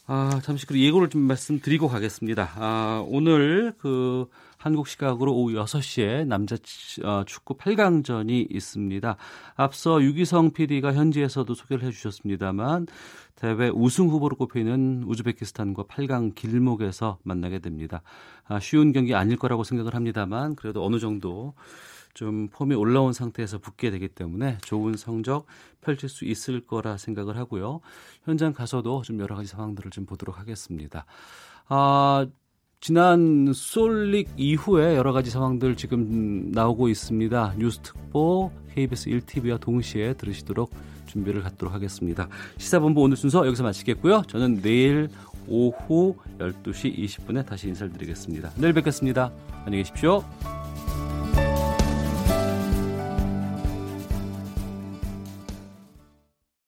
[0.06, 2.50] 아, 잠시 그 예고를 좀 말씀드리고 가겠습니다.
[2.56, 4.28] 아, 오늘 그
[4.64, 6.56] 한국 시각으로 오후 6시에 남자
[7.04, 9.16] 어, 축구 8강전이 있습니다.
[9.56, 12.86] 앞서 유기성 PD가 현지에서도 소개를 해 주셨습니다만
[13.34, 18.00] 대회 우승 후보로 꼽히는 우즈베키스탄과 8강 길목에서 만나게 됩니다.
[18.46, 21.52] 아, 쉬운 경기 아닐 거라고 생각을 합니다만 그래도 어느 정도
[22.14, 25.44] 좀 폼이 올라온 상태에서 붙게 되기 때문에 좋은 성적
[25.82, 27.82] 펼칠 수 있을 거라 생각을 하고요.
[28.24, 31.04] 현장 가서도 좀 여러 가지 상황들을 좀 보도록 하겠습니다.
[31.68, 32.26] 아,
[32.86, 37.54] 지난 솔릭 이후에 여러 가지 상황들 지금 나오고 있습니다.
[37.56, 40.70] 뉴스 특보 KBS 1TV와 동시에 들으시도록
[41.06, 42.28] 준비를 갖도록 하겠습니다.
[42.58, 44.24] 시사본부 오늘 순서 여기서 마치겠고요.
[44.26, 45.08] 저는 내일
[45.48, 48.50] 오후 12시 20분에 다시 인사를 드리겠습니다.
[48.58, 49.32] 내일 뵙겠습니다.
[49.64, 50.22] 안녕히 계십시오.